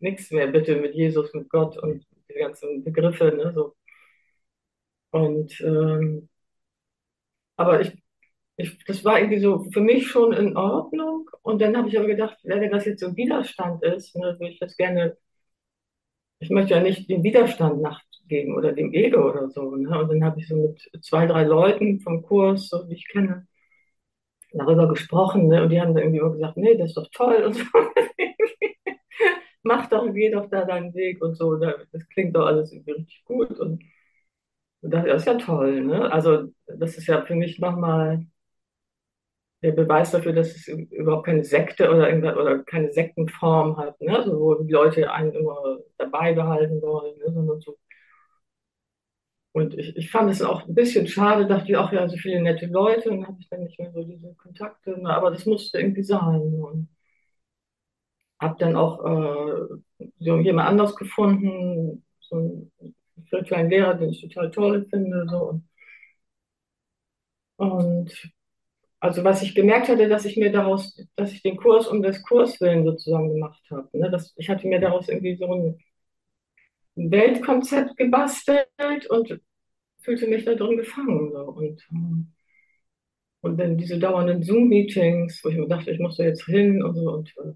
nichts 0.00 0.30
mehr 0.30 0.46
bitte 0.48 0.76
mit 0.76 0.94
Jesus, 0.94 1.32
mit 1.34 1.48
Gott 1.50 1.76
und 1.78 2.06
die 2.30 2.38
ganzen 2.38 2.84
Begriffe. 2.84 3.32
Ne? 3.36 3.52
So. 3.54 3.74
Und 5.10 5.60
ähm, 5.60 6.28
aber 7.56 7.80
ich 7.80 8.01
ich, 8.62 8.84
das 8.86 9.04
war 9.04 9.18
irgendwie 9.18 9.40
so 9.40 9.64
für 9.72 9.80
mich 9.80 10.08
schon 10.08 10.32
in 10.32 10.56
Ordnung. 10.56 11.30
Und 11.42 11.60
dann 11.60 11.76
habe 11.76 11.88
ich 11.88 11.98
aber 11.98 12.06
gedacht, 12.08 12.38
wenn 12.44 12.70
das 12.70 12.84
jetzt 12.86 13.00
so 13.00 13.16
Widerstand 13.16 13.82
ist, 13.84 14.16
ne, 14.16 14.36
würde 14.38 14.52
ich 14.52 14.58
das 14.60 14.76
gerne, 14.76 15.16
ich 16.40 16.50
möchte 16.50 16.74
ja 16.74 16.80
nicht 16.82 17.08
dem 17.08 17.22
Widerstand 17.22 17.80
nachgeben 17.82 18.54
oder 18.54 18.72
dem 18.72 18.92
Ego 18.92 19.28
oder 19.30 19.48
so. 19.50 19.74
Ne? 19.76 19.98
Und 19.98 20.08
dann 20.10 20.24
habe 20.24 20.40
ich 20.40 20.48
so 20.48 20.56
mit 20.56 21.04
zwei, 21.04 21.26
drei 21.26 21.44
Leuten 21.44 22.00
vom 22.00 22.22
Kurs, 22.22 22.68
so 22.68 22.88
wie 22.88 22.94
ich 22.94 23.08
kenne, 23.08 23.46
darüber 24.52 24.88
gesprochen. 24.88 25.48
Ne? 25.48 25.62
Und 25.62 25.70
die 25.70 25.80
haben 25.80 25.94
dann 25.94 26.04
irgendwie 26.04 26.18
immer 26.20 26.32
gesagt, 26.32 26.56
nee, 26.56 26.76
das 26.76 26.88
ist 26.90 26.96
doch 26.96 27.08
toll 27.12 27.42
und 27.44 27.54
so. 27.54 27.64
Mach 29.62 29.88
doch, 29.88 30.12
geh 30.12 30.30
doch 30.30 30.48
da 30.50 30.64
deinen 30.64 30.94
Weg 30.94 31.22
und 31.22 31.36
so. 31.36 31.56
Das 31.56 32.08
klingt 32.10 32.34
doch 32.36 32.46
alles 32.46 32.72
irgendwie 32.72 32.92
richtig 32.92 33.24
gut. 33.24 33.58
Und, 33.60 33.82
und 34.82 34.90
das 34.90 35.06
ist 35.06 35.26
ja 35.26 35.34
toll. 35.36 35.82
Ne? 35.82 36.10
Also 36.12 36.48
das 36.66 36.96
ist 36.98 37.06
ja 37.06 37.22
für 37.22 37.34
mich 37.36 37.58
nochmal 37.60 38.26
der 39.62 39.72
Beweis 39.72 40.10
dafür, 40.10 40.32
dass 40.32 40.48
es 40.56 40.68
überhaupt 40.68 41.26
keine 41.26 41.44
Sekte 41.44 41.88
oder, 41.90 42.08
oder 42.40 42.58
keine 42.64 42.92
Sektenform 42.92 43.76
hat, 43.76 44.00
ne? 44.00 44.16
also 44.18 44.38
wo 44.40 44.54
die 44.56 44.72
Leute 44.72 45.12
einen 45.12 45.32
immer 45.32 45.78
dabei 45.98 46.34
behalten 46.34 46.82
wollen, 46.82 47.16
ne? 47.18 47.32
sondern 47.32 47.60
so. 47.60 47.78
Und 49.52 49.74
ich, 49.78 49.96
ich 49.96 50.10
fand 50.10 50.30
es 50.30 50.42
auch 50.42 50.66
ein 50.66 50.74
bisschen 50.74 51.06
schade, 51.06 51.46
dachte 51.46 51.70
ich 51.70 51.76
auch, 51.76 51.92
ja, 51.92 52.08
so 52.08 52.16
viele 52.16 52.40
nette 52.40 52.66
Leute, 52.66 53.10
und 53.10 53.26
habe 53.26 53.36
ich 53.40 53.48
dann 53.48 53.62
nicht 53.64 53.78
mehr 53.78 53.92
so 53.92 54.02
diese 54.02 54.34
Kontakte, 54.34 54.98
ne? 55.00 55.10
aber 55.14 55.30
das 55.30 55.46
musste 55.46 55.78
irgendwie 55.78 56.02
sein. 56.02 56.40
Und 56.40 56.88
habe 58.40 58.56
dann 58.58 58.76
auch 58.76 59.04
äh, 59.04 60.06
so 60.18 60.38
jemand 60.40 60.68
anders 60.68 60.96
gefunden, 60.96 62.04
so 62.20 62.36
einen 62.36 62.72
virtuellen 63.30 63.70
Lehrer, 63.70 63.94
den 63.94 64.10
ich 64.10 64.20
total 64.22 64.50
toll 64.50 64.86
finde. 64.90 65.26
So. 65.28 65.62
Und 67.56 68.32
also 69.02 69.24
was 69.24 69.42
ich 69.42 69.54
gemerkt 69.54 69.88
hatte, 69.88 70.08
dass 70.08 70.24
ich 70.24 70.36
mir 70.36 70.52
daraus, 70.52 70.96
dass 71.16 71.32
ich 71.32 71.42
den 71.42 71.56
Kurs 71.56 71.88
um 71.88 72.02
des 72.02 72.22
Kurs 72.22 72.60
willen 72.60 72.84
sozusagen 72.84 73.30
gemacht 73.34 73.60
habe. 73.70 73.88
Ne? 73.98 74.10
Das, 74.10 74.32
ich 74.36 74.48
hatte 74.48 74.66
mir 74.68 74.80
daraus 74.80 75.08
irgendwie 75.08 75.36
so 75.36 75.46
ein 75.52 75.78
Weltkonzept 76.94 77.96
gebastelt 77.98 78.66
und 79.10 79.40
fühlte 80.02 80.26
mich 80.28 80.44
da 80.44 80.54
drin 80.54 80.76
gefangen. 80.78 81.32
So. 81.32 81.40
Und, 81.40 81.82
ähm, 81.92 82.32
und 83.42 83.58
dann 83.58 83.76
diese 83.76 83.98
dauernden 83.98 84.42
Zoom-Meetings, 84.42 85.40
wo 85.44 85.50
ich 85.50 85.56
mir 85.58 85.68
dachte, 85.68 85.90
ich 85.90 85.98
muss 85.98 86.16
da 86.16 86.24
jetzt 86.24 86.44
hin 86.46 86.82
und 86.82 86.94
so. 86.94 87.10
Und, 87.12 87.28
äh, 87.38 87.52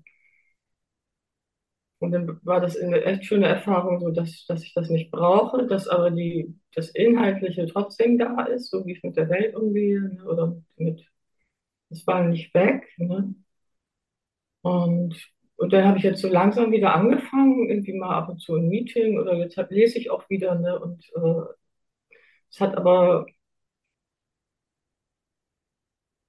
Und 1.99 2.13
dann 2.13 2.39
war 2.45 2.61
das 2.61 2.77
eine 2.77 3.03
echt 3.05 3.25
schöne 3.25 3.47
Erfahrung, 3.47 4.01
so 4.01 4.11
dass, 4.11 4.45
dass 4.47 4.63
ich 4.63 4.75
das 4.75 4.91
nicht 4.91 5.11
brauche, 5.11 5.67
dass 5.67 5.89
aber 5.89 6.11
die, 6.11 6.55
das 6.75 6.91
Inhaltliche 6.91 7.67
trotzdem 7.67 8.19
da 8.19 8.45
ist, 8.45 8.71
so 8.71 8.85
wie 8.87 8.93
ich 8.93 9.03
mit 9.03 9.17
der 9.17 9.29
Welt 9.31 9.55
umgehe, 9.57 10.01
ne, 10.03 10.25
oder 10.25 10.57
mit, 10.77 11.03
es 11.91 12.07
war 12.07 12.22
nicht 12.24 12.55
weg. 12.55 12.89
Ne? 12.99 13.34
Und, 14.62 15.16
und 15.57 15.72
dann 15.72 15.84
habe 15.87 15.99
ich 15.99 16.05
jetzt 16.05 16.20
so 16.20 16.28
langsam 16.28 16.72
wieder 16.72 16.95
angefangen, 16.95 17.68
irgendwie 17.70 17.93
mal 17.95 18.16
ab 18.16 18.28
und 18.28 18.41
zu 18.41 18.57
ein 18.57 18.68
Meeting 18.68 19.18
oder 19.18 19.34
jetzt 19.37 19.57
hab, 19.57 19.70
lese 19.70 19.99
ich 19.99 20.11
auch 20.11 20.28
wieder, 20.28 20.55
ne? 20.57 20.78
Und 20.78 21.05
äh, 21.14 21.43
es 22.51 22.61
hat 22.61 22.76
aber, 22.76 23.26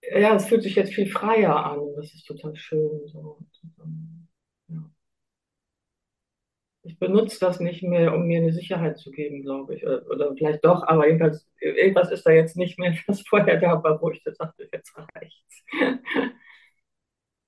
ja, 0.01 0.35
es 0.35 0.47
fühlt 0.47 0.63
sich 0.63 0.75
jetzt 0.75 0.93
viel 0.93 1.09
freier 1.09 1.55
an. 1.65 1.79
Das 1.95 2.13
ist 2.13 2.25
total 2.25 2.55
schön. 2.55 3.07
So. 3.07 3.39
Ja. 4.69 4.89
Ich 6.87 6.97
benutze 6.99 7.39
das 7.39 7.59
nicht 7.59 7.83
mehr, 7.83 8.13
um 8.13 8.27
mir 8.27 8.39
eine 8.39 8.53
Sicherheit 8.53 8.97
zu 8.97 9.11
geben, 9.11 9.41
glaube 9.41 9.75
ich. 9.75 9.83
Oder, 9.85 10.09
oder 10.09 10.33
vielleicht 10.35 10.63
doch, 10.63 10.83
aber 10.87 11.05
jedenfalls, 11.07 11.45
irgendwas 11.59 12.11
ist 12.11 12.23
da 12.25 12.31
jetzt 12.31 12.55
nicht 12.55 12.79
mehr, 12.79 12.95
das 13.07 13.21
vorher 13.27 13.59
da 13.59 13.83
war, 13.83 14.01
wo 14.01 14.09
ich 14.11 14.23
das 14.23 14.37
dachte, 14.37 14.69
jetzt 14.71 14.93
reicht's. 14.97 15.63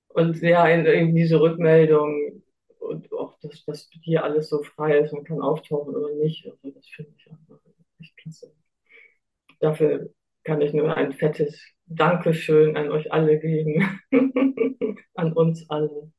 Und 0.08 0.42
ja, 0.42 0.66
in 0.68 1.14
diese 1.14 1.40
Rückmeldung 1.40 2.42
und 2.80 3.12
auch, 3.12 3.38
dass, 3.40 3.64
dass 3.64 3.88
hier 4.02 4.24
alles 4.24 4.48
so 4.48 4.62
frei 4.62 4.98
ist, 4.98 5.12
man 5.12 5.24
kann 5.24 5.40
auftauchen 5.40 5.94
oder 5.94 6.12
nicht. 6.16 6.46
Also 6.46 6.70
das 6.70 6.86
finde 6.88 7.12
ich 7.16 7.30
einfach 7.30 7.60
echt 8.00 8.16
klasse. 8.16 8.52
Dafür 9.60 10.10
kann 10.44 10.60
ich 10.60 10.72
nur 10.72 10.96
ein 10.96 11.12
fettes 11.12 11.62
Dankeschön 11.86 12.76
an 12.76 12.90
euch 12.90 13.12
alle 13.12 13.38
geben, 13.38 14.00
an 15.14 15.32
uns 15.32 15.68
alle, 15.70 16.10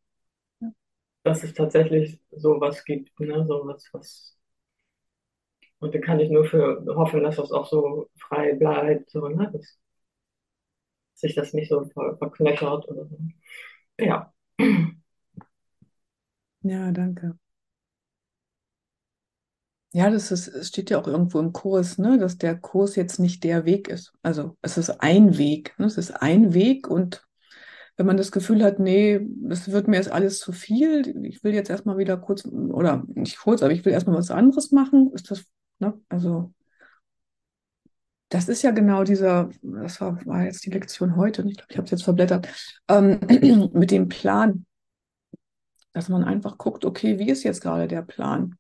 dass 1.24 1.43
es 1.43 1.53
tatsächlich 1.53 2.19
sowas 2.32 2.84
gibt, 2.86 3.19
ne? 3.19 3.45
sowas, 3.47 3.89
was. 3.93 4.38
Und 5.80 5.93
da 5.95 5.99
kann 5.99 6.19
ich 6.19 6.30
nur 6.30 6.45
für 6.45 6.84
hoffen, 6.95 7.24
dass 7.24 7.36
das 7.38 7.51
auch 7.51 7.65
so 7.67 8.09
frei 8.17 8.53
bleibt, 8.53 9.09
so, 9.09 9.28
ne? 9.28 9.49
dass 9.51 9.78
sich 11.15 11.36
das 11.36 11.53
nicht 11.53 11.69
so 11.69 11.86
ver 11.86 12.17
verknöchert 12.17 12.88
oder 12.89 13.05
so. 13.05 13.17
Ja. 13.99 14.34
Ja, 16.63 16.91
danke. 16.91 17.38
Ja, 19.93 20.09
das 20.09 20.32
ist, 20.32 20.47
es 20.47 20.69
steht 20.69 20.89
ja 20.89 21.01
auch 21.01 21.07
irgendwo 21.07 21.39
im 21.39 21.51
Kurs, 21.51 21.97
ne, 21.97 22.17
dass 22.17 22.38
der 22.38 22.57
Kurs 22.57 22.95
jetzt 22.95 23.19
nicht 23.19 23.43
der 23.43 23.65
Weg 23.65 23.89
ist. 23.89 24.13
Also 24.22 24.55
es 24.61 24.78
ist 24.78 24.89
ein 25.01 25.38
Weg. 25.38 25.76
Ne? 25.78 25.86
Es 25.86 25.97
ist 25.97 26.11
ein 26.11 26.53
Weg 26.53 26.88
und 26.88 27.28
wenn 27.97 28.05
man 28.05 28.17
das 28.17 28.31
Gefühl 28.31 28.63
hat, 28.63 28.79
nee, 28.79 29.19
das 29.43 29.71
wird 29.71 29.87
mir 29.87 29.97
jetzt 29.97 30.11
alles 30.11 30.39
zu 30.39 30.51
viel, 30.51 31.25
ich 31.25 31.43
will 31.43 31.53
jetzt 31.53 31.69
erstmal 31.69 31.97
wieder 31.97 32.17
kurz, 32.17 32.45
oder 32.45 33.03
nicht 33.07 33.39
kurz, 33.39 33.61
aber 33.61 33.73
ich 33.73 33.85
will 33.85 33.93
erstmal 33.93 34.17
was 34.17 34.31
anderes 34.31 34.71
machen, 34.71 35.11
ist 35.13 35.29
das, 35.31 35.45
ne, 35.79 35.93
also 36.09 36.53
das 38.29 38.47
ist 38.47 38.61
ja 38.61 38.71
genau 38.71 39.03
dieser, 39.03 39.49
das 39.61 39.99
war, 39.99 40.25
war 40.25 40.45
jetzt 40.45 40.65
die 40.65 40.69
Lektion 40.69 41.17
heute, 41.17 41.43
ich 41.47 41.57
glaube, 41.57 41.71
ich 41.71 41.77
habe 41.77 41.85
es 41.85 41.91
jetzt 41.91 42.03
verblättert, 42.03 42.47
ähm, 42.87 43.19
mit 43.73 43.91
dem 43.91 44.07
Plan, 44.07 44.65
dass 45.93 46.07
man 46.07 46.23
einfach 46.23 46.57
guckt, 46.57 46.85
okay, 46.85 47.19
wie 47.19 47.29
ist 47.29 47.43
jetzt 47.43 47.61
gerade 47.61 47.87
der 47.89 48.01
Plan? 48.01 48.55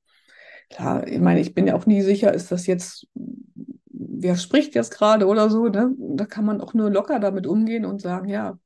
Klar, 0.69 1.07
ich 1.07 1.19
meine, 1.19 1.39
ich 1.39 1.53
bin 1.53 1.67
ja 1.67 1.75
auch 1.75 1.85
nie 1.85 2.01
sicher, 2.01 2.33
ist 2.33 2.51
das 2.51 2.67
jetzt, 2.67 3.07
wer 3.13 4.35
spricht 4.35 4.75
jetzt 4.75 4.91
gerade 4.91 5.25
oder 5.27 5.49
so, 5.49 5.67
ne? 5.67 5.93
Da 5.97 6.25
kann 6.25 6.45
man 6.45 6.61
auch 6.61 6.73
nur 6.73 6.89
locker 6.89 7.19
damit 7.19 7.47
umgehen 7.47 7.85
und 7.85 8.01
sagen, 8.01 8.27
ja, 8.27 8.57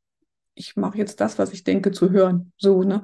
ich 0.56 0.76
mache 0.76 0.98
jetzt 0.98 1.22
das, 1.22 1.38
was 1.38 1.54
ich 1.54 1.64
denke 1.64 1.92
zu 1.92 2.12
hören, 2.12 2.52
so, 2.58 2.84
ne? 2.84 3.04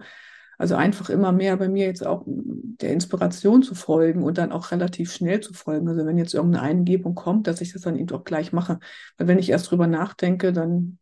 Also 0.57 0.75
einfach 0.75 1.09
immer 1.09 1.31
mehr 1.31 1.57
bei 1.57 1.69
mir 1.69 1.87
jetzt 1.87 2.05
auch 2.05 2.23
der 2.27 2.93
Inspiration 2.93 3.63
zu 3.63 3.73
folgen 3.73 4.21
und 4.21 4.37
dann 4.37 4.51
auch 4.51 4.69
relativ 4.69 5.11
schnell 5.11 5.39
zu 5.41 5.53
folgen. 5.53 5.89
Also 5.89 6.05
wenn 6.05 6.19
jetzt 6.19 6.35
irgendeine 6.35 6.63
Eingebung 6.63 7.15
kommt, 7.15 7.47
dass 7.47 7.61
ich 7.61 7.73
das 7.73 7.81
dann 7.81 7.97
eben 7.97 8.15
auch 8.15 8.23
gleich 8.23 8.53
mache. 8.53 8.79
Weil 9.17 9.27
wenn 9.27 9.39
ich 9.39 9.49
erst 9.49 9.71
drüber 9.71 9.87
nachdenke, 9.87 10.53
dann 10.53 10.99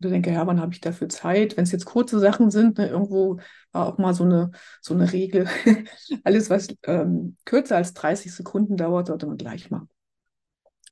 oder 0.00 0.10
denke, 0.10 0.30
ja, 0.32 0.46
wann 0.46 0.60
habe 0.60 0.72
ich 0.72 0.80
dafür 0.80 1.08
Zeit? 1.08 1.56
Wenn 1.56 1.64
es 1.64 1.72
jetzt 1.72 1.86
kurze 1.86 2.18
Sachen 2.18 2.50
sind, 2.50 2.78
ne, 2.78 2.88
irgendwo 2.88 3.38
war 3.72 3.86
auch 3.86 3.98
mal 3.98 4.14
so 4.14 4.24
eine, 4.24 4.50
so 4.80 4.94
eine 4.94 5.12
Regel, 5.12 5.46
alles, 6.24 6.50
was 6.50 6.68
ähm, 6.84 7.36
kürzer 7.44 7.76
als 7.76 7.94
30 7.94 8.34
Sekunden 8.34 8.76
dauert, 8.76 9.06
sollte 9.06 9.26
man 9.26 9.38
gleich 9.38 9.70
machen. 9.70 9.88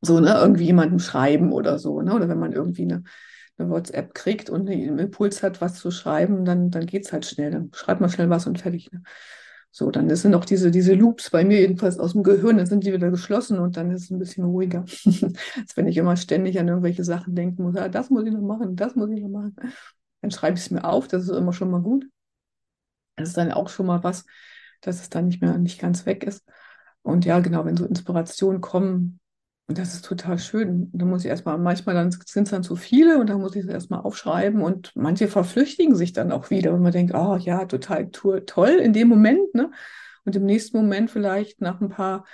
So, 0.00 0.20
ne, 0.20 0.34
irgendwie 0.34 0.64
jemandem 0.64 0.98
schreiben 1.00 1.52
oder 1.52 1.78
so, 1.78 2.00
ne? 2.02 2.14
Oder 2.14 2.28
wenn 2.28 2.38
man 2.38 2.52
irgendwie 2.52 2.82
eine, 2.82 3.04
eine 3.58 3.70
WhatsApp 3.70 4.14
kriegt 4.14 4.50
und 4.50 4.68
einen 4.68 4.98
Impuls 4.98 5.42
hat, 5.42 5.60
was 5.60 5.74
zu 5.76 5.90
schreiben, 5.90 6.44
dann, 6.44 6.70
dann 6.70 6.86
geht 6.86 7.04
es 7.04 7.12
halt 7.12 7.24
schnell. 7.24 7.50
Dann 7.50 7.70
schreibt 7.72 8.00
man 8.00 8.10
schnell 8.10 8.30
was 8.30 8.46
und 8.46 8.60
fertig. 8.60 8.90
Ne? 8.92 9.02
So, 9.70 9.90
dann 9.90 10.14
sind 10.14 10.34
auch 10.36 10.44
diese, 10.44 10.70
diese 10.70 10.94
Loops 10.94 11.30
bei 11.30 11.44
mir 11.44 11.60
jedenfalls 11.60 11.98
aus 11.98 12.12
dem 12.12 12.22
Gehirn, 12.22 12.58
dann 12.58 12.66
sind 12.66 12.84
die 12.84 12.92
wieder 12.92 13.10
geschlossen 13.10 13.58
und 13.58 13.76
dann 13.76 13.90
ist 13.90 14.04
es 14.04 14.10
ein 14.10 14.20
bisschen 14.20 14.44
ruhiger. 14.44 14.84
Als 15.56 15.76
wenn 15.76 15.88
ich 15.88 15.96
immer 15.96 16.16
ständig 16.16 16.60
an 16.60 16.68
irgendwelche 16.68 17.02
Sachen 17.02 17.34
denken 17.34 17.64
muss, 17.64 17.74
ja, 17.74 17.88
das 17.88 18.08
muss 18.08 18.24
ich 18.24 18.32
noch 18.32 18.40
machen, 18.40 18.76
das 18.76 18.94
muss 18.94 19.10
ich 19.10 19.20
noch 19.20 19.30
machen. 19.30 19.56
Dann 20.20 20.30
schreibe 20.30 20.56
ich 20.56 20.64
es 20.64 20.70
mir 20.70 20.84
auf, 20.84 21.08
das 21.08 21.24
ist 21.24 21.30
immer 21.30 21.52
schon 21.52 21.72
mal 21.72 21.82
gut. 21.82 22.06
Das 23.16 23.28
ist 23.28 23.36
dann 23.36 23.50
auch 23.50 23.68
schon 23.68 23.86
mal 23.86 24.04
was, 24.04 24.24
dass 24.80 25.00
es 25.00 25.10
dann 25.10 25.26
nicht 25.26 25.40
mehr 25.42 25.58
nicht 25.58 25.80
ganz 25.80 26.06
weg 26.06 26.22
ist. 26.22 26.44
Und 27.02 27.24
ja, 27.24 27.40
genau, 27.40 27.64
wenn 27.64 27.76
so 27.76 27.84
Inspirationen 27.84 28.60
kommen, 28.60 29.18
und 29.66 29.78
das 29.78 29.94
ist 29.94 30.04
total 30.04 30.38
schön. 30.38 30.90
Da 30.92 31.06
muss 31.06 31.24
ich 31.24 31.30
erstmal, 31.30 31.56
manchmal 31.58 31.94
dann 31.94 32.10
sind 32.10 32.44
es 32.44 32.50
dann 32.50 32.62
zu 32.62 32.76
viele 32.76 33.18
und 33.18 33.28
dann 33.28 33.40
muss 33.40 33.56
ich 33.56 33.64
es 33.64 33.68
erstmal 33.70 34.00
aufschreiben 34.00 34.60
und 34.60 34.92
manche 34.94 35.26
verflüchtigen 35.28 35.94
sich 35.96 36.12
dann 36.12 36.32
auch 36.32 36.50
wieder 36.50 36.72
und 36.74 36.82
man 36.82 36.92
denkt, 36.92 37.14
oh 37.14 37.36
ja, 37.36 37.64
total 37.64 38.10
toll 38.10 38.70
in 38.70 38.92
dem 38.92 39.08
Moment, 39.08 39.54
ne? 39.54 39.70
Und 40.24 40.36
im 40.36 40.44
nächsten 40.44 40.76
Moment 40.76 41.10
vielleicht 41.10 41.60
nach 41.60 41.80
ein 41.80 41.88
paar 41.88 42.24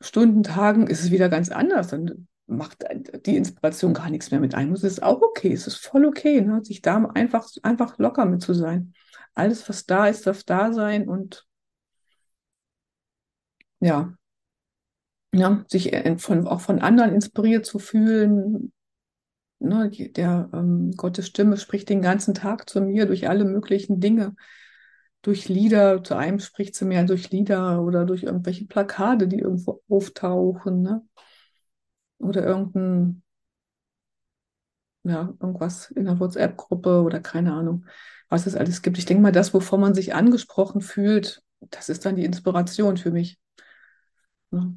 Stunden, 0.00 0.42
Tagen 0.42 0.86
ist 0.88 1.02
es 1.02 1.10
wieder 1.10 1.28
ganz 1.28 1.50
anders. 1.50 1.88
Dann 1.88 2.28
macht 2.46 2.84
die 3.26 3.36
Inspiration 3.36 3.94
gar 3.94 4.10
nichts 4.10 4.30
mehr 4.30 4.40
mit 4.40 4.54
ein. 4.54 4.72
Es 4.72 4.84
ist 4.84 5.02
auch 5.02 5.20
okay, 5.22 5.52
es 5.52 5.66
ist 5.66 5.76
voll 5.76 6.04
okay, 6.04 6.40
ne? 6.40 6.64
sich 6.64 6.82
da 6.82 6.96
einfach, 7.14 7.48
einfach 7.62 7.98
locker 7.98 8.24
mit 8.24 8.42
zu 8.42 8.54
sein. 8.54 8.94
Alles, 9.34 9.68
was 9.68 9.86
da 9.86 10.06
ist, 10.06 10.26
darf 10.26 10.42
da 10.44 10.72
sein 10.72 11.08
und 11.08 11.46
ja, 13.80 14.14
ja, 15.34 15.64
sich 15.68 15.92
von, 16.18 16.46
auch 16.46 16.60
von 16.60 16.80
anderen 16.80 17.14
inspiriert 17.14 17.66
zu 17.66 17.78
fühlen. 17.78 18.72
Ne, 19.58 19.90
der 19.90 20.50
ähm, 20.52 20.92
Gottes 20.96 21.28
Stimme 21.28 21.56
spricht 21.56 21.88
den 21.88 22.02
ganzen 22.02 22.34
Tag 22.34 22.68
zu 22.68 22.80
mir 22.80 23.06
durch 23.06 23.28
alle 23.28 23.44
möglichen 23.44 24.00
Dinge. 24.00 24.34
Durch 25.22 25.48
Lieder, 25.48 26.02
zu 26.02 26.16
einem 26.16 26.40
spricht 26.40 26.74
sie 26.74 26.84
mehr 26.84 27.04
durch 27.04 27.30
Lieder 27.30 27.80
oder 27.82 28.04
durch 28.04 28.24
irgendwelche 28.24 28.66
Plakate, 28.66 29.28
die 29.28 29.38
irgendwo 29.38 29.80
auftauchen, 29.88 30.82
ne? 30.82 31.02
Oder 32.18 32.44
irgendein, 32.44 33.22
ja, 35.04 35.32
irgendwas 35.40 35.90
in 35.92 36.06
der 36.06 36.18
WhatsApp-Gruppe 36.18 37.02
oder 37.02 37.20
keine 37.20 37.52
Ahnung, 37.52 37.86
was 38.28 38.46
es 38.46 38.56
alles 38.56 38.82
gibt. 38.82 38.98
Ich 38.98 39.06
denke 39.06 39.22
mal, 39.22 39.32
das, 39.32 39.54
wovon 39.54 39.80
man 39.80 39.94
sich 39.94 40.14
angesprochen 40.14 40.80
fühlt, 40.80 41.42
das 41.60 41.88
ist 41.88 42.04
dann 42.04 42.16
die 42.16 42.24
Inspiration 42.24 42.96
für 42.96 43.12
mich. 43.12 43.38
Ne? 44.50 44.76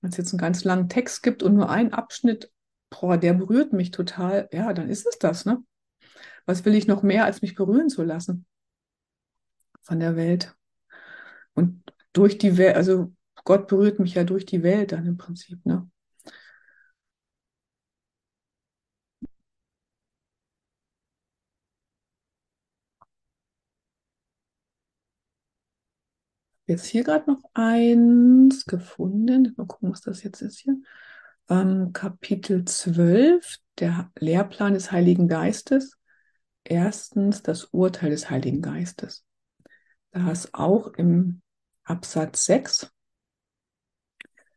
Wenn 0.00 0.10
es 0.10 0.16
jetzt 0.16 0.32
einen 0.32 0.40
ganz 0.40 0.64
langen 0.64 0.88
Text 0.88 1.22
gibt 1.22 1.42
und 1.42 1.54
nur 1.54 1.68
ein 1.70 1.92
Abschnitt, 1.92 2.52
boah, 2.90 3.16
der 3.16 3.34
berührt 3.34 3.72
mich 3.72 3.90
total, 3.90 4.48
ja, 4.52 4.72
dann 4.72 4.88
ist 4.88 5.06
es 5.06 5.18
das, 5.18 5.44
ne? 5.44 5.62
Was 6.46 6.64
will 6.64 6.74
ich 6.74 6.86
noch 6.86 7.02
mehr, 7.02 7.24
als 7.24 7.42
mich 7.42 7.54
berühren 7.54 7.88
zu 7.88 8.02
lassen 8.02 8.46
von 9.82 10.00
der 10.00 10.16
Welt? 10.16 10.54
Und 11.54 11.82
durch 12.12 12.38
die 12.38 12.56
Welt, 12.56 12.76
also 12.76 13.12
Gott 13.44 13.68
berührt 13.68 13.98
mich 13.98 14.14
ja 14.14 14.24
durch 14.24 14.46
die 14.46 14.62
Welt 14.62 14.92
dann 14.92 15.06
im 15.06 15.16
Prinzip, 15.16 15.64
ne? 15.66 15.90
Jetzt 26.68 26.84
hier 26.84 27.02
gerade 27.02 27.30
noch 27.30 27.42
eins 27.54 28.66
gefunden. 28.66 29.54
Mal 29.56 29.66
gucken, 29.66 29.90
was 29.90 30.02
das 30.02 30.22
jetzt 30.22 30.42
ist 30.42 30.58
hier. 30.58 30.76
Ähm, 31.48 31.92
Kapitel 31.92 32.64
12, 32.64 33.56
der 33.78 34.10
Lehrplan 34.18 34.74
des 34.74 34.92
Heiligen 34.92 35.28
Geistes. 35.28 35.96
Erstens 36.64 37.42
das 37.42 37.64
Urteil 37.64 38.10
des 38.10 38.28
Heiligen 38.28 38.60
Geistes. 38.60 39.24
Da 40.10 40.30
ist 40.30 40.54
auch 40.54 40.88
im 40.94 41.40
Absatz 41.84 42.44
6. 42.44 42.92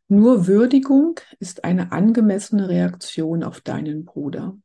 Nur 0.08 0.46
Würdigung 0.46 1.18
ist 1.38 1.64
eine 1.64 1.92
angemessene 1.92 2.68
Reaktion 2.68 3.42
auf 3.42 3.62
deinen 3.62 4.04
Bruder. 4.04 4.58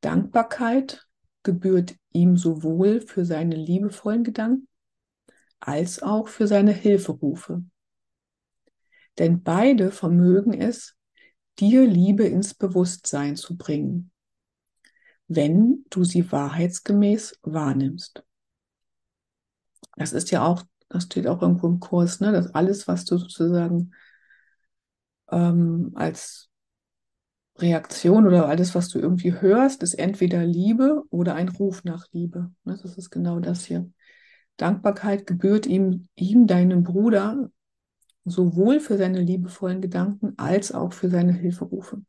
Dankbarkeit 0.00 1.06
gebührt 1.44 1.94
ihm 2.10 2.36
sowohl 2.36 3.00
für 3.00 3.24
seine 3.24 3.54
liebevollen 3.54 4.24
Gedanken 4.24 4.66
als 5.62 6.02
auch 6.02 6.26
für 6.28 6.46
seine 6.46 6.72
Hilferufe. 6.72 7.62
Denn 9.18 9.42
beide 9.42 9.90
vermögen 9.90 10.54
es, 10.54 10.96
dir 11.58 11.86
Liebe 11.86 12.24
ins 12.24 12.54
Bewusstsein 12.54 13.36
zu 13.36 13.56
bringen, 13.56 14.10
wenn 15.28 15.84
du 15.90 16.04
sie 16.04 16.30
wahrheitsgemäß 16.30 17.38
wahrnimmst. 17.42 18.24
Das 19.96 20.12
ist 20.12 20.30
ja 20.30 20.44
auch, 20.44 20.64
das 20.88 21.04
steht 21.04 21.26
auch 21.26 21.42
irgendwo 21.42 21.68
im 21.68 21.78
Kurs, 21.78 22.20
ne, 22.20 22.32
dass 22.32 22.54
alles, 22.54 22.88
was 22.88 23.04
du 23.04 23.18
sozusagen 23.18 23.92
ähm, 25.30 25.92
als 25.94 26.50
Reaktion 27.58 28.26
oder 28.26 28.48
alles, 28.48 28.74
was 28.74 28.88
du 28.88 28.98
irgendwie 28.98 29.40
hörst, 29.40 29.82
ist 29.82 29.94
entweder 29.94 30.44
Liebe 30.44 31.02
oder 31.10 31.34
ein 31.34 31.48
Ruf 31.50 31.84
nach 31.84 32.06
Liebe. 32.12 32.50
Ne, 32.64 32.78
das 32.82 32.96
ist 32.96 33.10
genau 33.10 33.38
das 33.38 33.64
hier. 33.66 33.90
Dankbarkeit 34.56 35.26
gebührt 35.26 35.66
ihm, 35.66 36.08
ihm, 36.14 36.46
deinem 36.46 36.82
Bruder, 36.84 37.50
sowohl 38.24 38.80
für 38.80 38.96
seine 38.96 39.20
liebevollen 39.20 39.80
Gedanken 39.80 40.34
als 40.38 40.72
auch 40.72 40.92
für 40.92 41.10
seine 41.10 41.32
Hilferufe. 41.32 42.02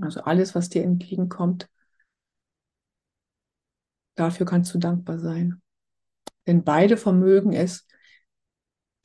Also 0.00 0.22
alles, 0.22 0.54
was 0.54 0.68
dir 0.68 0.82
entgegenkommt, 0.82 1.68
dafür 4.14 4.46
kannst 4.46 4.72
du 4.74 4.78
dankbar 4.78 5.18
sein. 5.18 5.60
Denn 6.46 6.64
beide 6.64 6.96
vermögen 6.96 7.52
es, 7.52 7.86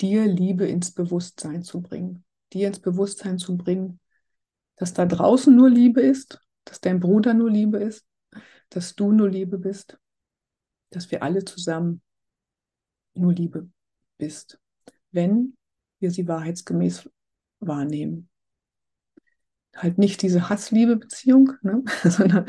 dir 0.02 0.26
Liebe 0.26 0.66
ins 0.66 0.92
Bewusstsein 0.92 1.64
zu 1.64 1.82
bringen. 1.82 2.24
Dir 2.54 2.68
ins 2.68 2.80
Bewusstsein 2.80 3.38
zu 3.38 3.58
bringen, 3.58 4.00
dass 4.78 4.94
da 4.94 5.06
draußen 5.06 5.54
nur 5.54 5.70
Liebe 5.70 6.02
ist, 6.02 6.42
dass 6.64 6.82
dein 6.82 7.00
Bruder 7.00 7.34
nur 7.34 7.50
Liebe 7.50 7.78
ist, 7.78 8.06
dass 8.70 8.96
du 8.96 9.12
nur 9.12 9.30
Liebe 9.30 9.58
bist, 9.58 9.98
dass 10.96 11.12
wir 11.12 11.24
alle 11.24 11.44
zusammen 11.44 12.02
nur 13.16 13.34
Liebe 13.34 13.70
bist, 14.18 14.60
wenn 15.12 15.56
wir 16.00 16.12
sie 16.12 16.28
wahrheitsgemäß 16.28 17.10
wahrnehmen. 17.60 18.30
Halt 19.76 19.98
nicht 19.98 20.22
diese 20.22 20.50
Hassliebe-Beziehung, 20.50 21.54
ne? 21.62 21.84
sondern 22.04 22.46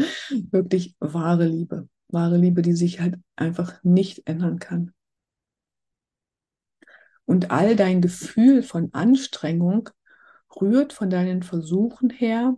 wirklich 0.50 0.96
wahre 1.00 1.46
Liebe. 1.46 1.88
Wahre 2.08 2.36
Liebe, 2.36 2.62
die 2.62 2.74
sich 2.74 3.00
halt 3.00 3.16
einfach 3.34 3.82
nicht 3.82 4.28
ändern 4.28 4.60
kann. 4.60 4.92
Und 7.24 7.50
all 7.50 7.74
dein 7.74 8.00
Gefühl 8.00 8.62
von 8.62 8.94
Anstrengung 8.94 9.90
rührt 10.60 10.92
von 10.92 11.10
deinen 11.10 11.42
Versuchen 11.42 12.10
her, 12.10 12.56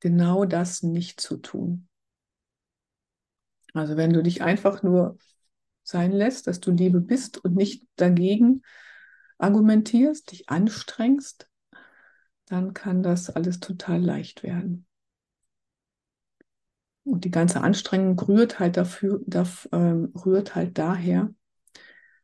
genau 0.00 0.44
das 0.44 0.82
nicht 0.82 1.20
zu 1.20 1.36
tun. 1.36 1.88
Also 3.74 3.96
wenn 3.96 4.12
du 4.12 4.22
dich 4.22 4.42
einfach 4.42 4.82
nur 4.82 5.18
sein 5.82 6.12
lässt, 6.12 6.46
dass 6.46 6.60
du 6.60 6.70
Liebe 6.70 7.00
bist 7.00 7.42
und 7.44 7.56
nicht 7.56 7.86
dagegen 7.96 8.62
argumentierst, 9.38 10.30
dich 10.30 10.48
anstrengst, 10.48 11.48
dann 12.46 12.74
kann 12.74 13.02
das 13.02 13.30
alles 13.30 13.60
total 13.60 14.00
leicht 14.00 14.42
werden. 14.42 14.86
Und 17.04 17.24
die 17.24 17.30
ganze 17.30 17.62
Anstrengung 17.62 18.18
rührt 18.20 18.60
halt 18.60 18.76
dafür, 18.76 19.20
dafür 19.26 19.70
ähm, 19.72 20.12
rührt 20.14 20.54
halt 20.54 20.78
daher, 20.78 21.34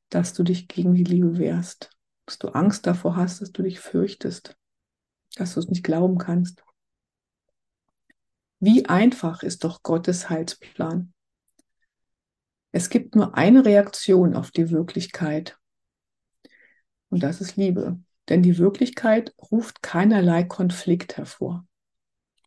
dass 0.09 0.35
du 0.35 0.45
dich 0.45 0.69
gegen 0.69 0.95
die 0.95 1.05
Liebe 1.05 1.39
wehrst, 1.39 1.91
dass 2.27 2.39
du 2.39 2.49
Angst 2.49 2.87
davor 2.87 3.17
hast, 3.17 3.41
dass 3.41 3.53
du 3.53 3.63
dich 3.63 3.81
fürchtest, 3.81 4.57
dass 5.37 5.55
du 5.55 5.61
es 5.61 5.69
nicht 5.69 5.83
glauben 5.83 6.19
kannst. 6.19 6.63
Wie 8.61 8.87
einfach 8.87 9.43
ist 9.43 9.65
doch 9.65 9.83
Gottes 9.83 10.31
Heilsplan? 10.31 11.13
Es 12.73 12.91
gibt 12.91 13.15
nur 13.15 13.37
eine 13.37 13.65
Reaktion 13.65 14.35
auf 14.35 14.51
die 14.51 14.71
Wirklichkeit. 14.71 15.59
Und 17.09 17.23
das 17.23 17.41
ist 17.41 17.57
Liebe. 17.57 18.01
Denn 18.29 18.43
die 18.43 18.59
Wirklichkeit 18.59 19.35
ruft 19.51 19.83
keinerlei 19.83 20.45
Konflikt 20.45 21.17
hervor. 21.17 21.67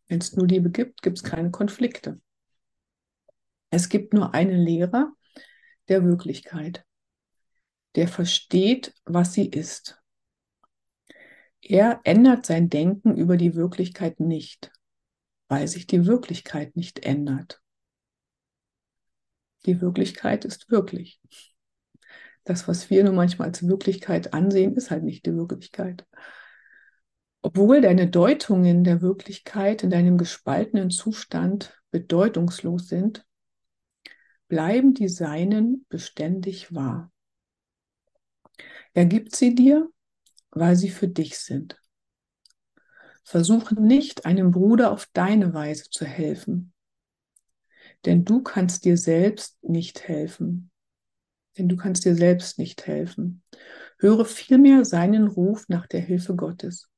Wenn 0.06 0.20
es 0.20 0.36
nur 0.36 0.46
Liebe 0.46 0.70
gibt, 0.70 1.02
gibt 1.02 1.18
es 1.18 1.24
keine 1.24 1.50
Konflikte. 1.50 2.20
Es 3.70 3.88
gibt 3.88 4.12
nur 4.12 4.34
einen 4.34 4.60
Lehrer 4.60 5.12
der 5.88 6.04
Wirklichkeit, 6.04 6.84
der 7.96 8.06
versteht, 8.06 8.94
was 9.04 9.32
sie 9.32 9.46
ist. 9.46 10.00
Er 11.62 12.00
ändert 12.04 12.44
sein 12.44 12.68
Denken 12.68 13.16
über 13.16 13.36
die 13.36 13.54
Wirklichkeit 13.54 14.20
nicht, 14.20 14.70
weil 15.48 15.66
sich 15.66 15.86
die 15.86 16.06
Wirklichkeit 16.06 16.76
nicht 16.76 17.00
ändert. 17.00 17.61
Die 19.66 19.80
Wirklichkeit 19.80 20.44
ist 20.44 20.70
wirklich. 20.70 21.20
Das, 22.44 22.66
was 22.66 22.90
wir 22.90 23.04
nur 23.04 23.12
manchmal 23.12 23.48
als 23.48 23.66
Wirklichkeit 23.66 24.34
ansehen, 24.34 24.74
ist 24.74 24.90
halt 24.90 25.04
nicht 25.04 25.26
die 25.26 25.34
Wirklichkeit. 25.34 26.06
Obwohl 27.40 27.80
deine 27.80 28.08
Deutungen 28.08 28.84
der 28.84 29.02
Wirklichkeit 29.02 29.82
in 29.82 29.90
deinem 29.90 30.18
gespaltenen 30.18 30.90
Zustand 30.90 31.80
bedeutungslos 31.90 32.88
sind, 32.88 33.24
bleiben 34.48 34.94
die 34.94 35.08
Seinen 35.08 35.86
beständig 35.88 36.74
wahr. 36.74 37.10
Er 38.94 39.06
gibt 39.06 39.34
sie 39.34 39.54
dir, 39.54 39.88
weil 40.50 40.76
sie 40.76 40.90
für 40.90 41.08
dich 41.08 41.38
sind. 41.38 41.80
Versuche 43.24 43.80
nicht, 43.80 44.26
einem 44.26 44.50
Bruder 44.50 44.90
auf 44.92 45.08
deine 45.12 45.54
Weise 45.54 45.88
zu 45.90 46.04
helfen, 46.04 46.71
denn 48.04 48.24
du 48.24 48.42
kannst 48.42 48.84
dir 48.84 48.96
selbst 48.96 49.62
nicht 49.62 50.08
helfen. 50.08 50.70
Denn 51.58 51.68
du 51.68 51.76
kannst 51.76 52.04
dir 52.04 52.14
selbst 52.14 52.58
nicht 52.58 52.86
helfen. 52.86 53.42
Höre 53.98 54.24
vielmehr 54.24 54.84
seinen 54.84 55.28
Ruf 55.28 55.68
nach 55.68 55.86
der 55.86 56.00
Hilfe 56.00 56.34
Gottes 56.34 56.90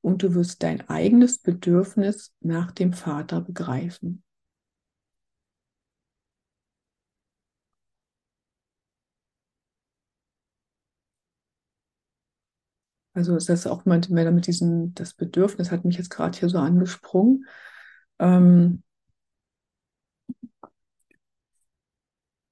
und 0.00 0.22
du 0.22 0.34
wirst 0.34 0.62
dein 0.62 0.88
eigenes 0.88 1.38
Bedürfnis 1.38 2.32
nach 2.40 2.70
dem 2.70 2.92
Vater 2.92 3.40
begreifen. 3.40 4.22
Also 13.14 13.34
ist 13.34 13.48
das 13.48 13.66
auch 13.66 13.86
mal 13.86 13.98
mit 14.08 14.46
diesem, 14.46 14.92
das 14.94 15.14
Bedürfnis 15.14 15.70
hat 15.70 15.86
mich 15.86 15.96
jetzt 15.96 16.10
gerade 16.10 16.38
hier 16.38 16.50
so 16.50 16.58
angesprungen. 16.58 17.46
Ähm, 18.18 18.82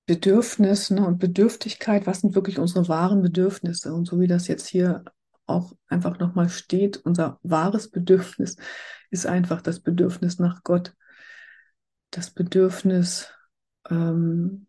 Bedürfnis 0.07 0.91
ne, 0.91 1.07
und 1.07 1.19
Bedürftigkeit, 1.19 2.07
was 2.07 2.21
sind 2.21 2.35
wirklich 2.35 2.59
unsere 2.59 2.89
wahren 2.89 3.23
Bedürfnisse? 3.23 3.95
Und 3.95 4.07
so 4.07 4.21
wie 4.21 4.27
das 4.27 4.49
jetzt 4.49 4.67
hier 4.67 5.05
auch 5.47 5.73
einfach 5.89 6.19
nochmal 6.19 6.49
steht, 6.49 6.99
unser 6.99 7.39
wahres 7.43 7.91
Bedürfnis 7.91 8.57
ist 9.11 9.27
einfach 9.27 9.63
das 9.63 9.81
Bedürfnis 9.81 10.39
nach 10.39 10.63
Gott. 10.63 10.95
Das 12.11 12.31
Bedürfnis, 12.31 13.33
ähm, 13.91 14.67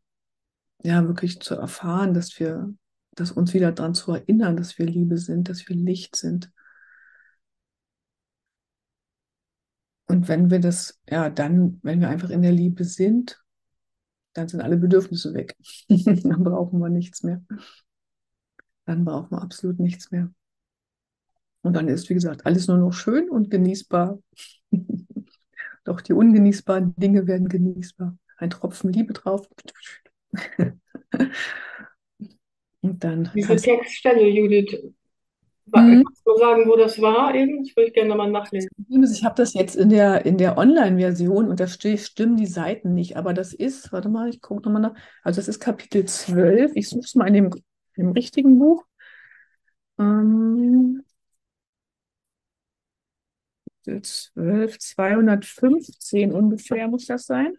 ja, 0.83 1.05
wirklich 1.05 1.39
zu 1.41 1.55
erfahren, 1.55 2.13
dass 2.13 2.39
wir, 2.39 2.73
dass 3.11 3.31
uns 3.31 3.53
wieder 3.53 3.71
daran 3.71 3.93
zu 3.93 4.13
erinnern, 4.13 4.57
dass 4.57 4.77
wir 4.77 4.85
Liebe 4.85 5.17
sind, 5.17 5.49
dass 5.49 5.67
wir 5.67 5.75
Licht 5.75 6.15
sind. 6.15 6.51
Und 10.07 10.27
wenn 10.27 10.49
wir 10.49 10.59
das, 10.59 10.99
ja, 11.09 11.29
dann, 11.29 11.79
wenn 11.83 11.99
wir 11.99 12.09
einfach 12.09 12.29
in 12.29 12.41
der 12.41 12.51
Liebe 12.51 12.83
sind 12.85 13.44
dann 14.35 14.47
sind 14.47 14.61
alle 14.61 14.77
Bedürfnisse 14.77 15.33
weg. 15.33 15.55
dann 15.89 16.43
brauchen 16.43 16.79
wir 16.79 16.89
nichts 16.89 17.23
mehr. 17.23 17.41
Dann 18.85 19.03
brauchen 19.05 19.31
wir 19.31 19.41
absolut 19.41 19.79
nichts 19.79 20.11
mehr. 20.11 20.31
Und 21.61 21.73
dann 21.73 21.87
ist, 21.87 22.09
wie 22.09 22.13
gesagt, 22.13 22.45
alles 22.45 22.67
nur 22.67 22.77
noch 22.77 22.93
schön 22.93 23.29
und 23.29 23.49
genießbar. 23.49 24.19
Doch 25.83 26.01
die 26.01 26.13
ungenießbaren 26.13 26.95
Dinge 26.95 27.25
werden 27.27 27.47
genießbar. 27.47 28.17
Ein 28.37 28.49
Tropfen 28.49 28.91
Liebe 28.91 29.13
drauf. 29.13 29.47
und 32.81 33.03
dann. 33.03 33.31
Diese 33.33 33.55
Textstelle, 33.55 34.27
Judith, 34.27 34.93
Mhm. 35.67 36.03
Kannst 36.03 36.25
du 36.25 36.37
sagen, 36.37 36.67
wo 36.67 36.75
das 36.75 37.01
war 37.01 37.33
eben? 37.33 37.63
Ich 37.63 37.75
würde 37.75 37.91
gerne 37.91 38.15
mal 38.15 38.29
nachlesen. 38.29 38.69
Ich 38.87 39.23
habe 39.23 39.35
das 39.35 39.53
jetzt 39.53 39.75
in 39.75 39.89
der, 39.89 40.25
in 40.25 40.37
der 40.37 40.57
Online-Version 40.57 41.49
und 41.49 41.59
da 41.59 41.67
stimmen 41.67 42.37
die 42.37 42.45
Seiten 42.45 42.93
nicht, 42.93 43.17
aber 43.17 43.33
das 43.33 43.53
ist, 43.53 43.91
warte 43.91 44.09
mal, 44.09 44.29
ich 44.29 44.41
gucke 44.41 44.63
nochmal 44.63 44.81
nach. 44.81 44.95
Also 45.23 45.39
das 45.39 45.47
ist 45.47 45.59
Kapitel 45.59 46.05
12. 46.05 46.71
Ich 46.75 46.89
suche 46.89 47.01
es 47.05 47.15
mal 47.15 47.27
in 47.27 47.33
dem, 47.33 47.49
im 47.95 48.11
richtigen 48.11 48.59
Buch. 48.59 48.85
Ähm, 49.97 51.03
12, 53.85 54.79
215 54.79 56.31
ungefähr 56.31 56.87
muss 56.87 57.05
das 57.05 57.25
sein. 57.25 57.55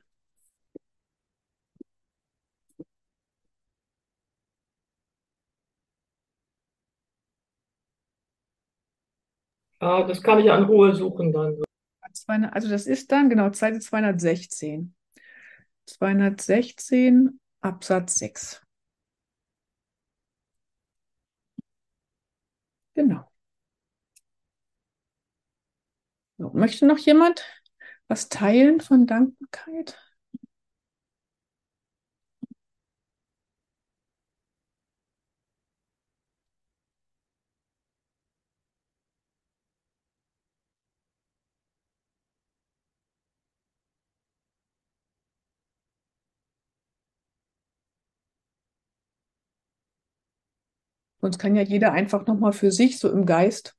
Ja, 9.80 10.02
das 10.06 10.22
kann 10.22 10.38
ich 10.40 10.50
an 10.50 10.64
Ruhe 10.64 10.94
suchen 10.94 11.32
dann. 11.32 11.56
Also 12.52 12.68
das 12.68 12.86
ist 12.86 13.12
dann, 13.12 13.28
genau, 13.30 13.52
Seite 13.52 13.78
216. 13.80 14.94
216 15.86 17.40
Absatz 17.62 18.16
6. 18.16 18.62
Genau. 22.94 23.30
So, 26.38 26.50
möchte 26.50 26.86
noch 26.86 26.98
jemand 26.98 27.44
was 28.08 28.28
teilen 28.28 28.80
von 28.80 29.06
Dankbarkeit? 29.06 29.98
Sonst 51.26 51.38
kann 51.38 51.56
ja 51.56 51.62
jeder 51.62 51.90
einfach 51.92 52.24
nochmal 52.28 52.52
für 52.52 52.70
sich, 52.70 53.00
so 53.00 53.10
im 53.10 53.26
Geist, 53.26 53.76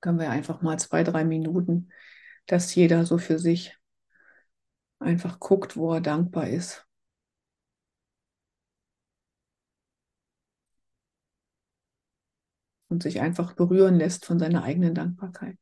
können 0.00 0.18
wir 0.18 0.30
einfach 0.30 0.62
mal 0.62 0.80
zwei, 0.80 1.04
drei 1.04 1.24
Minuten, 1.24 1.92
dass 2.46 2.74
jeder 2.74 3.06
so 3.06 3.18
für 3.18 3.38
sich 3.38 3.78
einfach 4.98 5.38
guckt, 5.38 5.76
wo 5.76 5.94
er 5.94 6.00
dankbar 6.00 6.48
ist. 6.48 6.88
Und 12.88 13.04
sich 13.04 13.20
einfach 13.20 13.52
berühren 13.52 13.94
lässt 13.94 14.26
von 14.26 14.40
seiner 14.40 14.64
eigenen 14.64 14.96
Dankbarkeit. 14.96 15.56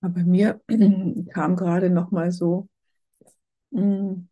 Aber 0.00 0.22
mir 0.24 0.60
kam 1.32 1.56
gerade 1.56 1.90
noch 1.90 2.10
mal 2.10 2.30
so, 2.32 2.68
mm, 3.70 4.28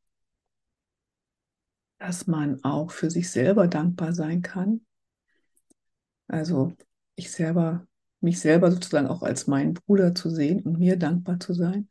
dass 1.98 2.26
man 2.26 2.62
auch 2.64 2.90
für 2.90 3.10
sich 3.10 3.30
selber 3.30 3.66
dankbar 3.68 4.12
sein 4.12 4.42
kann. 4.42 4.84
Also 6.28 6.72
ich 7.16 7.30
selber, 7.30 7.86
mich 8.20 8.40
selber 8.40 8.70
sozusagen 8.70 9.06
auch 9.06 9.22
als 9.22 9.46
meinen 9.46 9.74
Bruder 9.74 10.14
zu 10.14 10.30
sehen 10.30 10.62
und 10.62 10.78
mir 10.78 10.98
dankbar 10.98 11.40
zu 11.40 11.54
sein. 11.54 11.88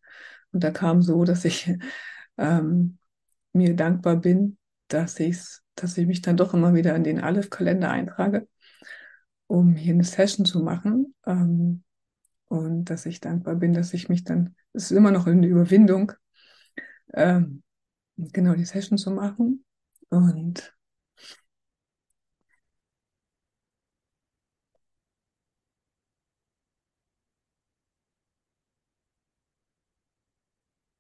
Und 0.52 0.64
da 0.64 0.72
kam 0.72 1.02
so, 1.02 1.24
dass 1.26 1.46
ich 1.46 1.74
ähm, 2.38 3.00
mir 3.54 3.76
dankbar 3.76 4.18
bin, 4.18 4.58
dass 4.88 5.20
ich 5.20 5.40
dass 5.76 5.98
ich 5.98 6.08
mich 6.08 6.22
dann 6.22 6.38
doch 6.38 6.54
immer 6.54 6.74
wieder 6.74 6.96
in 6.96 7.04
den 7.04 7.20
Aleph-Kalender 7.20 7.90
eintrage, 7.90 8.48
um 9.48 9.76
hier 9.76 9.94
eine 9.94 10.04
Session 10.04 10.46
zu 10.46 10.62
machen. 10.62 11.16
Ähm, 11.26 11.84
und 12.54 12.86
dass 12.86 13.06
ich 13.08 13.20
dankbar 13.20 13.56
bin, 13.56 13.74
dass 13.74 13.94
ich 13.94 14.10
mich 14.10 14.24
dann, 14.24 14.56
es 14.74 14.86
ist 14.86 14.92
immer 14.98 15.12
noch 15.12 15.26
eine 15.28 15.48
Überwindung, 15.48 16.12
ähm, 17.14 17.64
genau 18.18 18.56
die 18.56 18.66
Session 18.66 18.98
zu 18.98 19.12
machen. 19.12 19.66
Und 20.10 20.76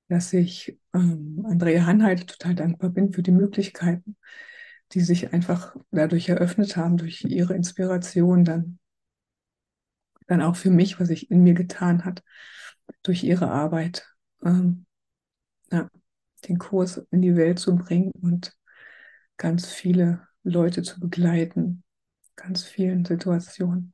dass 0.10 0.34
ich 0.34 0.78
ähm, 0.94 1.46
Andrea 1.50 1.86
Hanheit 1.86 2.28
total 2.28 2.56
dankbar 2.56 2.90
bin 2.90 3.12
für 3.14 3.24
die 3.24 3.32
Möglichkeiten, 3.32 4.16
die 4.94 5.02
sich 5.02 5.34
einfach 5.34 5.76
dadurch 5.92 6.30
eröffnet 6.30 6.78
haben, 6.78 6.98
durch 6.98 7.24
ihre 7.24 7.56
Inspiration, 7.56 8.44
dann, 8.46 8.80
dann 10.34 10.42
auch 10.42 10.56
für 10.56 10.72
mich, 10.72 11.00
was 11.00 11.08
sich 11.10 11.32
in 11.32 11.44
mir 11.44 11.54
getan 11.54 12.06
hat, 12.06 12.24
durch 13.04 13.24
ihre 13.24 13.50
Arbeit, 13.52 14.08
ähm, 14.44 14.86
ja, 15.72 15.90
den 16.48 16.58
Kurs 16.60 16.98
in 17.12 17.22
die 17.22 17.36
Welt 17.36 17.60
zu 17.60 17.76
bringen 17.76 18.12
und 18.22 18.54
ganz 19.38 19.68
viele 19.72 20.28
Leute 20.44 20.84
zu 20.84 21.00
begleiten, 21.00 21.84
ganz 22.36 22.64
vielen 22.64 23.06
Situationen. 23.06 23.94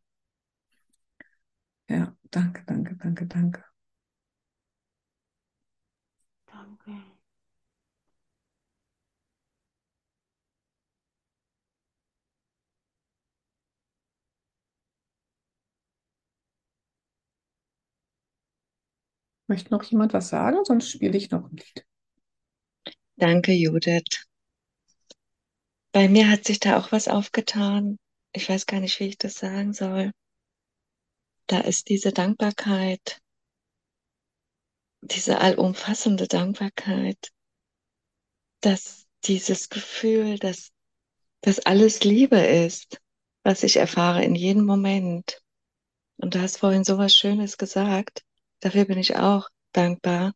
Ja, 1.89 2.15
danke, 2.31 2.63
danke, 2.65 2.95
danke, 2.95 3.25
danke. 3.27 3.27
Danke. 3.27 3.68
Möchte 19.49 19.71
noch 19.71 19.83
jemand 19.83 20.13
was 20.13 20.29
sagen? 20.29 20.63
Sonst 20.63 20.91
spiele 20.91 21.17
ich 21.17 21.31
noch 21.31 21.49
ein 21.49 21.57
Lied. 21.57 21.85
Danke, 23.17 23.51
Judith. 23.51 24.27
Bei 25.91 26.07
mir 26.07 26.29
hat 26.29 26.45
sich 26.45 26.59
da 26.59 26.77
auch 26.77 26.91
was 26.91 27.07
aufgetan. 27.07 27.97
Ich 28.31 28.47
weiß 28.47 28.67
gar 28.67 28.79
nicht, 28.79 28.99
wie 28.99 29.07
ich 29.07 29.17
das 29.17 29.33
sagen 29.33 29.73
soll. 29.73 30.11
Da 31.47 31.61
ist 31.61 31.89
diese 31.89 32.11
Dankbarkeit, 32.11 33.19
diese 35.01 35.39
allumfassende 35.39 36.27
Dankbarkeit, 36.27 37.31
dass 38.61 39.07
dieses 39.23 39.69
Gefühl, 39.69 40.37
dass 40.37 40.69
das 41.41 41.57
alles 41.65 42.03
Liebe 42.03 42.37
ist, 42.37 43.01
was 43.43 43.63
ich 43.63 43.77
erfahre 43.77 44.23
in 44.23 44.35
jedem 44.35 44.65
Moment. 44.65 45.41
Und 46.17 46.35
du 46.35 46.41
hast 46.41 46.57
vorhin 46.57 46.83
so 46.83 46.99
was 46.99 47.15
Schönes 47.15 47.57
gesagt. 47.57 48.23
Dafür 48.59 48.85
bin 48.85 48.97
ich 48.97 49.15
auch 49.15 49.47
dankbar. 49.71 50.33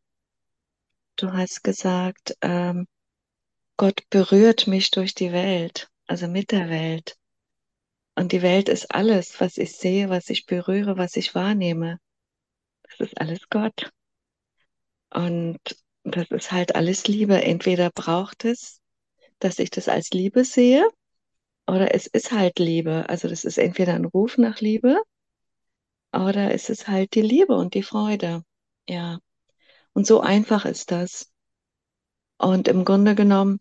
Du 1.15 1.32
hast 1.34 1.63
gesagt, 1.63 2.36
ähm, 2.41 2.88
Gott 3.78 4.01
berührt 4.09 4.67
mich 4.67 4.91
durch 4.91 5.13
die 5.13 5.32
Welt, 5.32 5.89
also 6.07 6.28
mit 6.28 6.51
der 6.51 6.69
Welt. 6.69 7.15
Und 8.15 8.32
die 8.32 8.41
Welt 8.41 8.69
ist 8.69 8.93
alles, 8.93 9.39
was 9.39 9.57
ich 9.57 9.76
sehe, 9.76 10.09
was 10.09 10.30
ich 10.30 10.45
berühre, 10.45 10.97
was 10.97 11.15
ich 11.15 11.36
wahrnehme. 11.36 11.99
Das 12.84 12.99
ist 12.99 13.19
alles 13.19 13.49
Gott. 13.49 13.91
Und 15.09 15.59
das 16.03 16.30
ist 16.32 16.51
halt 16.51 16.76
alles 16.76 17.07
Liebe. 17.07 17.41
Entweder 17.41 17.89
braucht 17.89 18.45
es, 18.45 18.80
dass 19.39 19.59
ich 19.59 19.69
das 19.69 19.89
als 19.89 20.09
Liebe 20.11 20.45
sehe, 20.45 20.88
oder 21.67 21.93
es 21.95 22.07
ist 22.07 22.32
halt 22.32 22.59
Liebe. 22.59 23.07
Also 23.09 23.28
das 23.28 23.45
ist 23.45 23.57
entweder 23.57 23.93
ein 23.93 24.05
Ruf 24.05 24.38
nach 24.38 24.59
Liebe, 24.59 25.01
oder 26.14 26.53
es 26.53 26.70
ist 26.70 26.88
halt 26.88 27.16
die 27.16 27.22
Liebe 27.22 27.55
und 27.55 27.74
die 27.74 27.84
Freude. 27.84 28.43
Ja. 28.88 29.20
Und 29.93 30.07
so 30.07 30.22
einfach 30.22 30.66
ist 30.66 30.91
das. 30.91 31.32
Und 32.38 32.68
im 32.68 32.86
Grunde 32.86 33.16
genommen 33.16 33.59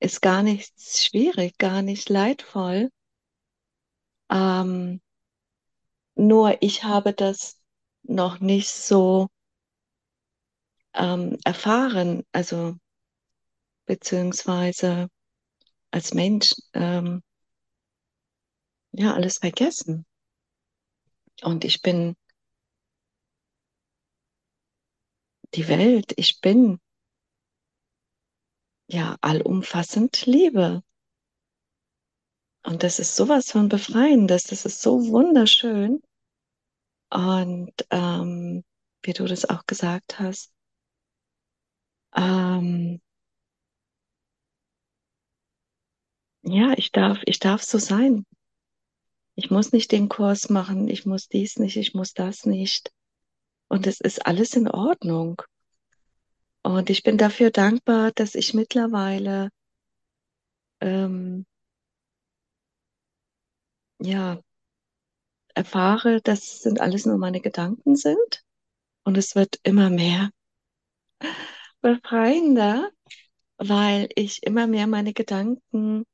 ist 0.00 0.22
gar 0.22 0.42
nichts 0.42 1.04
schwierig, 1.04 1.58
gar 1.58 1.82
nicht 1.82 2.08
leidvoll. 2.08 2.90
Ähm, 4.30 5.00
nur 6.16 6.62
ich 6.62 6.84
habe 6.84 7.12
das 7.12 7.60
noch 8.02 8.40
nicht 8.40 8.70
so 8.70 9.28
ähm, 10.94 11.38
erfahren. 11.44 12.24
Also 12.32 12.76
beziehungsweise 13.86 15.08
als 15.90 16.14
Mensch 16.14 16.54
ähm, 16.74 17.22
ja 18.92 19.14
alles 19.14 19.38
vergessen. 19.38 20.06
Und 21.42 21.64
ich 21.64 21.82
bin 21.82 22.16
die 25.54 25.68
Welt, 25.68 26.12
ich 26.16 26.40
bin 26.40 26.80
ja 28.88 29.16
allumfassend 29.20 30.26
Liebe. 30.26 30.82
Und 32.64 32.82
das 32.82 32.98
ist 32.98 33.14
sowas 33.14 33.50
von 33.50 33.68
befreiendes, 33.68 34.44
das 34.44 34.64
ist 34.64 34.82
so 34.82 35.06
wunderschön. 35.08 36.02
Und 37.10 37.72
ähm, 37.90 38.64
wie 39.02 39.12
du 39.12 39.24
das 39.26 39.48
auch 39.48 39.66
gesagt 39.66 40.18
hast, 40.18 40.52
ähm, 42.16 43.00
ja, 46.42 46.72
ich 46.76 46.92
darf, 46.92 47.18
ich 47.26 47.38
darf 47.38 47.62
so 47.62 47.78
sein. 47.78 48.24
Ich 49.36 49.50
muss 49.50 49.72
nicht 49.72 49.92
den 49.92 50.08
Kurs 50.08 50.48
machen, 50.48 50.88
ich 50.88 51.04
muss 51.04 51.28
dies 51.28 51.58
nicht, 51.58 51.76
ich 51.76 51.92
muss 51.94 52.14
das 52.14 52.46
nicht. 52.46 52.90
Und 53.68 53.86
es 53.86 54.00
ist 54.00 54.24
alles 54.26 54.54
in 54.54 54.66
Ordnung. 54.68 55.42
Und 56.62 56.88
ich 56.88 57.02
bin 57.02 57.18
dafür 57.18 57.50
dankbar, 57.50 58.12
dass 58.12 58.34
ich 58.34 58.54
mittlerweile 58.54 59.50
ähm, 60.80 61.44
ja 64.00 64.40
erfahre, 65.54 66.20
dass 66.22 66.42
es 66.42 66.62
sind 66.62 66.80
alles 66.80 67.04
nur 67.04 67.18
meine 67.18 67.40
Gedanken 67.40 67.94
sind. 67.94 68.42
Und 69.04 69.18
es 69.18 69.34
wird 69.34 69.60
immer 69.62 69.90
mehr 69.90 70.30
befreiender, 71.82 72.90
weil 73.58 74.08
ich 74.14 74.42
immer 74.42 74.66
mehr 74.66 74.86
meine 74.86 75.12
Gedanken 75.12 76.04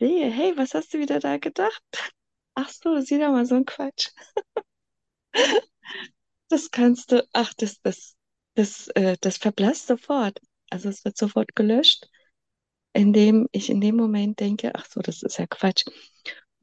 sehe. 0.00 0.30
Hey, 0.32 0.56
was 0.56 0.74
hast 0.74 0.92
du 0.94 0.98
wieder 0.98 1.20
da 1.20 1.38
gedacht? 1.38 1.82
Ach 2.54 2.68
so, 2.70 3.00
sieh 3.00 3.18
da 3.18 3.30
mal 3.30 3.46
so 3.46 3.54
ein 3.56 3.64
Quatsch. 3.66 4.10
Das 6.48 6.70
kannst 6.70 7.12
du, 7.12 7.26
ach, 7.32 7.54
das, 7.54 7.80
das, 7.82 8.16
das, 8.54 8.88
äh, 8.88 9.16
das 9.20 9.36
verblasst 9.38 9.86
sofort. 9.86 10.40
Also 10.70 10.88
es 10.88 11.04
wird 11.04 11.16
sofort 11.16 11.54
gelöscht, 11.56 12.08
indem 12.94 13.48
ich 13.52 13.70
in 13.70 13.80
dem 13.80 13.96
Moment 13.96 14.40
denke, 14.40 14.74
ach 14.74 14.86
so, 14.86 15.00
das 15.00 15.22
ist 15.22 15.38
ja 15.38 15.46
Quatsch. 15.48 15.84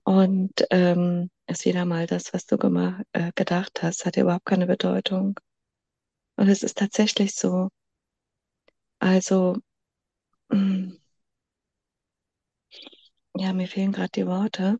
Und 0.04 0.54
ähm, 0.72 1.32
ist 1.48 1.66
wieder 1.66 1.86
mal 1.86 2.08
das, 2.08 2.34
was 2.34 2.46
du 2.48 2.58
gemacht, 2.58 3.04
äh, 3.14 3.32
gedacht 3.36 3.84
hast, 3.84 4.06
hat 4.06 4.18
ja 4.18 4.24
überhaupt 4.24 4.46
keine 4.46 4.68
Bedeutung. 4.68 5.40
Und 6.38 6.50
es 6.50 6.64
ist 6.64 6.78
tatsächlich 6.78 7.36
so. 7.36 7.70
Also, 9.00 9.56
mm, 10.54 10.98
ja, 13.40 13.54
mir 13.54 13.68
fehlen 13.68 13.92
gerade 13.92 14.10
die 14.16 14.28
Worte. 14.28 14.80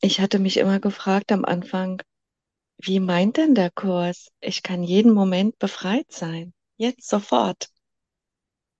Ich 0.00 0.20
hatte 0.20 0.38
mich 0.38 0.56
immer 0.56 0.80
gefragt 0.80 1.32
am 1.32 1.44
Anfang, 1.44 2.00
wie 2.78 3.00
meint 3.00 3.36
denn 3.38 3.54
der 3.54 3.70
Kurs? 3.70 4.30
Ich 4.40 4.62
kann 4.62 4.82
jeden 4.82 5.12
Moment 5.12 5.58
befreit 5.58 6.12
sein. 6.12 6.54
Jetzt 6.78 7.08
sofort. 7.08 7.68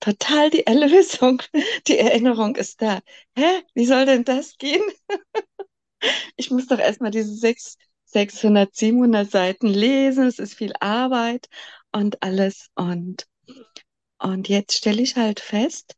Total 0.00 0.50
die 0.50 0.66
Erlösung. 0.66 1.42
Die 1.88 1.98
Erinnerung 1.98 2.56
ist 2.56 2.80
da. 2.82 3.00
Hä? 3.36 3.62
Wie 3.74 3.86
soll 3.86 4.06
denn 4.06 4.24
das 4.24 4.56
gehen? 4.58 4.82
Ich 6.36 6.50
muss 6.50 6.66
doch 6.66 6.78
erstmal 6.78 7.10
diese 7.10 7.34
sechs, 7.34 7.76
600, 8.04 8.74
700 8.74 9.30
Seiten 9.30 9.66
lesen. 9.68 10.26
Es 10.26 10.38
ist 10.38 10.54
viel 10.54 10.72
Arbeit 10.80 11.48
und 11.92 12.22
alles. 12.22 12.70
Und, 12.74 13.26
und 14.18 14.48
jetzt 14.48 14.74
stelle 14.74 15.02
ich 15.02 15.16
halt 15.16 15.40
fest, 15.40 15.96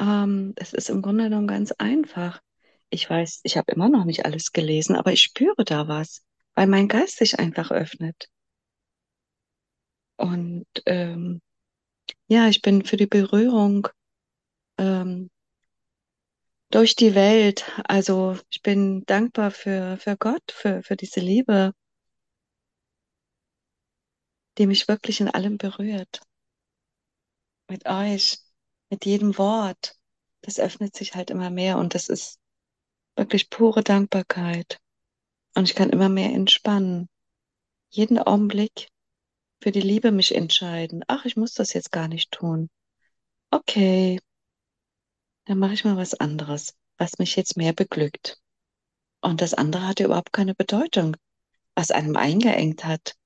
ähm, 0.00 0.54
es 0.56 0.72
ist 0.72 0.90
im 0.90 1.02
Grunde 1.02 1.24
genommen 1.24 1.46
ganz 1.46 1.72
einfach. 1.72 2.40
Ich 2.90 3.08
weiß, 3.08 3.40
ich 3.44 3.56
habe 3.56 3.72
immer 3.72 3.88
noch 3.88 4.04
nicht 4.04 4.24
alles 4.24 4.52
gelesen, 4.52 4.96
aber 4.96 5.12
ich 5.12 5.22
spüre 5.22 5.64
da 5.64 5.86
was, 5.88 6.24
weil 6.54 6.66
mein 6.66 6.88
Geist 6.88 7.18
sich 7.18 7.38
einfach 7.38 7.70
öffnet. 7.70 8.28
Und 10.16 10.66
ähm, 10.86 11.40
ja, 12.28 12.48
ich 12.48 12.62
bin 12.62 12.84
für 12.84 12.96
die 12.96 13.06
Berührung 13.06 13.88
ähm, 14.78 15.30
durch 16.70 16.96
die 16.96 17.14
Welt. 17.14 17.64
Also 17.84 18.36
ich 18.50 18.62
bin 18.62 19.04
dankbar 19.06 19.50
für, 19.50 19.96
für 19.98 20.16
Gott, 20.16 20.42
für, 20.52 20.82
für 20.82 20.96
diese 20.96 21.20
Liebe, 21.20 21.72
die 24.58 24.66
mich 24.66 24.88
wirklich 24.88 25.20
in 25.20 25.28
allem 25.28 25.58
berührt. 25.58 26.20
Mit 27.68 27.86
euch, 27.86 28.38
mit 28.90 29.06
jedem 29.06 29.38
Wort. 29.38 29.96
Das 30.42 30.58
öffnet 30.58 30.94
sich 30.96 31.14
halt 31.14 31.30
immer 31.30 31.50
mehr 31.50 31.78
und 31.78 31.94
das 31.94 32.08
ist 32.08 32.38
wirklich 33.16 33.50
pure 33.50 33.82
Dankbarkeit. 33.82 34.78
Und 35.54 35.64
ich 35.64 35.74
kann 35.74 35.90
immer 35.90 36.08
mehr 36.08 36.30
entspannen. 36.30 37.08
Jeden 37.90 38.18
Augenblick 38.18 38.88
für 39.62 39.72
die 39.72 39.80
Liebe 39.80 40.12
mich 40.12 40.34
entscheiden. 40.34 41.04
Ach, 41.08 41.24
ich 41.24 41.36
muss 41.36 41.54
das 41.54 41.72
jetzt 41.72 41.92
gar 41.92 42.08
nicht 42.08 42.30
tun. 42.30 42.70
Okay, 43.50 44.20
dann 45.46 45.58
mache 45.58 45.74
ich 45.74 45.84
mal 45.84 45.96
was 45.96 46.14
anderes, 46.14 46.74
was 46.96 47.18
mich 47.18 47.36
jetzt 47.36 47.56
mehr 47.56 47.72
beglückt. 47.72 48.40
Und 49.20 49.40
das 49.40 49.54
andere 49.54 49.86
hat 49.86 50.00
ja 50.00 50.06
überhaupt 50.06 50.32
keine 50.32 50.54
Bedeutung, 50.54 51.16
was 51.74 51.90
einem 51.90 52.16
eingeengt 52.16 52.84
hat. 52.84 53.16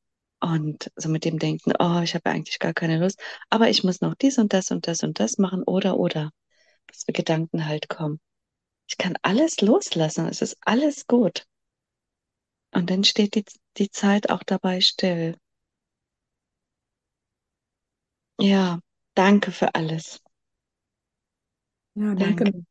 Und 0.45 0.91
so 0.95 1.09
mit 1.09 1.25
dem 1.25 1.39
Denken, 1.39 1.73
oh, 1.79 2.01
ich 2.03 2.15
habe 2.15 2.29
eigentlich 2.29 2.59
gar 2.59 2.75
keine 2.75 2.99
Lust, 2.99 3.19
aber 3.49 3.71
ich 3.71 3.83
muss 3.83 4.03
noch 4.03 4.15
dies 4.15 4.37
und 4.37 4.53
das 4.53 4.71
und 4.71 4.87
das 4.87 5.03
und 5.03 5.19
das 5.19 5.39
machen 5.39 5.63
oder 5.63 5.97
oder, 5.97 6.33
was 6.87 7.05
für 7.05 7.13
Gedanken 7.13 7.67
halt 7.67 7.89
kommen. 7.89 8.21
Ich 8.87 8.99
kann 8.99 9.17
alles 9.23 9.63
loslassen, 9.63 10.29
es 10.29 10.43
ist 10.43 10.59
alles 10.61 11.07
gut. 11.07 11.47
Und 12.75 12.91
dann 12.91 13.05
steht 13.05 13.37
die, 13.37 13.45
die 13.79 13.91
Zeit 13.91 14.29
auch 14.29 14.43
dabei 14.43 14.83
still. 14.83 15.39
Ja, 18.39 18.81
danke 19.15 19.51
für 19.51 19.75
alles. 19.75 20.21
Ja, 21.95 22.15
danke. 22.15 22.45
Danke. 22.45 22.67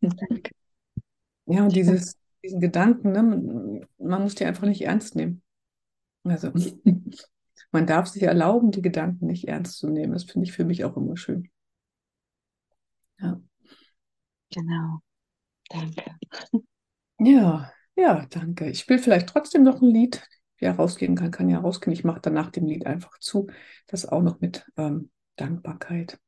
Danke. 0.00 0.50
Ja, 1.44 1.62
und 1.62 1.76
dieses, 1.76 2.16
diesen 2.42 2.60
Gedanken, 2.60 3.12
ne, 3.12 3.86
man 3.98 4.22
muss 4.22 4.34
die 4.34 4.44
einfach 4.44 4.66
nicht 4.66 4.82
ernst 4.82 5.14
nehmen. 5.14 5.42
Also, 6.30 6.52
man 7.72 7.86
darf 7.86 8.08
sich 8.08 8.22
erlauben, 8.22 8.70
die 8.70 8.82
Gedanken 8.82 9.26
nicht 9.26 9.48
ernst 9.48 9.78
zu 9.78 9.88
nehmen. 9.88 10.12
Das 10.12 10.24
finde 10.24 10.46
ich 10.46 10.52
für 10.52 10.64
mich 10.64 10.84
auch 10.84 10.96
immer 10.96 11.16
schön. 11.16 11.50
Ja. 13.18 13.40
Genau. 14.50 15.00
Danke. 15.68 16.04
Ja, 17.18 17.72
ja, 17.96 18.26
danke. 18.26 18.68
Ich 18.70 18.88
will 18.88 18.98
vielleicht 18.98 19.28
trotzdem 19.28 19.62
noch 19.62 19.80
ein 19.80 19.88
Lied. 19.90 20.22
Wer 20.58 20.76
rausgehen 20.76 21.16
kann, 21.16 21.30
kann 21.30 21.48
ja 21.48 21.58
rausgehen. 21.58 21.92
Ich 21.92 22.04
mache 22.04 22.20
dann 22.20 22.34
nach 22.34 22.50
dem 22.50 22.66
Lied 22.66 22.86
einfach 22.86 23.18
zu. 23.18 23.48
Das 23.86 24.06
auch 24.06 24.22
noch 24.22 24.40
mit 24.40 24.64
ähm, 24.76 25.10
Dankbarkeit. 25.36 26.18